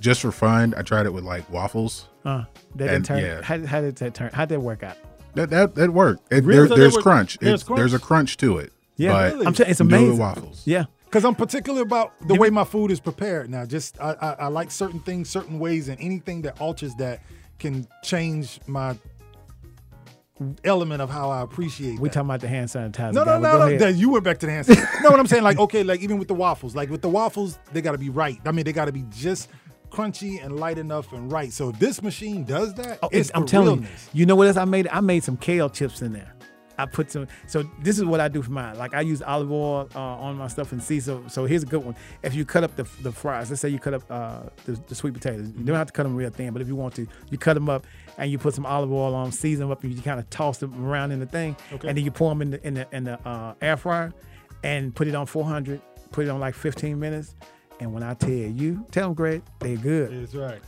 [0.00, 0.74] just for fun.
[0.76, 2.08] I tried it with like waffles.
[2.24, 2.44] Uh,
[2.76, 3.18] that didn't turn.
[3.24, 3.42] yeah.
[3.42, 4.30] How, how did that turn?
[4.32, 4.96] How did that work out?
[5.34, 6.32] That that that worked.
[6.32, 6.60] It, Really?
[6.60, 7.38] there- So there's crunch.
[7.38, 8.72] there's It's- There's a crunch to it.
[8.96, 9.46] Yeah, but Really?
[9.46, 10.18] I'm saying it's you do amazing.
[10.18, 10.62] waffles.
[10.66, 13.64] Yeah, Because I'm particular about the way my food is prepared now.
[13.64, 17.20] Just I, I, I like certain things, certain ways, and anything that alters that
[17.58, 18.94] can change my
[20.64, 21.98] element of how I appreciate.
[22.00, 22.14] we that.
[22.14, 23.12] talking about the hand sanitizer.
[23.12, 23.78] No, guy, no, no, no.
[23.78, 24.74] That- You went back to the answer.
[25.02, 27.58] no, what I'm saying, like, okay, like even with the waffles, like with the waffles,
[27.72, 28.38] they got to be right.
[28.44, 29.48] I mean, they got to be just
[29.90, 31.52] crunchy and light enough and right.
[31.52, 34.08] So if this machine does that, Oh, it's it's, I'm telling realness.
[34.12, 34.20] you.
[34.20, 34.88] You know what else I made?
[34.88, 36.32] I made some kale chips in there.
[36.78, 37.28] I put some.
[37.46, 38.78] So this is what I do for mine.
[38.78, 41.00] Like I use olive oil uh, on my stuff and see.
[41.00, 41.94] So so here's a good one.
[42.22, 44.94] If you cut up the, the fries, let's say you cut up uh, the, the
[44.94, 45.52] sweet potatoes.
[45.56, 47.54] You don't have to cut them real thin, but if you want to, you cut
[47.54, 47.84] them up
[48.18, 50.58] and you put some olive oil on, season them up, and you kind of toss
[50.58, 51.88] them around in the thing, Okay.
[51.88, 54.12] and then you pour them in the in the, in the uh, air fryer,
[54.64, 55.80] and put it on 400.
[56.10, 57.34] Put it on like 15 minutes,
[57.80, 60.22] and when I tell you, tell them, Greg, they're good.
[60.22, 60.60] That's right.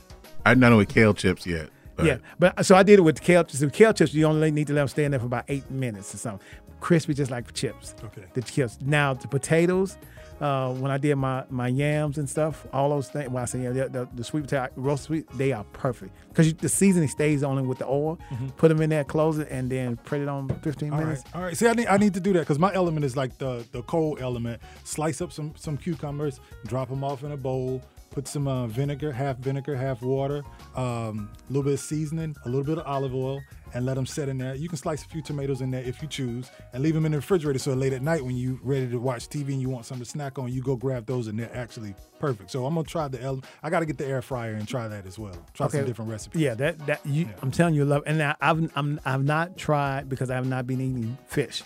[0.46, 1.68] I've done it with kale chips yet.
[1.96, 3.60] But Yeah, but so I did it with kale chips.
[3.60, 5.70] With kale chips, you only need to let them stay in there for about eight
[5.70, 6.46] minutes or something.
[6.80, 7.94] Crispy, just like chips.
[8.04, 8.24] Okay.
[8.34, 8.78] The chips.
[8.82, 9.96] Now the potatoes.
[10.40, 13.30] Uh, when I did my my yams and stuff, all those things.
[13.30, 16.52] When I say yeah, the, the, the sweet potato, roast sweet, they are perfect because
[16.54, 18.18] the seasoning stays only with the oil.
[18.56, 21.22] Put them in there, close it, and then put it on 15 All minutes.
[21.26, 21.56] right, all right.
[21.56, 23.82] See, I need I need to do that because my element is like the the
[23.82, 24.60] cold element.
[24.82, 27.82] Slice up some some cucumbers, drop them off in a bowl.
[28.10, 30.44] Put some uh, vinegar, half vinegar, half water,
[30.76, 33.40] um, a little bit of seasoning, a little bit of olive oil,
[33.74, 34.54] and let them set in there.
[34.54, 37.12] You can slice a few tomatoes in there if you choose, and leave them in
[37.12, 39.84] the refrigerator so late at night when you're ready to watch TV and you want
[39.84, 42.50] something to snack on, you go grab those and they're actually perfect.
[42.50, 43.46] So I'm gonna try the element.
[43.62, 45.34] I got to get the air fryer and try that as well.
[45.52, 46.40] Try some different recipes.
[46.40, 47.28] Yeah, that that you.
[47.42, 48.02] I'm telling you, love.
[48.06, 51.62] And now I've I'm I've not tried because I have not been eating fish,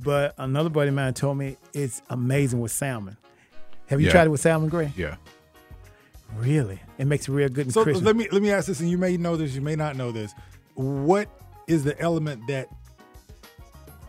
[0.00, 3.16] but another buddy of mine told me it's amazing with salmon.
[3.86, 4.12] Have you Yeah.
[4.12, 4.92] tried it with salmon, Gray?
[4.96, 5.16] Yeah.
[6.36, 8.04] Really, it makes it real good and So crispy.
[8.04, 10.12] let me let me ask this, and you may know this, you may not know
[10.12, 10.34] this.
[10.74, 11.28] What
[11.66, 12.68] is the element that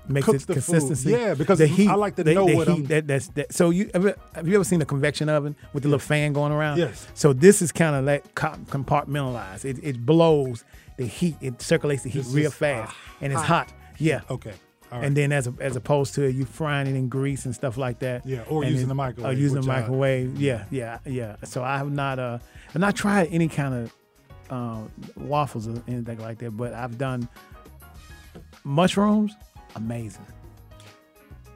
[0.07, 1.11] makes it the consistency.
[1.11, 1.19] food?
[1.19, 1.89] Yeah, because the heat.
[1.89, 2.85] I like to the, know the what heat I'm.
[2.85, 3.53] that, that's that.
[3.53, 4.05] So you have
[4.47, 6.77] you ever seen a convection oven with the little fan going around?
[6.77, 7.07] Yes.
[7.13, 9.65] So this is kind of like compartmentalized.
[9.65, 10.63] It, it blows
[10.97, 11.35] the heat.
[11.41, 13.67] It circulates the heat It's real just, fast, ah, and it's hot.
[13.69, 13.73] hot.
[13.97, 14.21] Yeah.
[14.29, 14.53] Okay.
[14.89, 15.03] Right.
[15.03, 17.99] And then as a, as opposed to you frying it in grease and stuff like
[17.99, 18.25] that.
[18.25, 19.33] Yeah, or using it- the microwave.
[19.35, 20.39] Or using the which I- microwave.
[20.39, 21.35] Yeah, yeah, yeah.
[21.43, 22.39] So I have not uh
[22.69, 23.93] I've not tried any kind of
[24.49, 24.81] uh,
[25.15, 27.27] waffles or anything like that, but I've done
[28.63, 29.35] mushrooms.
[29.75, 30.25] Amazing.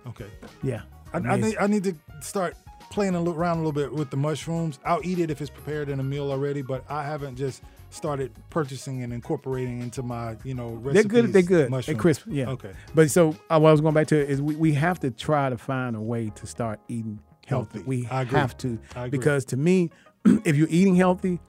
[0.08, 0.28] Okay.
[0.64, 0.82] Yeah.
[1.14, 2.56] I, I need I need to start
[2.90, 4.80] playing a little, around a little bit with the mushrooms.
[4.86, 8.32] I'll eat it if it's prepared in a meal already, but I haven't just started
[8.50, 10.94] purchasing and incorporating into my you know recipes.
[10.94, 11.34] They're good.
[11.34, 11.84] They're good.
[11.84, 12.24] They're crisp.
[12.28, 12.50] Yeah.
[12.50, 12.72] Okay.
[12.96, 15.50] But so uh, what I was going back to is we, we have to try
[15.50, 17.80] to find a way to start eating healthy.
[17.80, 17.88] Healthy.
[17.88, 18.40] We I agree.
[18.40, 19.18] have to I agree.
[19.18, 19.90] because to me,
[20.46, 21.40] if you're eating healthy,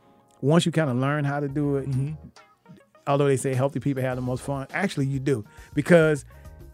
[0.42, 2.12] once you kind of learn how to do it, Mm-hmm.
[3.06, 5.44] although they say healthy people have the most fun, actually you do
[5.74, 6.24] because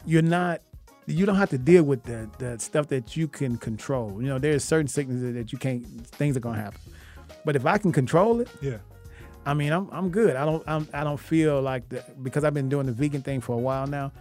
[0.05, 0.61] you're not.
[1.07, 4.20] You don't have to deal with the, the stuff that you can control.
[4.20, 5.86] You know, there's certain sicknesses that you can't.
[6.07, 6.81] Things are gonna happen.
[7.47, 8.77] But if I can control it, Yeah.
[9.47, 10.36] I mean, I'm I'm good.
[10.36, 13.40] I don't I'm, I don't feel like the, because I've been doing the vegan thing
[13.40, 14.12] for a while now.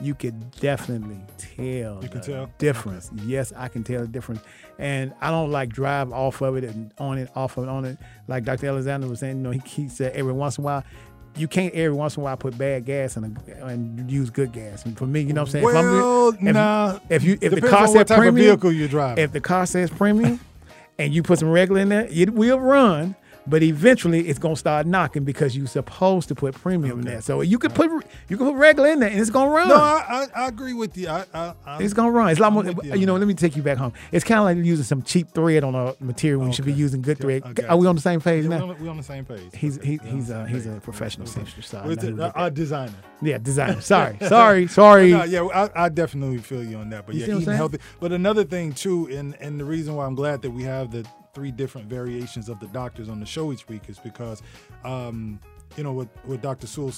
[0.00, 2.02] You could definitely tell.
[2.02, 2.50] You can the tell?
[2.58, 3.10] difference.
[3.24, 4.42] Yes, I can tell the difference,
[4.78, 7.86] and I don't like drive off of it and on it, off of it, on
[7.86, 7.98] it.
[8.28, 8.66] Like Dr.
[8.66, 10.84] Alexander was saying, you know, he, he said every once in a while.
[11.34, 14.52] You can't every once in a while put bad gas in a, and use good
[14.52, 14.84] gas.
[14.84, 15.64] And for me, you know what I'm saying?
[15.64, 16.98] Well, if, I'm, if, nah.
[17.10, 19.22] if you if the car says what type of premium, vehicle you're driving.
[19.24, 20.40] if the car says premium,
[20.98, 23.16] and you put some regular in there, it will run.
[23.48, 27.20] But eventually, it's gonna start knocking because you're supposed to put premium in there.
[27.20, 27.90] So you could put
[28.28, 29.68] you can put regular in there, and it's gonna run.
[29.68, 31.08] No, I, I, I agree with you.
[31.08, 32.30] I, I, it's gonna run.
[32.30, 32.64] It's a lot more.
[32.64, 33.92] You You, know, let me take you back home.
[34.10, 36.72] It's kind of like using some cheap thread on a material when you should be
[36.72, 37.42] using good thread.
[37.54, 38.66] Got Are we on the same page Yeah, now?
[38.66, 39.42] we're on, we're on the same page.
[39.54, 41.70] He's he, he's a he's a professional seamstress.
[41.70, 42.94] The- our uh, designer.
[43.22, 43.80] Yeah, designer.
[43.80, 45.10] Sorry, sorry, sorry.
[45.12, 47.06] No, yeah, I, I definitely feel you on that.
[47.06, 47.78] But You yeah, eating healthy.
[48.00, 51.06] But another thing too, and and the reason why I'm glad that we have the
[51.36, 54.40] three different variations of the doctors on the show each week is because,
[54.84, 55.38] um,
[55.76, 56.66] you know, what what Dr.
[56.66, 56.92] Sewell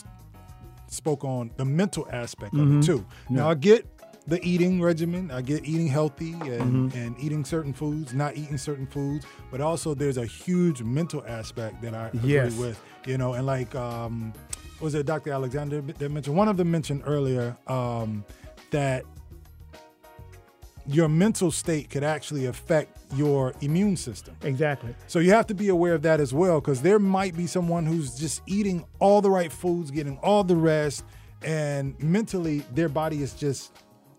[0.87, 2.79] spoke on the mental aspect of Mhm.
[2.81, 3.05] it too.
[3.29, 3.85] Now I get
[4.29, 5.31] the eating regimen.
[5.33, 6.95] I get eating healthy and, Mhm.
[6.95, 9.27] and eating certain foods, not eating certain foods.
[9.51, 12.57] But also there's a huge mental aspect that I agree Yes.
[12.57, 12.81] with.
[13.07, 14.33] You know, and like um,
[14.81, 15.33] was it Dr.
[15.33, 16.37] Alexander that mentioned?
[16.37, 18.25] One of them mentioned earlier um,
[18.71, 19.05] that
[20.89, 24.35] your mental state could actually affect your immune system.
[24.43, 24.95] Exactly.
[25.07, 27.85] So you have to be aware of that as well, because there might be someone
[27.85, 31.05] who's just eating all the right foods, getting all the rest,
[31.43, 33.73] and mentally their body is just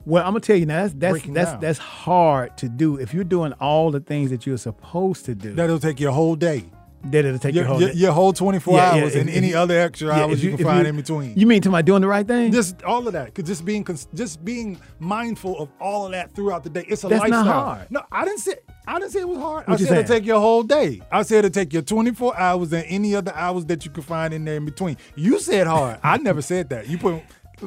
[0.05, 0.83] Well, I'm gonna tell you now.
[0.87, 1.59] That's that's that's down.
[1.59, 5.53] that's hard to do if you're doing all the things that you're supposed to do.
[5.53, 6.65] that'll take your whole day.
[7.05, 7.95] That it'll take your, your whole your, day.
[7.95, 10.43] your whole 24 Yeah, yeah, hours if- and if any you- other extra yeah, hours
[10.43, 11.33] you, you- can find you- in between.
[11.37, 12.51] You mean to my doing the right thing?
[12.51, 16.63] just all of that, cause just being just being mindful of all of that throughout
[16.63, 16.85] the day.
[16.89, 17.63] It's a That's not lifestyle.
[17.63, 17.87] hard.
[17.89, 18.55] No, I didn't say
[18.85, 19.67] I didn't say it was hard.
[19.67, 21.01] What I said it'll take your whole day.
[21.11, 24.33] I said it'll take your 24 hours and any other hours that you can find
[24.33, 24.97] in there in between.
[25.15, 25.99] You said hard.
[26.03, 26.87] I never said that.
[26.89, 27.21] You put.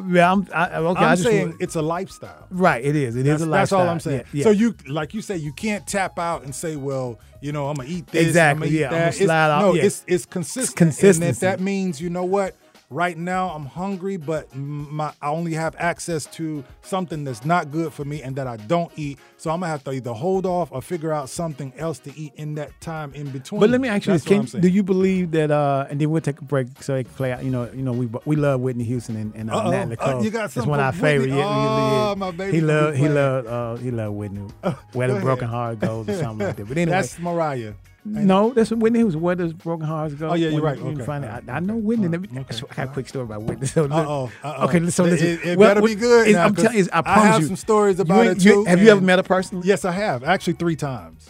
[0.08, 1.04] Yeah, I'm I, okay.
[1.04, 2.46] I'm just saying it's a lifestyle.
[2.50, 2.84] right.
[2.84, 3.16] It is.
[3.16, 4.20] It is That's, a that's all I'm saying.
[4.32, 4.44] Yeah, yeah.
[4.44, 7.76] So you, like you say, you can't tap out and say, "Well, you know, I'm
[7.76, 9.74] gonna eat this, Exactly, I'm gonna eat yeah, I'm that." gonna It's- slide out, No,
[9.74, 9.82] yeah.
[9.84, 10.76] it's it's consistent.
[10.76, 11.26] consistency.
[11.26, 12.56] And that, that means, you know what?
[12.92, 17.90] Right now, I'm hungry, but my I only have access to something that's not good
[17.90, 19.18] for me and that I don't eat.
[19.38, 22.34] So I'm gonna have to either hold off or figure out something else to eat
[22.36, 23.60] in that time in between.
[23.62, 25.50] But let me ask you That's this: Can, Do you believe that?
[25.50, 27.42] uh And then we'll take a break so they can play out.
[27.42, 29.70] You know, you know, we we love Whitney Houston and, and uh, Uh-oh.
[29.70, 31.30] Natalie Uh, you got That's something one of our favorite.
[31.30, 32.98] Yeah, Oh, my baby He loved.
[32.98, 33.46] He loved.
[33.46, 34.46] Uh, he loved Whitney.
[34.92, 36.68] Where the broken heart goes, or something like that.
[36.68, 37.72] But anyway, that's Mariah.
[38.04, 39.20] No, that's Whitney Houston.
[39.20, 40.30] Where does broken hearts go?
[40.30, 40.78] Oh, yeah, you're When right.
[40.78, 41.04] you- you Okay.
[41.04, 41.28] find it.
[41.48, 42.08] I, I know Whitney.
[42.08, 43.66] Let me- I got a quick story about Whitney.
[43.66, 44.64] So, Uh-oh, uh-oh.
[44.66, 45.26] Okay, so listen.
[45.28, 46.26] It, it Well, better be good.
[46.28, 47.46] is- now, I'm telling you, I I have you.
[47.46, 48.64] some stories about ain't- it you- too.
[48.64, 49.66] Have you ever met her personally?
[49.68, 50.24] Yes, I have.
[50.24, 51.28] Actually, three times.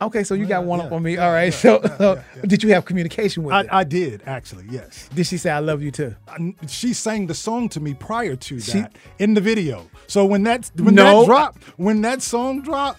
[0.00, 1.14] Okay, so you got one up on me.
[1.14, 1.44] yeah, All right.
[1.44, 2.42] yeah, so, yeah, so yeah, yeah.
[2.48, 3.68] did you have communication with I, her?
[3.70, 4.64] I did actually.
[4.68, 5.08] Yes.
[5.14, 6.16] Did she say I love you too?
[6.26, 8.84] I- She sang the song to me prior to that She-
[9.22, 9.88] in the video.
[10.08, 11.20] So when that when No.
[11.20, 12.98] that dropped, when that song dropped,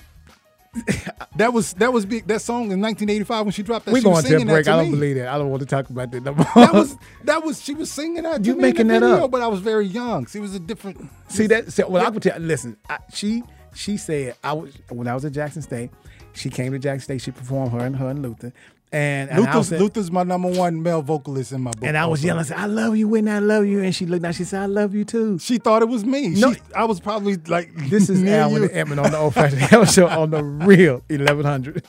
[1.36, 2.26] that was that was big.
[2.28, 3.94] That song in 1985 when she dropped that.
[3.94, 4.66] we going to break.
[4.66, 4.92] To I don't me.
[4.92, 5.28] believe that.
[5.28, 6.46] I don't want to talk about that no more.
[6.56, 8.44] That was that was she was singing that.
[8.44, 9.32] You making that video, up.
[9.32, 10.26] But I was very young.
[10.26, 11.10] She was a different.
[11.28, 11.72] See that?
[11.72, 12.40] So, well, I can tell.
[12.40, 13.44] Listen, I, she
[13.76, 15.92] she said I was when I was at Jackson State.
[16.34, 17.22] She came to Jackson State.
[17.22, 18.52] She performed her and her and Luther,
[18.94, 21.84] and, and Luther's, Luther's my number one male vocalist in my book.
[21.84, 22.28] And I was also.
[22.28, 23.82] yelling, I said, I love you, Whitney, I love you.
[23.82, 25.40] And she looked down, she said, I love you too.
[25.40, 26.30] She thought it was me.
[26.30, 29.90] No, she, I was probably like, This is Alan with Edmund on the old fashioned
[29.90, 31.84] show on the real 1100.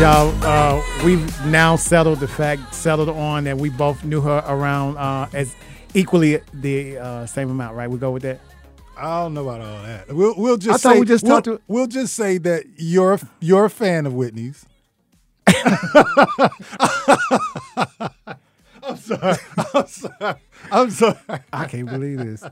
[0.00, 0.32] Y'all.
[0.44, 5.28] Uh, we've now settled the fact, settled on that we both knew her around uh,
[5.32, 5.54] as
[5.94, 7.90] equally the uh, same amount, right?
[7.90, 8.40] We go with that.
[8.96, 10.08] I don't know about all that.
[10.12, 12.64] We'll we'll just I thought say we just we'll, talked to- we'll just say that
[12.76, 14.64] you're you're a fan of Whitney's.
[19.10, 19.36] I'm sorry.
[19.74, 20.34] I'm sorry.
[20.70, 21.40] I'm sorry.
[21.52, 22.44] I can't believe this.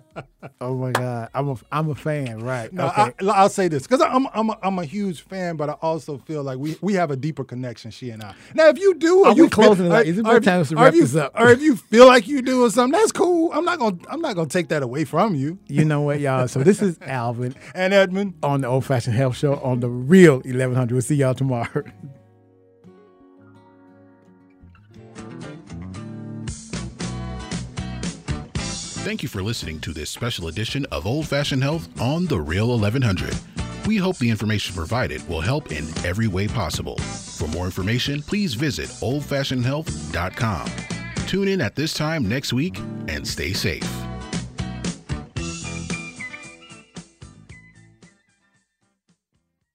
[0.61, 2.73] Oh my God, I'm a I'm a fan, right?
[2.73, 3.13] No, okay.
[3.21, 6.19] I, I'll say this because I'm I'm a, I'm a huge fan, but I also
[6.19, 8.35] feel like we, we have a deeper connection, she and I.
[8.55, 10.65] Now, if you do, or Are you closing feel, it Is it or if- time
[10.65, 11.33] to wrap you- this up?
[11.39, 13.53] Or if you feel like you do or something, that's cool.
[13.53, 15.59] I'm not gonna I'm not gonna take that away from you.
[15.67, 16.49] You know what, y'all?
[16.49, 20.37] So this is Alvin and Edmund on the Old Fashioned Health Show on the Real
[20.37, 20.93] 1100.
[20.93, 21.83] We'll see y'all tomorrow.
[29.07, 32.71] Thank you for listening to this special edition of Old Fashioned Health on The Real
[32.71, 33.37] 1100.
[33.87, 36.97] We hope the information provided will help in every way possible.
[36.97, 40.71] For more information, please visit oldfashionedhealth.com.
[41.29, 43.89] Tune in at this time next week and stay safe.